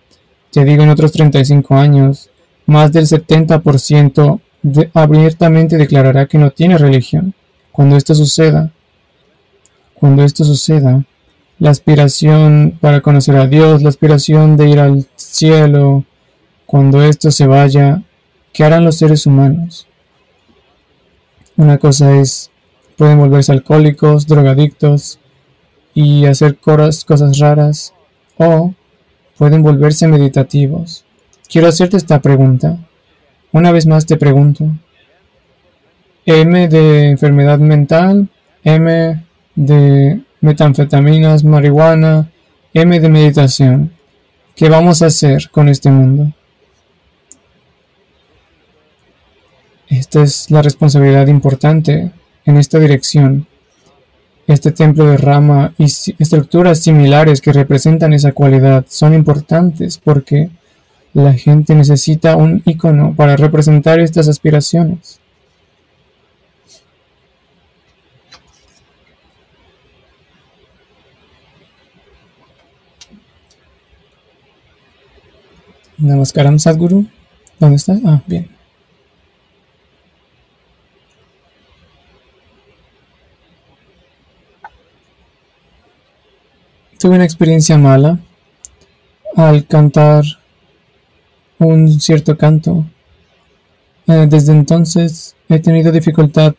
Te 0.51 0.65
digo, 0.65 0.83
en 0.83 0.91
otros 0.91 1.13
35 1.13 1.75
años, 1.75 2.31
más 2.67 2.93
del 2.93 3.07
70% 3.07 4.41
abiertamente 4.95 5.77
declarará 5.77 6.27
que 6.27 6.39
no 6.39 6.51
tiene 6.51 6.79
religión. 6.79 7.35
Cuando 7.71 7.97
esto 7.97 8.15
suceda, 8.15 8.73
cuando 9.95 10.25
esto 10.25 10.45
suceda, 10.45 11.05
la 11.59 11.71
aspiración 11.71 12.79
para 12.81 13.01
conocer 13.01 13.37
a 13.37 13.47
Dios, 13.47 13.83
la 13.83 13.89
aspiración 13.89 14.57
de 14.57 14.69
ir 14.69 14.79
al 14.79 15.07
cielo, 15.17 16.05
cuando 16.67 17.03
esto 17.03 17.31
se 17.31 17.47
vaya, 17.47 18.03
¿qué 18.53 18.65
harán 18.65 18.85
los 18.85 18.97
seres 18.97 19.27
humanos? 19.27 19.87
Una 21.57 21.79
cosa 21.79 22.17
es, 22.17 22.51
pueden 22.97 23.19
volverse 23.19 23.53
alcohólicos, 23.53 24.27
drogadictos 24.27 25.19
y 25.95 26.27
hacer 26.27 26.59
cosas 26.59 27.39
raras, 27.39 27.95
o 28.37 28.75
pueden 29.39 29.63
volverse 29.63 30.09
meditativos. 30.09 31.05
Quiero 31.49 31.69
hacerte 31.69 31.97
esta 31.97 32.21
pregunta. 32.21 32.79
Una 33.53 33.73
vez 33.73 33.87
más 33.87 34.05
te 34.05 34.17
pregunto. 34.17 34.67
M 36.27 36.69
de 36.69 37.11
enfermedad 37.11 37.59
mental, 37.59 38.29
M 38.65 39.25
de 39.55 40.21
metanfetaminas, 40.47 41.45
marihuana, 41.45 42.31
M 42.73 43.01
de 43.01 43.09
meditación. 43.09 43.93
¿Qué 44.55 44.71
vamos 44.71 45.03
a 45.03 45.07
hacer 45.07 45.51
con 45.51 45.69
este 45.69 45.91
mundo? 45.91 46.33
Esta 49.89 50.23
es 50.23 50.51
la 50.51 50.63
responsabilidad 50.63 51.27
importante 51.27 52.13
en 52.45 52.57
esta 52.57 52.79
dirección. 52.79 53.47
Este 54.47 54.71
templo 54.71 55.05
de 55.07 55.17
rama 55.17 55.75
y 55.77 55.85
estructuras 55.85 56.79
similares 56.79 57.41
que 57.41 57.53
representan 57.53 58.13
esa 58.13 58.33
cualidad 58.33 58.87
son 58.89 59.13
importantes 59.15 59.99
porque 59.99 60.51
la 61.13 61.33
gente 61.35 61.75
necesita 61.75 62.37
un 62.37 62.63
icono 62.65 63.15
para 63.17 63.37
representar 63.37 63.99
estas 64.01 64.29
aspiraciones. 64.29 65.21
Namaskaram 75.99 76.59
Sadhguru. 76.59 77.07
¿Dónde 77.59 77.77
estás? 77.77 78.01
Ah, 78.05 78.23
bien. 78.27 78.49
Tuve 86.99 87.15
una 87.15 87.25
experiencia 87.25 87.79
mala 87.79 88.19
al 89.37 89.67
cantar 89.67 90.25
un 91.59 92.01
cierto 92.01 92.37
canto. 92.37 92.85
Eh, 94.07 94.27
desde 94.29 94.53
entonces 94.53 95.37
he 95.49 95.59
tenido 95.59 95.93
dificultad 95.93 96.55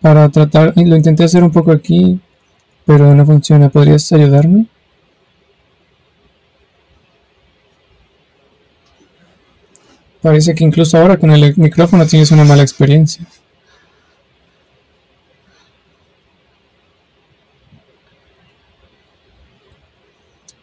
para 0.00 0.28
tratar, 0.28 0.72
lo 0.76 0.96
intenté 0.96 1.24
hacer 1.24 1.44
un 1.44 1.50
poco 1.50 1.72
aquí, 1.72 2.20
pero 2.86 3.14
no 3.14 3.26
funciona. 3.26 3.68
¿Podrías 3.68 4.10
ayudarme? 4.12 4.66
Parece 10.22 10.54
que 10.54 10.64
incluso 10.64 10.98
ahora 10.98 11.16
con 11.16 11.30
el 11.30 11.54
micrófono 11.56 12.06
tienes 12.06 12.30
una 12.30 12.44
mala 12.44 12.62
experiencia. 12.62 13.24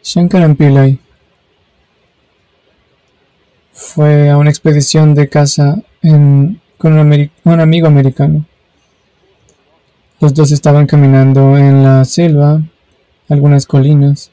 Shankaran 0.02 0.56
Pillai 0.56 0.98
fue 3.72 4.30
a 4.30 4.38
una 4.38 4.48
expedición 4.48 5.14
de 5.14 5.28
caza 5.28 5.82
con 6.00 6.98
un, 6.98 7.60
amigo 7.60 7.88
americano. 7.88 8.46
Los 10.20 10.32
dos 10.34 10.50
estaban 10.50 10.86
caminando 10.86 11.58
en 11.58 11.82
la 11.82 12.04
selva, 12.04 12.62
algunas 13.28 13.66
colinas, 13.66 14.30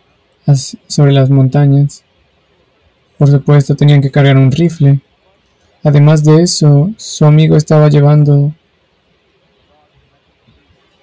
sobre 0.87 1.11
las 1.11 1.29
montañas. 1.29 2.03
Por 3.17 3.29
supuesto, 3.29 3.75
tenían 3.75 4.01
que 4.01 4.11
cargar 4.11 4.37
un 4.37 4.51
rifle. 4.51 5.01
Además 5.85 6.23
de 6.23 6.41
eso, 6.41 6.89
su 6.97 7.25
amigo 7.25 7.55
estaba 7.55 7.89
llevando 7.89 8.51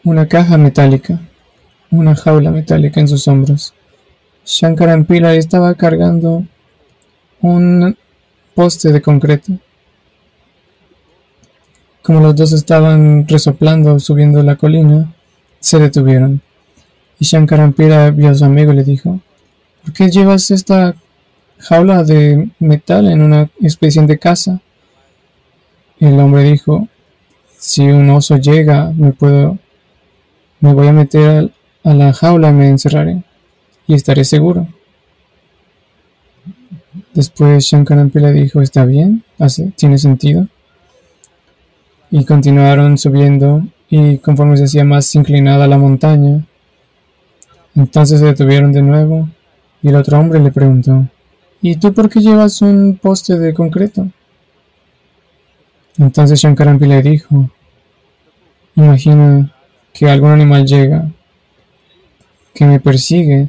una 0.02 0.26
caja 0.26 0.58
metálica, 0.58 1.20
una 1.92 2.16
jaula 2.16 2.50
metálica 2.50 2.98
en 2.98 3.06
sus 3.06 3.28
hombros. 3.28 3.74
Shankaran 4.44 5.04
Pillai 5.04 5.38
estaba 5.38 5.72
cargando 5.76 6.44
un 7.42 7.96
poste 8.56 8.90
de 8.90 9.00
concreto. 9.00 9.52
Como 12.02 12.18
los 12.18 12.34
dos 12.34 12.52
estaban 12.52 13.28
resoplando 13.28 14.00
subiendo 14.00 14.42
la 14.42 14.56
colina, 14.56 15.14
se 15.60 15.78
detuvieron. 15.78 16.42
Y 17.20 17.24
Shankaran 17.24 17.72
Pillai 17.72 18.10
vio 18.10 18.30
a 18.30 18.34
su 18.34 18.44
amigo 18.44 18.72
y 18.72 18.76
le 18.76 18.82
dijo, 18.82 19.20
¿por 19.84 19.92
qué 19.92 20.10
llevas 20.10 20.50
esta 20.50 20.96
jaula 21.60 22.02
de 22.02 22.50
metal 22.58 23.06
en 23.06 23.22
una 23.22 23.48
expedición 23.60 24.08
de 24.08 24.18
El 26.02 26.18
hombre 26.18 26.42
dijo, 26.42 26.88
si 27.56 27.82
un 27.82 28.10
oso 28.10 28.36
llega, 28.36 28.92
me 28.96 29.12
puedo, 29.12 29.56
me 30.58 30.74
voy 30.74 30.88
a 30.88 30.92
meter 30.92 31.52
a 31.84 31.94
la 31.94 32.12
jaula 32.12 32.48
y 32.48 32.54
me 32.54 32.68
encerraré 32.68 33.22
y 33.86 33.94
estaré 33.94 34.24
seguro. 34.24 34.66
Después 37.14 37.66
Shankaran 37.66 38.10
le 38.12 38.32
dijo, 38.32 38.60
está 38.60 38.84
bien, 38.84 39.22
tiene 39.76 39.96
sentido. 39.96 40.48
Y 42.10 42.24
continuaron 42.24 42.98
subiendo 42.98 43.62
y 43.88 44.18
conforme 44.18 44.56
se 44.56 44.64
hacía 44.64 44.82
más 44.82 45.14
inclinada 45.14 45.68
la 45.68 45.78
montaña, 45.78 46.44
entonces 47.76 48.18
se 48.18 48.26
detuvieron 48.26 48.72
de 48.72 48.82
nuevo 48.82 49.28
y 49.80 49.90
el 49.90 49.94
otro 49.94 50.18
hombre 50.18 50.40
le 50.40 50.50
preguntó, 50.50 51.06
¿y 51.60 51.76
tú 51.76 51.94
por 51.94 52.08
qué 52.08 52.18
llevas 52.18 52.60
un 52.60 52.98
poste 53.00 53.38
de 53.38 53.54
concreto? 53.54 54.08
Entonces 55.98 56.40
Shankaran 56.40 56.78
le 56.78 57.02
dijo, 57.02 57.50
imagina 58.74 59.52
que 59.92 60.08
algún 60.08 60.30
animal 60.30 60.64
llega, 60.64 61.10
que 62.54 62.64
me 62.64 62.80
persigue, 62.80 63.48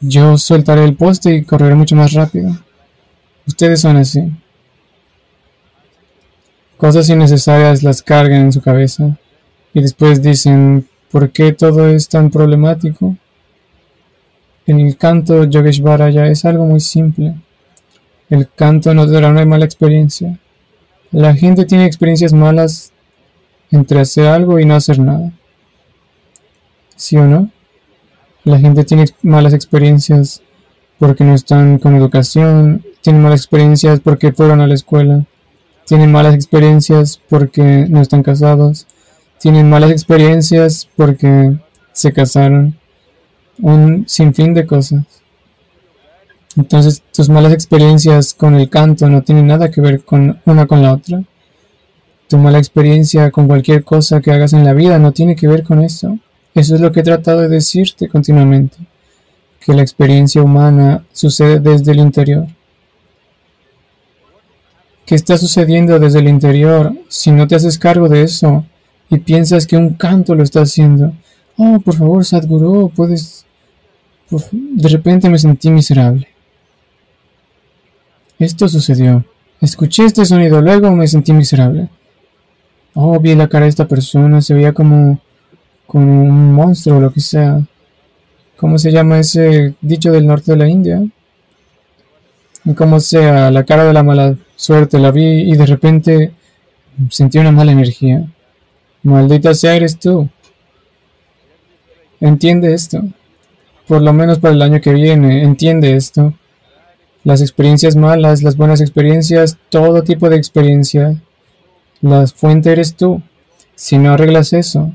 yo 0.00 0.36
soltaré 0.36 0.84
el 0.84 0.96
poste 0.96 1.34
y 1.34 1.44
correré 1.44 1.74
mucho 1.74 1.96
más 1.96 2.12
rápido. 2.12 2.56
Ustedes 3.46 3.80
son 3.80 3.96
así. 3.96 4.32
Cosas 6.76 7.08
innecesarias 7.08 7.82
las 7.82 8.02
cargan 8.02 8.42
en 8.42 8.52
su 8.52 8.60
cabeza 8.60 9.16
y 9.72 9.80
después 9.80 10.22
dicen, 10.22 10.86
¿por 11.10 11.30
qué 11.30 11.52
todo 11.52 11.88
es 11.88 12.08
tan 12.08 12.30
problemático? 12.30 13.16
En 14.66 14.80
el 14.80 14.96
canto 14.96 15.44
Yogeshvara 15.44 16.08
es 16.28 16.44
algo 16.44 16.66
muy 16.66 16.80
simple. 16.80 17.34
El 18.30 18.48
canto 18.48 18.94
no 18.94 19.06
te 19.06 19.12
dará 19.12 19.28
una 19.28 19.44
mala 19.44 19.64
experiencia. 19.64 20.38
La 21.12 21.34
gente 21.34 21.66
tiene 21.66 21.84
experiencias 21.84 22.32
malas 22.32 22.90
entre 23.70 24.00
hacer 24.00 24.26
algo 24.26 24.58
y 24.58 24.64
no 24.64 24.74
hacer 24.74 24.98
nada. 24.98 25.30
¿Sí 26.96 27.18
o 27.18 27.26
no? 27.26 27.50
La 28.44 28.58
gente 28.58 28.84
tiene 28.84 29.04
malas 29.22 29.52
experiencias 29.52 30.42
porque 30.98 31.22
no 31.22 31.34
están 31.34 31.78
con 31.78 31.94
educación, 31.96 32.82
tienen 33.02 33.22
malas 33.22 33.40
experiencias 33.40 34.00
porque 34.00 34.32
fueron 34.32 34.62
a 34.62 34.66
la 34.66 34.74
escuela, 34.74 35.26
tienen 35.86 36.10
malas 36.10 36.34
experiencias 36.34 37.20
porque 37.28 37.86
no 37.90 38.00
están 38.00 38.22
casados, 38.22 38.86
tienen 39.38 39.68
malas 39.68 39.90
experiencias 39.90 40.88
porque 40.96 41.58
se 41.92 42.12
casaron, 42.12 42.78
un 43.58 44.08
sinfín 44.08 44.54
de 44.54 44.64
cosas. 44.64 45.21
Entonces, 46.56 47.02
tus 47.12 47.28
malas 47.28 47.52
experiencias 47.52 48.34
con 48.34 48.54
el 48.54 48.68
canto 48.68 49.08
no 49.08 49.22
tienen 49.22 49.46
nada 49.46 49.70
que 49.70 49.80
ver 49.80 50.04
con 50.04 50.40
una 50.44 50.66
con 50.66 50.82
la 50.82 50.92
otra. 50.92 51.22
Tu 52.28 52.38
mala 52.38 52.58
experiencia 52.58 53.30
con 53.30 53.46
cualquier 53.46 53.84
cosa 53.84 54.20
que 54.20 54.32
hagas 54.32 54.52
en 54.52 54.64
la 54.64 54.72
vida 54.72 54.98
no 54.98 55.12
tiene 55.12 55.36
que 55.36 55.48
ver 55.48 55.62
con 55.62 55.82
eso. 55.82 56.18
Eso 56.54 56.74
es 56.74 56.80
lo 56.80 56.92
que 56.92 57.00
he 57.00 57.02
tratado 57.02 57.40
de 57.40 57.48
decirte 57.48 58.08
continuamente, 58.08 58.76
que 59.60 59.72
la 59.72 59.82
experiencia 59.82 60.42
humana 60.42 61.04
sucede 61.12 61.60
desde 61.60 61.92
el 61.92 61.98
interior. 61.98 62.46
¿Qué 65.06 65.14
está 65.14 65.36
sucediendo 65.38 65.98
desde 65.98 66.20
el 66.20 66.28
interior 66.28 66.94
si 67.08 67.32
no 67.32 67.46
te 67.46 67.54
haces 67.54 67.78
cargo 67.78 68.08
de 68.08 68.22
eso 68.22 68.64
y 69.10 69.18
piensas 69.18 69.66
que 69.66 69.76
un 69.76 69.94
canto 69.94 70.34
lo 70.34 70.42
está 70.42 70.62
haciendo? 70.62 71.12
Oh, 71.56 71.80
por 71.80 71.96
favor, 71.96 72.24
Sadhguru, 72.24 72.90
puedes... 72.94 73.44
De 74.30 74.88
repente 74.88 75.28
me 75.28 75.38
sentí 75.38 75.70
miserable. 75.70 76.31
Esto 78.42 78.66
sucedió. 78.66 79.24
Escuché 79.60 80.04
este 80.04 80.24
sonido, 80.24 80.60
luego 80.60 80.90
me 80.90 81.06
sentí 81.06 81.32
miserable. 81.32 81.88
Oh, 82.92 83.20
vi 83.20 83.36
la 83.36 83.46
cara 83.46 83.66
de 83.66 83.68
esta 83.68 83.86
persona, 83.86 84.40
se 84.40 84.52
veía 84.52 84.72
como, 84.72 85.20
como 85.86 86.24
un 86.24 86.52
monstruo 86.52 86.96
o 86.96 87.00
lo 87.00 87.12
que 87.12 87.20
sea. 87.20 87.62
¿Cómo 88.56 88.78
se 88.78 88.90
llama 88.90 89.20
ese 89.20 89.76
dicho 89.80 90.10
del 90.10 90.26
norte 90.26 90.50
de 90.50 90.56
la 90.56 90.68
India? 90.68 91.00
Como 92.74 92.98
sea, 92.98 93.52
la 93.52 93.62
cara 93.62 93.84
de 93.84 93.92
la 93.92 94.02
mala 94.02 94.36
suerte 94.56 94.98
la 94.98 95.12
vi 95.12 95.42
y 95.42 95.56
de 95.56 95.66
repente 95.66 96.32
sentí 97.10 97.38
una 97.38 97.52
mala 97.52 97.70
energía. 97.70 98.26
Maldita 99.04 99.54
sea 99.54 99.76
eres 99.76 100.00
tú. 100.00 100.28
Entiende 102.20 102.74
esto. 102.74 103.04
Por 103.86 104.02
lo 104.02 104.12
menos 104.12 104.40
para 104.40 104.52
el 104.52 104.62
año 104.62 104.80
que 104.80 104.92
viene, 104.92 105.44
entiende 105.44 105.94
esto. 105.94 106.34
Las 107.24 107.40
experiencias 107.40 107.94
malas, 107.94 108.42
las 108.42 108.56
buenas 108.56 108.80
experiencias, 108.80 109.58
todo 109.68 110.02
tipo 110.02 110.28
de 110.28 110.36
experiencia. 110.36 111.20
La 112.00 112.26
fuente 112.26 112.72
eres 112.72 112.94
tú. 112.94 113.22
Si 113.74 113.98
no 113.98 114.12
arreglas 114.12 114.52
eso, 114.52 114.92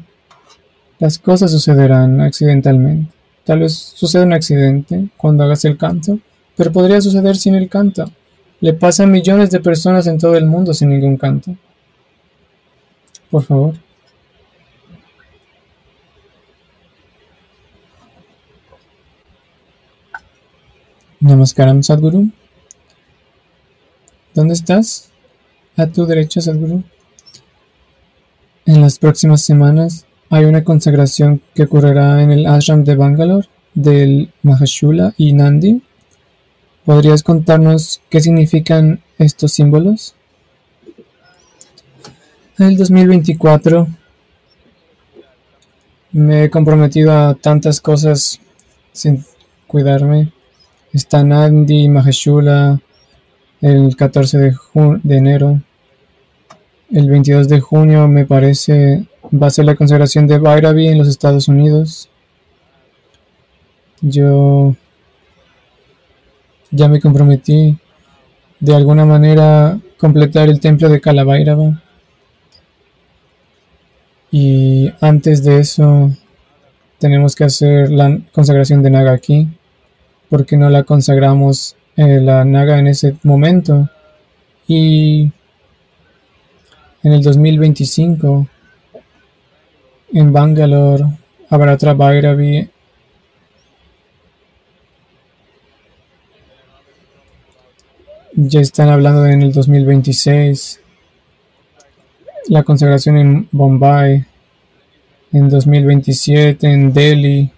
las 0.99 1.19
cosas 1.19 1.51
sucederán 1.51 2.21
accidentalmente. 2.21 3.11
Tal 3.45 3.59
vez 3.59 3.73
suceda 3.73 4.23
un 4.23 4.33
accidente 4.33 5.07
cuando 5.15 5.43
hagas 5.43 5.63
el 5.63 5.77
canto, 5.77 6.19
pero 6.57 6.71
podría 6.71 6.99
suceder 6.99 7.37
sin 7.37 7.55
el 7.55 7.69
canto. 7.69 8.11
Le 8.59 8.73
pasa 8.73 9.03
a 9.03 9.07
millones 9.07 9.51
de 9.51 9.59
personas 9.59 10.07
en 10.07 10.17
todo 10.17 10.35
el 10.35 10.45
mundo 10.45 10.73
sin 10.73 10.89
ningún 10.89 11.15
canto. 11.15 11.55
Por 13.29 13.43
favor. 13.43 13.75
Namaskaram 21.19 21.81
Sadhguru. 21.81 22.29
¿Dónde 24.35 24.53
estás? 24.53 25.09
A 25.75 25.87
tu 25.87 26.05
derecha, 26.05 26.41
Sadhguru. 26.41 26.83
En 28.67 28.81
las 28.81 28.99
próximas 28.99 29.41
semanas 29.41 30.05
hay 30.29 30.45
una 30.45 30.63
consagración 30.63 31.41
que 31.55 31.63
ocurrirá 31.63 32.21
en 32.21 32.31
el 32.31 32.45
ashram 32.45 32.83
de 32.83 32.95
Bangalore 32.95 33.47
del 33.73 34.31
Mahashula 34.43 35.15
y 35.17 35.33
Nandi. 35.33 35.81
¿Podrías 36.85 37.23
contarnos 37.23 37.99
qué 38.11 38.21
significan 38.21 39.01
estos 39.17 39.53
símbolos? 39.53 40.13
En 42.59 42.67
el 42.67 42.77
2024 42.77 43.87
me 46.11 46.43
he 46.43 46.49
comprometido 46.51 47.11
a 47.11 47.33
tantas 47.33 47.81
cosas 47.81 48.39
sin 48.91 49.25
cuidarme 49.65 50.31
Está 50.93 51.23
Nandi 51.23 51.89
Maheshula 51.89 52.79
el 53.61 53.95
14 53.95 54.37
de, 54.37 54.55
de 55.03 55.17
enero. 55.17 55.61
El 56.91 57.09
22 57.09 57.49
de 57.49 57.59
junio 57.59 58.07
me 58.07 58.25
parece 58.25 59.07
va 59.31 59.47
a 59.47 59.51
ser 59.51 59.65
la 59.65 59.75
consagración 59.75 60.27
de 60.27 60.39
Bhairavi 60.39 60.87
en 60.87 60.97
los 60.97 61.07
Estados 61.07 61.47
Unidos. 61.47 62.09
Yo 64.01 64.75
ya 66.71 66.87
me 66.87 67.01
comprometí 67.01 67.77
de 68.59 68.75
alguna 68.75 69.05
manera 69.05 69.79
completar 69.97 70.49
el 70.49 70.59
templo 70.59 70.89
de 70.89 71.01
Kalabhairava. 71.01 71.81
Y 74.31 74.91
antes 74.99 75.43
de 75.43 75.59
eso 75.59 76.11
tenemos 76.99 77.35
que 77.35 77.45
hacer 77.45 77.89
la 77.89 78.19
consagración 78.31 78.83
de 78.83 78.89
Naga 78.89 79.13
aquí. 79.13 79.47
Porque 80.29 80.57
no 80.57 80.69
la 80.69 80.83
consagramos 80.83 81.75
eh, 81.95 82.19
la 82.21 82.43
Naga 82.45 82.79
en 82.79 82.87
ese 82.87 83.15
momento? 83.23 83.89
Y 84.67 85.31
en 87.03 87.13
el 87.13 87.21
2025 87.21 88.47
en 90.13 90.33
Bangalore 90.33 91.05
habrá 91.49 91.73
otra 91.73 91.93
ya 98.39 98.59
están 98.59 98.89
hablando 98.89 99.23
de 99.23 99.33
en 99.33 99.41
el 99.41 99.51
2026 99.51 100.79
la 102.49 102.63
consagración 102.63 103.17
en 103.17 103.49
Bombay 103.51 104.25
en 105.33 105.49
2027 105.49 106.67
en 106.67 106.93
Delhi 106.93 107.51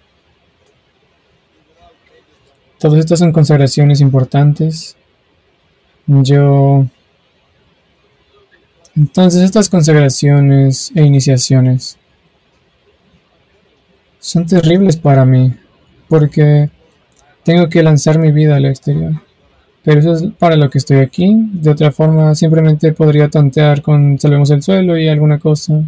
Todas 2.80 2.98
estas 2.98 3.18
son 3.18 3.30
consagraciones 3.30 4.00
importantes. 4.00 4.96
Yo... 6.06 6.86
Entonces 8.96 9.42
estas 9.42 9.68
consagraciones 9.68 10.90
e 10.94 11.02
iniciaciones 11.02 11.96
son 14.18 14.46
terribles 14.46 14.96
para 14.96 15.24
mí 15.24 15.54
porque 16.08 16.70
tengo 17.44 17.68
que 17.68 17.82
lanzar 17.82 18.18
mi 18.18 18.32
vida 18.32 18.56
al 18.56 18.64
exterior. 18.64 19.12
Pero 19.84 20.00
eso 20.00 20.12
es 20.14 20.22
para 20.38 20.56
lo 20.56 20.70
que 20.70 20.78
estoy 20.78 20.98
aquí. 20.98 21.34
De 21.52 21.70
otra 21.70 21.92
forma, 21.92 22.34
simplemente 22.34 22.92
podría 22.92 23.28
tontear 23.28 23.82
con 23.82 24.18
salvemos 24.18 24.50
el 24.50 24.62
suelo 24.62 24.96
y 24.96 25.08
alguna 25.08 25.38
cosa. 25.38 25.82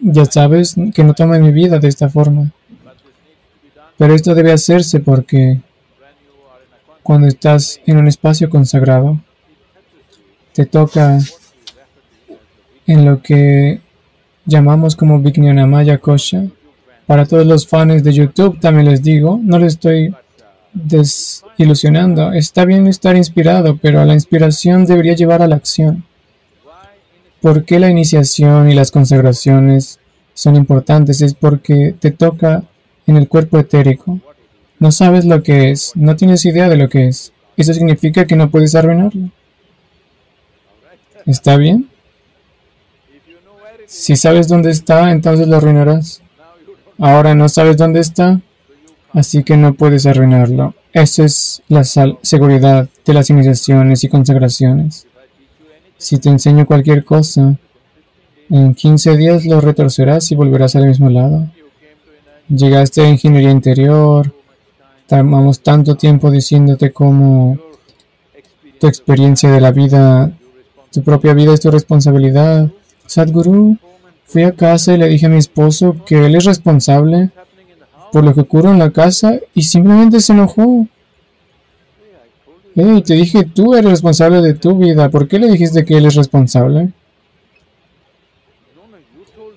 Ya 0.00 0.24
sabes 0.26 0.76
que 0.94 1.04
no 1.04 1.14
tome 1.14 1.38
mi 1.38 1.52
vida 1.52 1.78
de 1.78 1.88
esta 1.88 2.08
forma. 2.08 2.52
Pero 3.96 4.14
esto 4.14 4.34
debe 4.34 4.52
hacerse 4.52 5.00
porque 5.00 5.60
cuando 7.02 7.28
estás 7.28 7.80
en 7.86 7.98
un 7.98 8.08
espacio 8.08 8.50
consagrado, 8.50 9.20
te 10.52 10.66
toca 10.66 11.18
en 12.86 13.04
lo 13.04 13.22
que 13.22 13.80
llamamos 14.46 14.96
como 14.96 15.20
Vijnanamaya 15.20 15.98
Kosha. 15.98 16.46
Para 17.06 17.26
todos 17.26 17.46
los 17.46 17.66
fans 17.66 18.02
de 18.02 18.12
YouTube 18.12 18.58
también 18.60 18.88
les 18.88 19.02
digo, 19.02 19.38
no 19.42 19.58
les 19.58 19.74
estoy 19.74 20.14
desilusionando. 20.72 22.32
Está 22.32 22.64
bien 22.64 22.86
estar 22.86 23.16
inspirado, 23.16 23.76
pero 23.76 24.04
la 24.04 24.14
inspiración 24.14 24.86
debería 24.86 25.14
llevar 25.14 25.42
a 25.42 25.46
la 25.46 25.56
acción. 25.56 26.04
¿Por 27.40 27.64
qué 27.64 27.78
la 27.78 27.90
iniciación 27.90 28.70
y 28.70 28.74
las 28.74 28.90
consagraciones 28.90 30.00
son 30.32 30.56
importantes? 30.56 31.20
Es 31.20 31.34
porque 31.34 31.94
te 31.98 32.10
toca 32.10 32.64
en 33.06 33.16
el 33.16 33.28
cuerpo 33.28 33.58
etérico. 33.58 34.20
No 34.78 34.92
sabes 34.92 35.24
lo 35.24 35.42
que 35.42 35.70
es, 35.70 35.92
no 35.94 36.16
tienes 36.16 36.44
idea 36.44 36.68
de 36.68 36.76
lo 36.76 36.88
que 36.88 37.08
es. 37.08 37.32
Eso 37.56 37.72
significa 37.72 38.26
que 38.26 38.36
no 38.36 38.50
puedes 38.50 38.74
arruinarlo. 38.74 39.30
¿Está 41.26 41.56
bien? 41.56 41.88
Si 43.86 44.16
sabes 44.16 44.48
dónde 44.48 44.70
está, 44.70 45.10
entonces 45.10 45.46
lo 45.46 45.56
arruinarás. 45.56 46.20
Ahora 46.98 47.34
no 47.34 47.48
sabes 47.48 47.76
dónde 47.76 48.00
está, 48.00 48.40
así 49.12 49.42
que 49.44 49.56
no 49.56 49.74
puedes 49.74 50.06
arruinarlo. 50.06 50.74
Esa 50.92 51.24
es 51.24 51.62
la 51.68 51.84
seguridad 51.84 52.88
de 53.04 53.14
las 53.14 53.30
iniciaciones 53.30 54.04
y 54.04 54.08
consagraciones. 54.08 55.06
Si 55.96 56.18
te 56.18 56.28
enseño 56.28 56.66
cualquier 56.66 57.04
cosa, 57.04 57.56
en 58.50 58.74
15 58.74 59.16
días 59.16 59.46
lo 59.46 59.60
retorcerás 59.60 60.30
y 60.30 60.34
volverás 60.34 60.76
al 60.76 60.86
mismo 60.86 61.08
lado. 61.08 61.48
Llegaste 62.48 63.00
a 63.00 63.08
ingeniería 63.08 63.50
interior, 63.50 64.34
tomamos 65.06 65.60
tanto 65.60 65.96
tiempo 65.96 66.30
diciéndote 66.30 66.92
cómo 66.92 67.58
tu 68.78 68.86
experiencia 68.86 69.50
de 69.50 69.60
la 69.62 69.72
vida, 69.72 70.30
tu 70.92 71.02
propia 71.02 71.32
vida 71.32 71.54
es 71.54 71.60
tu 71.60 71.70
responsabilidad. 71.70 72.70
Sadhguru, 73.06 73.78
fui 74.26 74.42
a 74.42 74.52
casa 74.52 74.92
y 74.92 74.98
le 74.98 75.08
dije 75.08 75.26
a 75.26 75.30
mi 75.30 75.38
esposo 75.38 75.96
que 76.04 76.26
él 76.26 76.34
es 76.34 76.44
responsable 76.44 77.30
por 78.12 78.24
lo 78.24 78.34
que 78.34 78.42
ocurre 78.42 78.70
en 78.70 78.78
la 78.78 78.90
casa 78.90 79.40
y 79.54 79.62
simplemente 79.62 80.20
se 80.20 80.34
enojó. 80.34 80.86
Te 82.74 83.14
dije 83.14 83.44
tú 83.44 83.74
eres 83.74 83.90
responsable 83.90 84.42
de 84.42 84.54
tu 84.54 84.76
vida. 84.76 85.08
¿Por 85.08 85.28
qué 85.28 85.38
le 85.38 85.50
dijiste 85.50 85.84
que 85.84 85.96
él 85.96 86.06
es 86.06 86.14
responsable? 86.14 86.92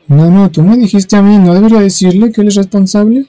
No, 0.08 0.32
no, 0.32 0.50
tú 0.50 0.64
me 0.64 0.78
dijiste 0.78 1.18
a 1.18 1.22
mí, 1.22 1.38
¿no 1.38 1.54
debería 1.54 1.82
decirle 1.82 2.32
que 2.32 2.40
él 2.42 2.48
es 2.48 2.56
responsable? 2.56 3.26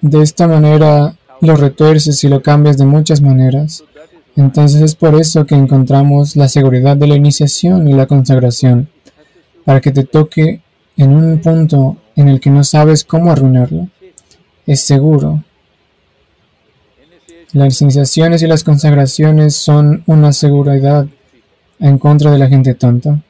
De 0.00 0.22
esta 0.22 0.48
manera 0.48 1.14
lo 1.40 1.54
retuerces 1.54 2.24
y 2.24 2.28
lo 2.28 2.42
cambias 2.42 2.76
de 2.78 2.84
muchas 2.84 3.20
maneras. 3.22 3.84
Entonces 4.34 4.82
es 4.82 4.96
por 4.96 5.14
eso 5.14 5.46
que 5.46 5.54
encontramos 5.54 6.34
la 6.34 6.48
seguridad 6.48 6.96
de 6.96 7.06
la 7.06 7.14
iniciación 7.14 7.86
y 7.86 7.92
la 7.92 8.06
consagración, 8.06 8.88
para 9.64 9.80
que 9.80 9.92
te 9.92 10.02
toque 10.02 10.62
en 10.96 11.14
un 11.14 11.38
punto 11.38 11.96
en 12.16 12.28
el 12.28 12.40
que 12.40 12.50
no 12.50 12.64
sabes 12.64 13.04
cómo 13.04 13.30
arruinarlo. 13.30 13.88
Es 14.66 14.80
seguro. 14.80 15.44
Las 17.52 17.80
iniciaciones 17.80 18.42
y 18.42 18.48
las 18.48 18.64
consagraciones 18.64 19.54
son 19.54 20.02
una 20.06 20.32
seguridad 20.32 21.06
en 21.78 21.98
contra 21.98 22.32
de 22.32 22.38
la 22.38 22.48
gente 22.48 22.74
tonta 22.74 23.22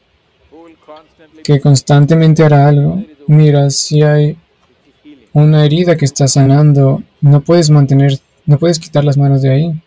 que 1.50 1.60
constantemente 1.60 2.44
hará 2.44 2.68
algo 2.68 3.02
Mira, 3.26 3.70
si 3.70 4.02
hay 4.02 4.36
una 5.32 5.64
herida 5.64 5.96
que 5.96 6.04
está 6.04 6.26
sanando, 6.26 7.02
no 7.20 7.40
puedes 7.42 7.70
mantener, 7.70 8.18
no 8.44 8.58
puedes 8.58 8.80
quitar 8.80 9.04
las 9.04 9.16
manos 9.16 9.42
de 9.42 9.50
ahí. 9.50 9.82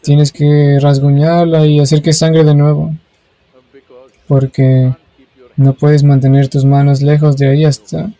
Tienes 0.00 0.32
que 0.32 0.78
rasguñarla 0.80 1.66
y 1.66 1.80
hacer 1.80 2.00
que 2.00 2.14
sangre 2.14 2.42
de 2.42 2.54
nuevo. 2.54 2.94
Porque 4.26 4.94
no 5.56 5.74
puedes 5.74 6.02
mantener 6.04 6.48
tus 6.48 6.64
manos 6.64 7.02
lejos 7.02 7.36
de 7.36 7.48
ahí 7.48 7.64
hasta... 7.66 8.10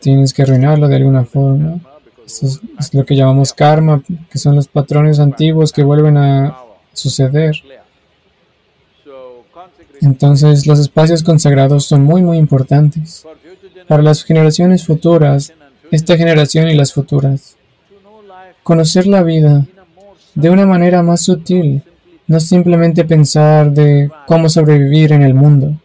Tienes 0.00 0.34
que 0.34 0.42
arruinarlo 0.42 0.88
de 0.88 0.96
alguna 0.96 1.24
forma. 1.24 1.78
Eso 2.26 2.46
es, 2.78 2.92
lo 2.92 3.04
que 3.04 3.14
llamamos 3.14 3.52
karma, 3.52 4.02
que 4.28 4.38
son 4.38 4.56
los 4.56 4.66
patrones 4.66 5.20
antiguos 5.20 5.72
que 5.72 5.84
vuelven 5.84 6.16
a 6.16 6.56
suceder. 6.92 7.62
Entonces 10.02 10.66
los 10.66 10.80
espacios 10.80 11.22
consagrados 11.22 11.84
son 11.84 12.02
muy 12.02 12.22
muy 12.22 12.36
importantes 12.36 13.24
para 13.86 14.02
las 14.02 14.24
generaciones 14.24 14.84
futuras, 14.84 15.52
esta 15.92 16.16
generación 16.16 16.68
y 16.68 16.74
las 16.74 16.92
futuras. 16.92 17.56
Conocer 18.64 19.06
la 19.06 19.22
vida 19.22 19.64
de 20.34 20.50
una 20.50 20.66
manera 20.66 21.02
más 21.02 21.22
sutil, 21.22 21.82
no 22.26 22.40
simplemente 22.40 23.04
pensar 23.04 23.70
de 23.70 24.10
cómo 24.26 24.48
sobrevivir 24.48 25.12
en 25.12 25.22
el 25.22 25.34
mundo. 25.34 25.78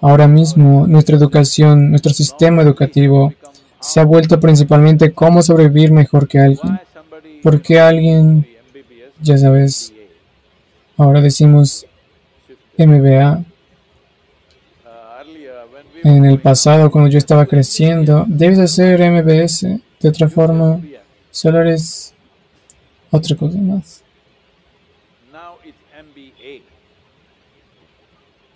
Ahora 0.00 0.26
mismo 0.26 0.86
nuestra 0.86 1.16
educación, 1.16 1.90
nuestro 1.90 2.12
sistema 2.12 2.62
educativo 2.62 3.34
se 3.80 4.00
ha 4.00 4.04
vuelto 4.04 4.40
principalmente 4.40 5.12
cómo 5.12 5.42
sobrevivir 5.42 5.92
mejor 5.92 6.26
que 6.26 6.38
alguien. 6.38 6.80
Porque 7.42 7.80
alguien, 7.80 8.46
ya 9.20 9.36
sabes, 9.36 9.92
ahora 10.96 11.20
decimos 11.20 11.86
MBA. 12.78 13.44
En 16.04 16.24
el 16.24 16.40
pasado, 16.40 16.90
cuando 16.90 17.08
yo 17.10 17.18
estaba 17.18 17.46
creciendo, 17.46 18.24
debes 18.26 18.58
hacer 18.58 19.00
MBS. 19.00 19.80
De 20.00 20.08
otra 20.08 20.28
forma, 20.28 20.80
solo 21.30 21.60
eres 21.60 22.12
otra 23.10 23.36
cosa 23.36 23.58
más. 23.58 24.02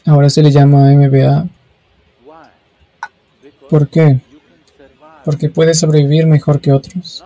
Ahora 0.05 0.31
se 0.31 0.43
le 0.43 0.51
llama 0.51 0.93
MBA. 0.93 1.49
¿Por 3.69 3.89
qué? 3.89 4.21
Porque 5.25 5.49
puedes 5.49 5.81
sobrevivir 5.81 6.27
mejor 6.27 6.61
que 6.61 6.73
otros. 6.73 7.25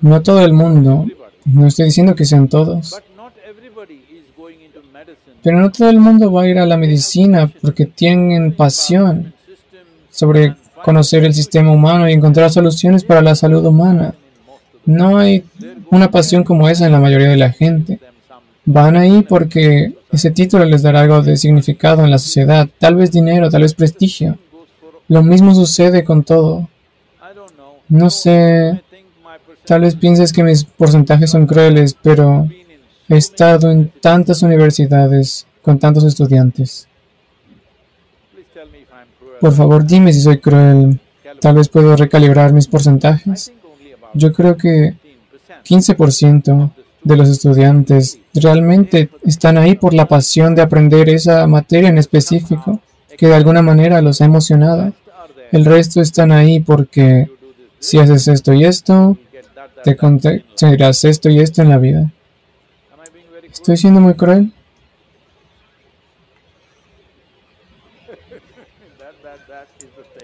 No 0.00 0.22
todo 0.22 0.44
el 0.44 0.52
mundo, 0.52 1.06
no 1.44 1.66
estoy 1.66 1.86
diciendo 1.86 2.14
que 2.14 2.24
sean 2.24 2.48
todos, 2.48 3.00
pero 5.42 5.58
no 5.60 5.70
todo 5.70 5.90
el 5.90 5.98
mundo 5.98 6.30
va 6.30 6.42
a 6.42 6.48
ir 6.48 6.58
a 6.58 6.66
la 6.66 6.76
medicina 6.76 7.50
porque 7.60 7.86
tienen 7.86 8.54
pasión 8.54 9.34
sobre 10.10 10.54
conocer 10.84 11.24
el 11.24 11.34
sistema 11.34 11.72
humano 11.72 12.08
y 12.08 12.12
encontrar 12.12 12.50
soluciones 12.50 13.04
para 13.04 13.22
la 13.22 13.34
salud 13.34 13.64
humana. 13.64 14.14
No 14.84 15.18
hay 15.18 15.44
una 15.90 16.10
pasión 16.10 16.44
como 16.44 16.68
esa 16.68 16.86
en 16.86 16.92
la 16.92 17.00
mayoría 17.00 17.28
de 17.28 17.36
la 17.36 17.50
gente. 17.50 17.98
Van 18.64 18.96
ahí 18.96 19.24
porque 19.28 19.94
ese 20.12 20.30
título 20.30 20.64
les 20.64 20.82
dará 20.82 21.00
algo 21.00 21.22
de 21.22 21.36
significado 21.36 22.04
en 22.04 22.10
la 22.10 22.18
sociedad, 22.18 22.68
tal 22.78 22.96
vez 22.96 23.10
dinero, 23.10 23.50
tal 23.50 23.62
vez 23.62 23.74
prestigio. 23.74 24.38
Lo 25.08 25.22
mismo 25.22 25.54
sucede 25.54 26.04
con 26.04 26.22
todo. 26.22 26.68
No 27.88 28.10
sé, 28.10 28.82
tal 29.64 29.82
vez 29.82 29.96
pienses 29.96 30.32
que 30.32 30.42
mis 30.42 30.64
porcentajes 30.64 31.30
son 31.30 31.46
crueles, 31.46 31.96
pero 32.00 32.48
He 33.12 33.18
estado 33.18 33.70
en 33.70 33.92
tantas 34.00 34.42
universidades 34.42 35.46
con 35.60 35.78
tantos 35.78 36.02
estudiantes. 36.04 36.88
Por 39.38 39.52
favor, 39.52 39.84
dime 39.84 40.14
si 40.14 40.22
soy 40.22 40.38
cruel. 40.38 40.98
Tal 41.38 41.56
vez 41.56 41.68
puedo 41.68 41.94
recalibrar 41.94 42.54
mis 42.54 42.68
porcentajes. 42.68 43.52
Yo 44.14 44.32
creo 44.32 44.56
que 44.56 44.94
15% 45.62 46.72
de 47.04 47.16
los 47.18 47.28
estudiantes 47.28 48.18
realmente 48.32 49.10
están 49.26 49.58
ahí 49.58 49.74
por 49.74 49.92
la 49.92 50.08
pasión 50.08 50.54
de 50.54 50.62
aprender 50.62 51.10
esa 51.10 51.46
materia 51.46 51.90
en 51.90 51.98
específico, 51.98 52.80
que 53.18 53.26
de 53.26 53.34
alguna 53.34 53.60
manera 53.60 54.00
los 54.00 54.22
ha 54.22 54.24
emocionado. 54.24 54.90
El 55.50 55.66
resto 55.66 56.00
están 56.00 56.32
ahí 56.32 56.60
porque 56.60 57.30
si 57.78 57.98
haces 57.98 58.26
esto 58.28 58.54
y 58.54 58.64
esto, 58.64 59.18
te 59.84 59.96
conseguirás 59.96 61.04
esto 61.04 61.28
y 61.28 61.40
esto 61.40 61.60
en 61.60 61.68
la 61.68 61.76
vida. 61.76 62.10
¿Estoy 63.52 63.76
siendo 63.76 64.00
muy 64.00 64.14
cruel? 64.14 64.52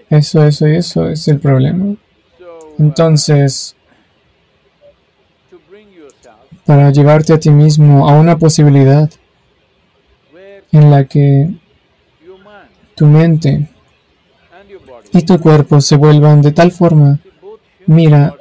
Eso, 0.09 0.43
eso 0.43 0.67
y 0.67 0.75
eso 0.75 1.07
es 1.07 1.27
el 1.27 1.39
problema. 1.39 1.95
Entonces, 2.79 3.75
para 6.65 6.89
llevarte 6.91 7.33
a 7.33 7.39
ti 7.39 7.51
mismo 7.51 8.09
a 8.09 8.19
una 8.19 8.37
posibilidad 8.39 9.09
en 10.71 10.89
la 10.89 11.05
que 11.05 11.51
tu 12.95 13.05
mente 13.05 13.69
y 15.13 15.21
tu 15.21 15.39
cuerpo 15.39 15.81
se 15.81 15.95
vuelvan 15.95 16.41
de 16.41 16.51
tal 16.51 16.71
forma, 16.71 17.19
mira, 17.85 18.35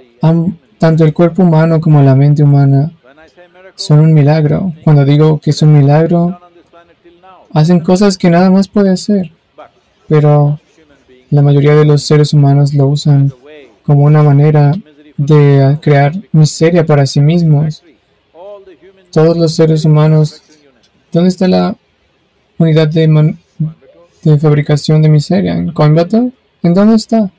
tanto 0.79 1.05
el 1.05 1.13
cuerpo 1.13 1.43
humano 1.43 1.81
como 1.81 2.03
la 2.03 2.15
mente 2.15 2.43
humana 2.43 2.93
son 3.79 4.01
un 4.01 4.13
milagro. 4.13 4.75
Cuando 4.83 5.05
digo 5.05 5.39
que 5.39 5.51
es 5.51 5.63
un 5.63 5.73
milagro, 5.73 6.39
hacen 7.55 7.81
cosas 7.81 8.19
que 8.19 8.29
nada 8.29 8.51
más 8.51 8.69
puede 8.69 8.91
hacer. 8.91 9.31
Pero 10.09 10.59
la 11.31 11.43
mayoría 11.43 11.75
de 11.75 11.85
los 11.85 12.03
seres 12.03 12.35
humanos 12.35 12.75
lo 12.75 12.89
usan 12.89 13.33
como 13.85 14.03
una 14.05 14.23
manera 14.23 14.73
de 15.17 15.79
crear 15.81 16.13
miseria 16.33 16.85
para 16.85 17.07
sí 17.07 17.21
mismos. 17.21 17.85
Todos 19.13 19.37
los 19.37 19.55
seres 19.55 19.85
humanos, 19.85 20.43
¿dónde 21.13 21.31
está 21.31 21.47
la 21.47 21.77
unidad 22.59 22.89
de, 22.89 23.37
fabricación 24.41 25.03
de 25.03 25.09
miseria? 25.09 25.57
¿En 25.57 25.73
Coimbatore? 25.73 26.33
¿En 26.63 26.75
dónde 26.75 26.97
está? 26.97 27.31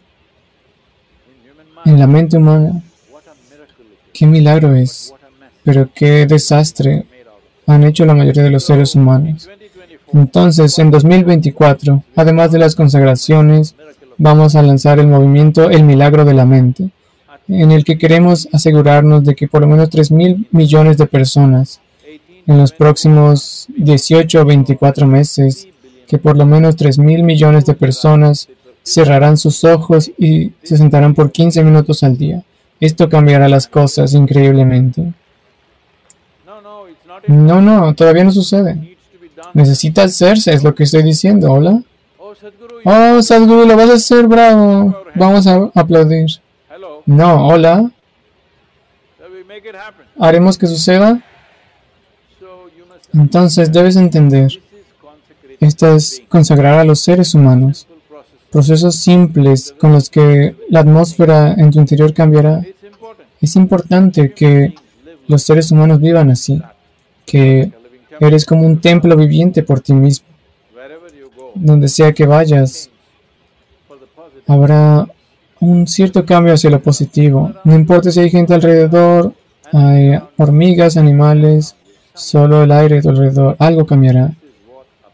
En 1.85 1.99
la 1.99 2.07
mente 2.07 2.37
humana. 2.37 2.81
¿Qué 4.13 4.25
milagro 4.25 4.73
es? 4.75 5.13
Pero 5.63 5.89
qué 5.93 6.25
desastre 6.25 7.05
han 7.67 7.83
hecho 7.83 8.05
la 8.05 8.15
mayoría 8.15 8.43
de 8.43 8.49
los 8.49 8.65
seres 8.65 8.95
humanos. 8.95 9.49
Entonces, 10.13 10.77
en 10.79 10.89
2024, 10.89 12.03
además 12.15 12.51
de 12.51 12.59
las 12.59 12.75
consagraciones, 12.75 13.75
vamos 14.17 14.55
a 14.55 14.63
lanzar 14.63 14.99
el 14.99 15.07
movimiento 15.07 15.69
El 15.69 15.83
Milagro 15.83 16.25
de 16.25 16.33
la 16.33 16.45
Mente, 16.45 16.89
en 17.47 17.71
el 17.71 17.83
que 17.83 17.97
queremos 17.97 18.47
asegurarnos 18.51 19.23
de 19.23 19.35
que 19.35 19.47
por 19.47 19.61
lo 19.61 19.67
menos 19.67 19.89
3 19.89 20.11
mil 20.11 20.47
millones 20.51 20.97
de 20.97 21.05
personas 21.05 21.79
en 22.47 22.57
los 22.57 22.71
próximos 22.71 23.67
18 23.77 24.41
o 24.41 24.45
24 24.45 25.05
meses, 25.05 25.67
que 26.07 26.17
por 26.17 26.35
lo 26.35 26.45
menos 26.45 26.75
3 26.75 26.97
mil 26.97 27.21
millones 27.21 27.65
de 27.65 27.75
personas 27.75 28.49
cerrarán 28.81 29.37
sus 29.37 29.63
ojos 29.63 30.11
y 30.17 30.51
se 30.63 30.77
sentarán 30.77 31.13
por 31.13 31.31
15 31.31 31.63
minutos 31.63 32.01
al 32.01 32.17
día. 32.17 32.43
Esto 32.79 33.09
cambiará 33.09 33.47
las 33.47 33.67
cosas 33.67 34.13
increíblemente. 34.13 35.13
No, 37.29 37.61
no, 37.61 37.93
todavía 37.93 38.23
no 38.23 38.31
sucede. 38.31 38.97
Necesita 39.53 40.01
hacerse, 40.01 40.51
es 40.51 40.63
lo 40.63 40.73
que 40.73 40.85
estoy 40.85 41.03
diciendo. 41.03 41.51
Hola. 41.51 41.83
Oh, 42.83 43.21
Sadhguru, 43.21 43.67
lo 43.67 43.77
vas 43.77 43.89
a 43.91 43.93
hacer, 43.93 44.25
bravo. 44.25 44.95
Vamos 45.13 45.45
a 45.45 45.69
aplaudir. 45.75 46.27
No, 47.05 47.49
hola. 47.49 47.91
¿Haremos 50.17 50.57
que 50.57 50.65
suceda? 50.65 51.21
Entonces 53.13 53.71
debes 53.71 53.95
entender. 53.95 54.51
Esto 55.59 55.93
es 55.93 56.23
consagrar 56.29 56.79
a 56.79 56.83
los 56.83 56.99
seres 56.99 57.35
humanos. 57.35 57.85
Procesos 58.49 58.95
simples 58.95 59.75
con 59.79 59.91
los 59.91 60.09
que 60.09 60.55
la 60.67 60.79
atmósfera 60.79 61.53
en 61.53 61.69
tu 61.69 61.79
interior 61.79 62.11
cambiará. 62.11 62.65
Es 63.39 63.55
importante 63.55 64.33
que 64.33 64.73
los 65.27 65.43
seres 65.43 65.71
humanos 65.71 66.01
vivan 66.01 66.31
así 66.31 66.59
que 67.29 67.71
eres 68.19 68.45
como 68.45 68.65
un 68.65 68.79
templo 68.81 69.15
viviente 69.15 69.63
por 69.63 69.79
ti 69.79 69.93
mismo. 69.93 70.27
Donde 71.55 71.87
sea 71.87 72.13
que 72.13 72.25
vayas, 72.25 72.89
habrá 74.47 75.07
un 75.59 75.87
cierto 75.87 76.25
cambio 76.25 76.53
hacia 76.53 76.69
lo 76.69 76.81
positivo. 76.81 77.51
No 77.63 77.75
importa 77.75 78.11
si 78.11 78.19
hay 78.19 78.29
gente 78.29 78.53
alrededor, 78.53 79.33
hay 79.71 80.19
hormigas, 80.37 80.97
animales, 80.97 81.75
solo 82.13 82.63
el 82.63 82.71
aire 82.71 82.99
a 82.99 83.01
tu 83.01 83.09
alrededor, 83.09 83.55
algo 83.59 83.85
cambiará. 83.85 84.33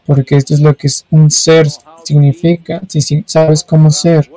Porque 0.06 0.36
esto 0.36 0.54
es 0.54 0.60
lo 0.60 0.76
que 0.76 0.88
un 1.10 1.30
ser 1.30 1.66
significa. 2.04 2.80
Si 2.88 3.24
sabes 3.26 3.64
cómo 3.64 3.90
ser, 3.90 4.30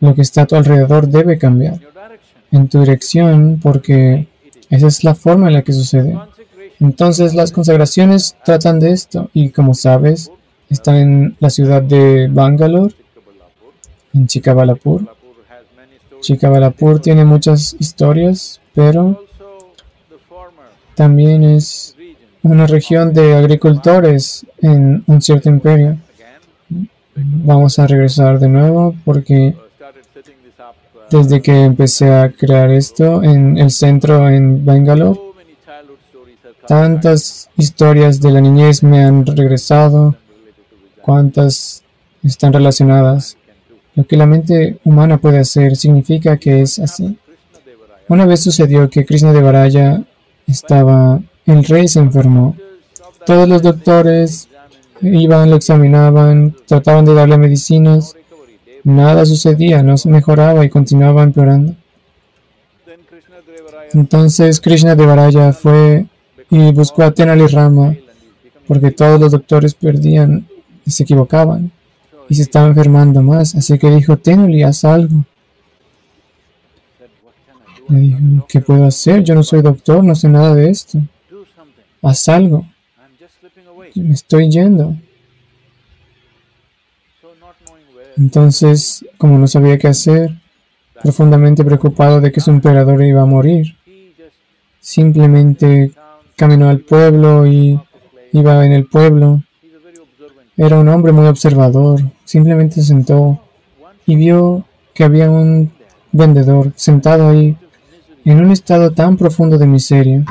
lo 0.00 0.14
que 0.14 0.22
está 0.22 0.42
a 0.42 0.46
tu 0.46 0.54
alrededor 0.54 1.08
debe 1.08 1.38
cambiar 1.38 1.80
en 2.52 2.68
tu 2.68 2.80
dirección 2.80 3.58
porque 3.62 4.28
esa 4.70 4.86
es 4.86 5.04
la 5.04 5.14
forma 5.14 5.48
en 5.48 5.54
la 5.54 5.62
que 5.62 5.72
sucede. 5.72 6.16
Entonces 6.80 7.34
las 7.34 7.52
consagraciones 7.52 8.36
tratan 8.44 8.80
de 8.80 8.92
esto 8.92 9.30
y 9.32 9.50
como 9.50 9.74
sabes, 9.74 10.30
está 10.68 10.98
en 11.00 11.36
la 11.40 11.50
ciudad 11.50 11.82
de 11.82 12.28
Bangalore, 12.28 12.94
en 14.12 14.26
Chikabalapur. 14.26 15.02
Chikabalapur 16.20 17.00
tiene 17.00 17.24
muchas 17.24 17.76
historias, 17.78 18.60
pero 18.74 19.24
también 20.94 21.44
es 21.44 21.94
una 22.42 22.66
región 22.66 23.12
de 23.12 23.34
agricultores 23.34 24.46
en 24.58 25.02
un 25.06 25.22
cierto 25.22 25.48
imperio. 25.48 25.98
Vamos 27.14 27.78
a 27.78 27.86
regresar 27.86 28.38
de 28.38 28.48
nuevo 28.48 28.94
porque 29.04 29.56
desde 31.10 31.40
que 31.40 31.62
empecé 31.64 32.12
a 32.12 32.30
crear 32.32 32.70
esto 32.70 33.22
en 33.22 33.58
el 33.58 33.70
centro 33.70 34.28
en 34.28 34.64
Bangalore, 34.64 35.20
tantas 36.66 37.48
historias 37.56 38.20
de 38.20 38.30
la 38.30 38.40
niñez 38.40 38.82
me 38.82 39.04
han 39.04 39.24
regresado, 39.24 40.16
cuántas 41.02 41.82
están 42.22 42.52
relacionadas. 42.52 43.36
Lo 43.94 44.06
que 44.06 44.16
la 44.16 44.26
mente 44.26 44.78
humana 44.84 45.18
puede 45.18 45.38
hacer 45.38 45.76
significa 45.76 46.36
que 46.36 46.62
es 46.62 46.78
así. 46.78 47.18
Una 48.08 48.26
vez 48.26 48.42
sucedió 48.42 48.90
que 48.90 49.04
Krishna 49.04 49.32
de 49.32 49.42
Varaya 49.42 50.02
estaba, 50.46 51.20
el 51.46 51.64
rey 51.64 51.88
se 51.88 52.00
enfermó. 52.00 52.56
Todos 53.24 53.48
los 53.48 53.62
doctores 53.62 54.48
iban, 55.00 55.50
lo 55.50 55.56
examinaban, 55.56 56.54
trataban 56.66 57.04
de 57.04 57.14
darle 57.14 57.38
medicinas. 57.38 58.14
Nada 58.84 59.24
sucedía, 59.26 59.82
no 59.82 59.96
se 59.96 60.08
mejoraba 60.08 60.64
y 60.64 60.70
continuaba 60.70 61.22
empeorando. 61.22 61.74
Entonces 63.92 64.60
Krishna 64.60 64.94
de 64.94 65.06
Varaya 65.06 65.52
fue 65.52 66.06
y 66.50 66.72
buscó 66.72 67.02
a 67.02 67.10
Tenali 67.10 67.46
Rama 67.46 67.96
porque 68.66 68.90
todos 68.90 69.20
los 69.20 69.32
doctores 69.32 69.74
perdían 69.74 70.46
y 70.84 70.90
se 70.90 71.02
equivocaban 71.04 71.70
y 72.28 72.34
se 72.34 72.42
estaba 72.42 72.66
enfermando 72.66 73.22
más. 73.22 73.54
Así 73.54 73.78
que 73.78 73.90
dijo, 73.90 74.16
Tenali, 74.16 74.62
haz 74.62 74.84
algo. 74.84 75.24
Le 77.88 78.00
dijo, 78.00 78.18
¿qué 78.48 78.60
puedo 78.60 78.84
hacer? 78.84 79.22
Yo 79.22 79.34
no 79.34 79.42
soy 79.42 79.62
doctor, 79.62 80.02
no 80.02 80.14
sé 80.14 80.28
nada 80.28 80.54
de 80.54 80.70
esto. 80.70 81.00
Haz 82.02 82.28
algo. 82.28 82.66
Me 83.94 84.14
estoy 84.14 84.50
yendo. 84.50 84.96
Entonces, 88.16 89.04
como 89.18 89.38
no 89.38 89.46
sabía 89.46 89.78
qué 89.78 89.88
hacer, 89.88 90.30
profundamente 91.02 91.64
preocupado 91.64 92.20
de 92.20 92.32
que 92.32 92.40
su 92.40 92.50
emperador 92.50 93.02
iba 93.04 93.22
a 93.22 93.26
morir, 93.26 93.76
simplemente 94.80 95.92
caminó 96.36 96.68
al 96.68 96.80
pueblo 96.80 97.46
y 97.46 97.80
iba 98.32 98.64
en 98.64 98.72
el 98.72 98.86
pueblo. 98.86 99.42
Era 100.56 100.78
un 100.78 100.88
hombre 100.88 101.12
muy 101.12 101.26
observador. 101.26 102.00
Simplemente 102.24 102.76
se 102.76 102.84
sentó 102.84 103.40
y 104.06 104.16
vio 104.16 104.64
que 104.94 105.04
había 105.04 105.30
un 105.30 105.72
vendedor 106.12 106.72
sentado 106.76 107.28
ahí 107.28 107.56
en 108.24 108.40
un 108.44 108.50
estado 108.50 108.92
tan 108.92 109.16
profundo 109.16 109.58
de 109.58 109.66
miseria. 109.66 110.24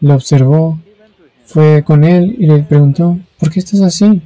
Lo 0.00 0.14
observó, 0.14 0.78
fue 1.44 1.82
con 1.84 2.04
él 2.04 2.36
y 2.38 2.46
le 2.46 2.62
preguntó, 2.62 3.18
¿por 3.38 3.50
qué 3.50 3.60
estás 3.60 3.80
así? 3.80 4.22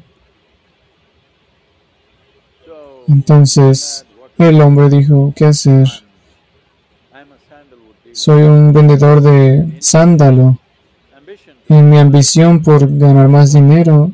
Entonces 3.08 4.06
el 4.38 4.60
hombre 4.60 4.88
dijo, 4.90 5.32
¿qué 5.34 5.46
hacer? 5.46 5.88
Soy 8.12 8.42
un 8.42 8.72
vendedor 8.72 9.22
de 9.22 9.76
sándalo. 9.80 10.58
En 11.68 11.88
mi 11.88 11.98
ambición 11.98 12.62
por 12.62 12.98
ganar 12.98 13.28
más 13.28 13.54
dinero, 13.54 14.12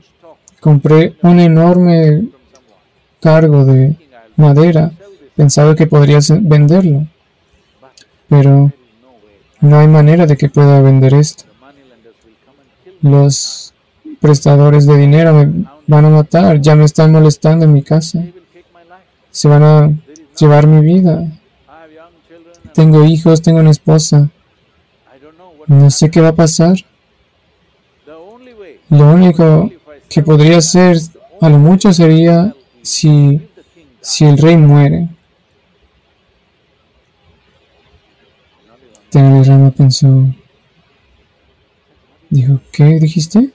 compré 0.61 1.17
un 1.23 1.41
enorme 1.41 2.29
cargo 3.21 3.65
de 3.65 3.97
madera. 4.37 4.93
Pensaba 5.35 5.75
que 5.75 5.89
podría 5.89 6.21
venderlo. 6.41 7.07
Pero 8.29 8.73
no 9.61 9.79
hay 9.79 9.89
manera 9.89 10.27
de 10.27 10.37
que 10.37 10.49
pueda 10.49 10.81
vender 10.81 11.15
esto. 11.15 11.45
Los 13.03 13.75
prestadores 14.21 14.87
de 14.87 14.97
dinero 14.97 15.33
me 15.35 15.65
van 15.89 16.05
a 16.05 16.11
matar. 16.11 16.61
Ya 16.61 16.77
me 16.77 16.85
están 16.85 17.11
molestando 17.11 17.65
en 17.65 17.73
mi 17.73 17.83
casa. 17.83 18.25
Se 19.33 19.49
van 19.49 19.63
a 19.65 19.93
llevar 20.39 20.69
mi 20.69 20.85
vida. 20.85 21.27
Tengo 22.79 23.05
hijos, 23.05 23.43
tengo 23.43 23.59
una 23.59 23.73
esposa. 23.73 24.31
No 25.67 25.91
sé 25.91 26.13
qué 26.13 26.21
va 26.21 26.29
a 26.29 26.37
pasar. 26.37 26.77
Lo 28.89 29.13
único 29.13 29.73
que 30.09 30.23
podría 30.23 30.61
ser, 30.61 30.97
a 31.41 31.49
lo 31.49 31.59
mucho, 31.59 31.93
sería 31.93 32.55
si, 32.81 33.41
si 34.01 34.27
el 34.27 34.39
rey 34.39 34.57
muere. 34.57 35.09
Rama 39.11 39.73
pensó. 39.73 40.33
Dijo, 42.31 42.61
¿qué 42.71 42.85
dijiste? 43.01 43.51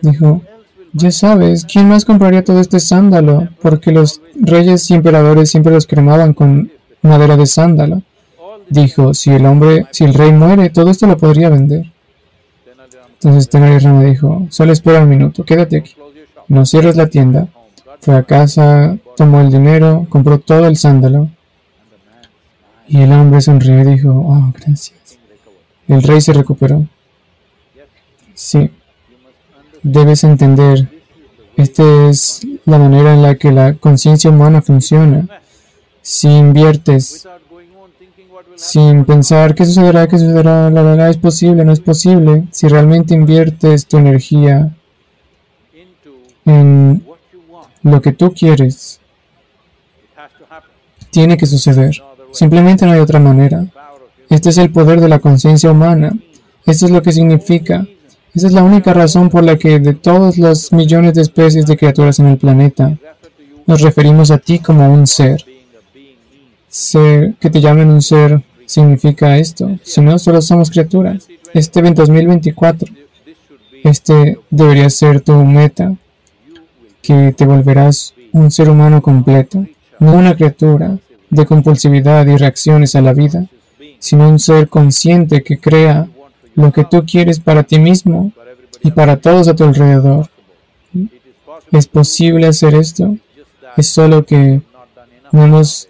Dijo, 0.00 0.42
ya 0.92 1.10
sabes, 1.10 1.64
¿quién 1.64 1.88
más 1.88 2.04
compraría 2.04 2.44
todo 2.44 2.60
este 2.60 2.78
sándalo? 2.78 3.48
Porque 3.60 3.90
los 3.90 4.20
reyes 4.36 4.88
y 4.92 4.94
emperadores 4.94 5.50
siempre 5.50 5.72
los 5.72 5.88
cremaban 5.88 6.34
con 6.34 6.70
madera 7.02 7.36
de 7.36 7.46
sándalo. 7.46 8.02
Dijo, 8.68 9.14
si 9.14 9.30
el 9.30 9.46
hombre, 9.46 9.86
si 9.90 10.04
el 10.04 10.14
rey 10.14 10.32
muere, 10.32 10.70
todo 10.70 10.90
esto 10.90 11.06
lo 11.06 11.16
podría 11.16 11.50
vender. 11.50 11.92
Entonces 13.14 13.48
Tenari 13.48 13.78
dijo, 14.06 14.46
solo 14.50 14.72
espera 14.72 15.02
un 15.02 15.08
minuto, 15.08 15.44
quédate 15.44 15.78
aquí. 15.78 15.94
No 16.48 16.66
cierres 16.66 16.96
la 16.96 17.08
tienda. 17.08 17.48
Fue 18.00 18.16
a 18.16 18.22
casa, 18.22 18.98
tomó 19.16 19.40
el 19.40 19.50
dinero, 19.50 20.06
compró 20.10 20.38
todo 20.38 20.66
el 20.66 20.76
sándalo. 20.76 21.30
Y 22.86 23.00
el 23.00 23.12
hombre 23.12 23.40
sonrió 23.40 23.80
y 23.80 23.84
dijo, 23.84 24.10
oh, 24.10 24.52
gracias. 24.54 25.18
El 25.88 26.02
rey 26.02 26.20
se 26.20 26.32
recuperó. 26.34 26.86
Sí, 28.34 28.70
debes 29.82 30.24
entender, 30.24 30.88
esta 31.56 32.08
es 32.08 32.46
la 32.64 32.78
manera 32.78 33.14
en 33.14 33.22
la 33.22 33.36
que 33.36 33.52
la 33.52 33.74
conciencia 33.74 34.28
humana 34.28 34.60
funciona. 34.60 35.28
Si 36.02 36.28
inviertes 36.28 37.26
sin 38.56 39.04
pensar 39.04 39.54
qué 39.54 39.64
sucederá, 39.64 40.06
qué 40.06 40.18
sucederá, 40.18 40.70
la 40.70 40.82
verdad 40.82 41.10
es 41.10 41.16
posible, 41.16 41.64
no 41.64 41.72
es 41.72 41.80
posible, 41.80 42.46
si 42.50 42.68
realmente 42.68 43.14
inviertes 43.14 43.86
tu 43.86 43.98
energía 43.98 44.74
en 46.44 47.04
lo 47.82 48.00
que 48.00 48.12
tú 48.12 48.32
quieres, 48.32 49.00
tiene 51.10 51.36
que 51.36 51.46
suceder. 51.46 51.94
Simplemente 52.32 52.84
no 52.86 52.92
hay 52.92 53.00
otra 53.00 53.20
manera. 53.20 53.66
Este 54.28 54.50
es 54.50 54.58
el 54.58 54.72
poder 54.72 55.00
de 55.00 55.08
la 55.08 55.20
conciencia 55.20 55.70
humana. 55.70 56.12
Esto 56.66 56.86
es 56.86 56.90
lo 56.90 57.02
que 57.02 57.12
significa. 57.12 57.86
Esa 58.34 58.48
es 58.48 58.52
la 58.52 58.64
única 58.64 58.92
razón 58.92 59.28
por 59.28 59.44
la 59.44 59.56
que 59.56 59.78
de 59.78 59.94
todos 59.94 60.38
los 60.38 60.72
millones 60.72 61.14
de 61.14 61.22
especies 61.22 61.66
de 61.66 61.76
criaturas 61.76 62.18
en 62.18 62.26
el 62.26 62.38
planeta, 62.38 62.98
nos 63.66 63.80
referimos 63.80 64.30
a 64.30 64.38
ti 64.38 64.58
como 64.58 64.92
un 64.92 65.06
ser. 65.06 65.44
Ser, 66.74 67.36
que 67.38 67.50
te 67.50 67.60
llamen 67.60 67.88
un 67.88 68.02
ser, 68.02 68.42
significa 68.66 69.38
esto. 69.38 69.78
Si 69.84 70.00
no, 70.00 70.18
solo 70.18 70.42
somos 70.42 70.70
criaturas. 70.70 71.28
Este 71.52 71.80
2024, 71.80 72.92
este 73.84 74.40
debería 74.50 74.90
ser 74.90 75.20
tu 75.20 75.34
meta, 75.44 75.94
que 77.00 77.32
te 77.32 77.46
volverás 77.46 78.12
un 78.32 78.50
ser 78.50 78.68
humano 78.70 79.00
completo, 79.00 79.64
no 80.00 80.14
una 80.14 80.34
criatura, 80.34 80.98
de 81.30 81.46
compulsividad 81.46 82.26
y 82.26 82.36
reacciones 82.36 82.96
a 82.96 83.02
la 83.02 83.12
vida, 83.12 83.46
sino 84.00 84.28
un 84.28 84.40
ser 84.40 84.68
consciente 84.68 85.44
que 85.44 85.60
crea 85.60 86.08
lo 86.56 86.72
que 86.72 86.82
tú 86.82 87.04
quieres 87.06 87.38
para 87.38 87.62
ti 87.62 87.78
mismo 87.78 88.32
y 88.82 88.90
para 88.90 89.18
todos 89.18 89.46
a 89.46 89.54
tu 89.54 89.62
alrededor. 89.62 90.28
¿Es 91.70 91.86
posible 91.86 92.48
hacer 92.48 92.74
esto? 92.74 93.16
Es 93.76 93.86
solo 93.86 94.26
que 94.26 94.60
no 95.30 95.44
hemos 95.44 95.88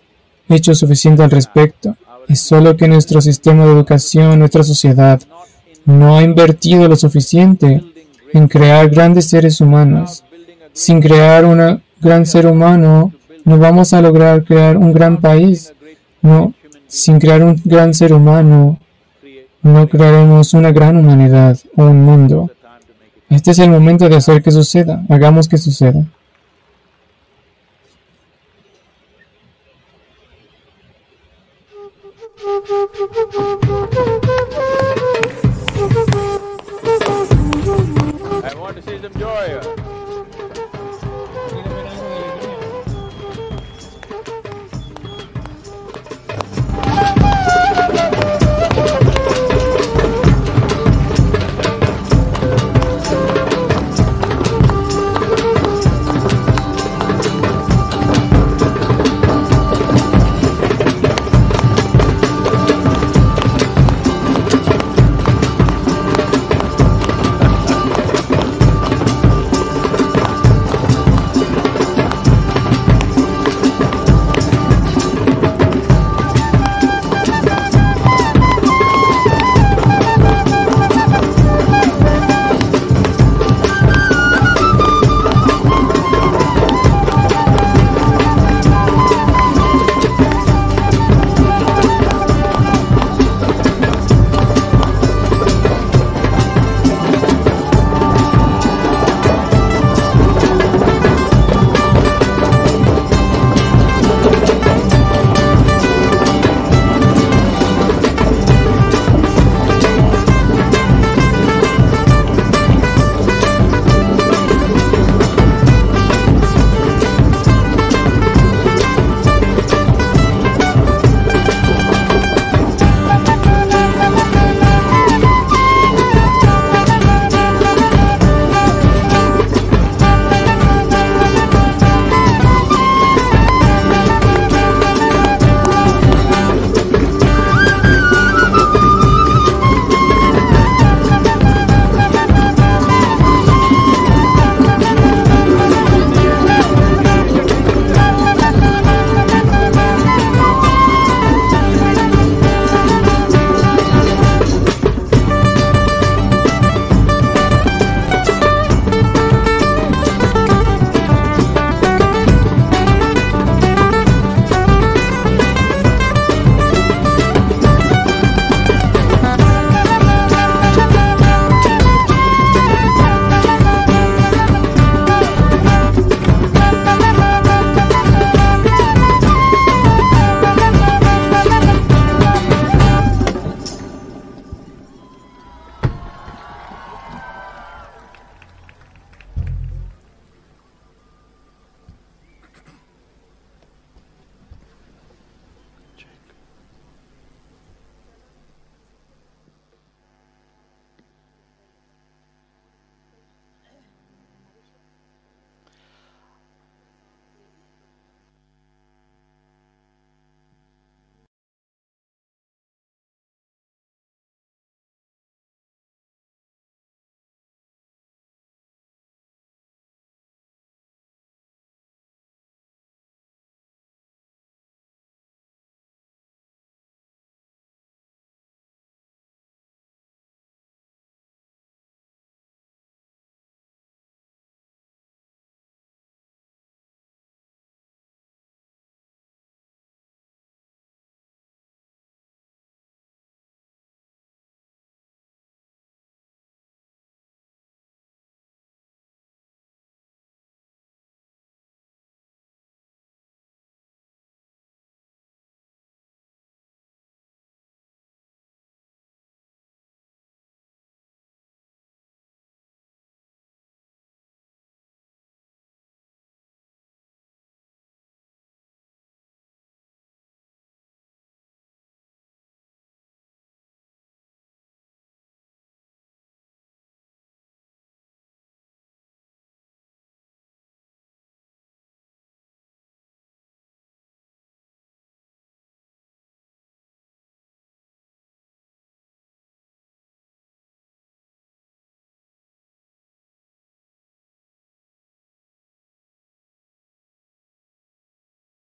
hecho 0.49 0.75
suficiente 0.75 1.23
al 1.23 1.31
respecto. 1.31 1.97
Es 2.29 2.41
solo 2.41 2.77
que 2.77 2.89
nuestro 2.89 3.21
sistema 3.21 3.65
de 3.65 3.73
educación, 3.73 4.39
nuestra 4.39 4.63
sociedad, 4.63 5.21
no 5.85 6.17
ha 6.17 6.23
invertido 6.23 6.89
lo 6.89 6.97
suficiente 6.97 7.83
en 8.33 8.49
crear 8.49 8.89
grandes 8.89 9.27
seres 9.27 9.61
humanos. 9.61 10.25
Sin 10.73 11.01
crear 11.01 11.45
un 11.45 11.83
gran 12.01 12.27
ser 12.27 12.47
humano, 12.47 13.13
no 13.45 13.59
vamos 13.59 13.93
a 13.93 14.01
lograr 14.01 14.45
crear 14.45 14.77
un 14.77 14.93
gran 14.93 15.21
país. 15.21 15.73
No, 16.23 16.55
sin 16.89 17.19
crear 17.19 17.43
un 17.43 17.61
gran 17.65 17.93
ser 17.93 18.13
humano, 18.13 18.79
no 19.63 19.89
crearemos 19.89 20.55
una 20.55 20.73
gran 20.73 20.97
humanidad 20.97 21.59
o 21.77 21.85
un 21.85 22.05
mundo. 22.05 22.51
Este 23.29 23.51
es 23.51 23.59
el 23.59 23.71
momento 23.71 24.09
de 24.09 24.17
hacer 24.17 24.43
que 24.43 24.51
suceda. 24.51 25.03
Hagamos 25.09 25.49
que 25.49 25.59
suceda. 25.59 26.05
Woo-woo-woo! 33.05 33.41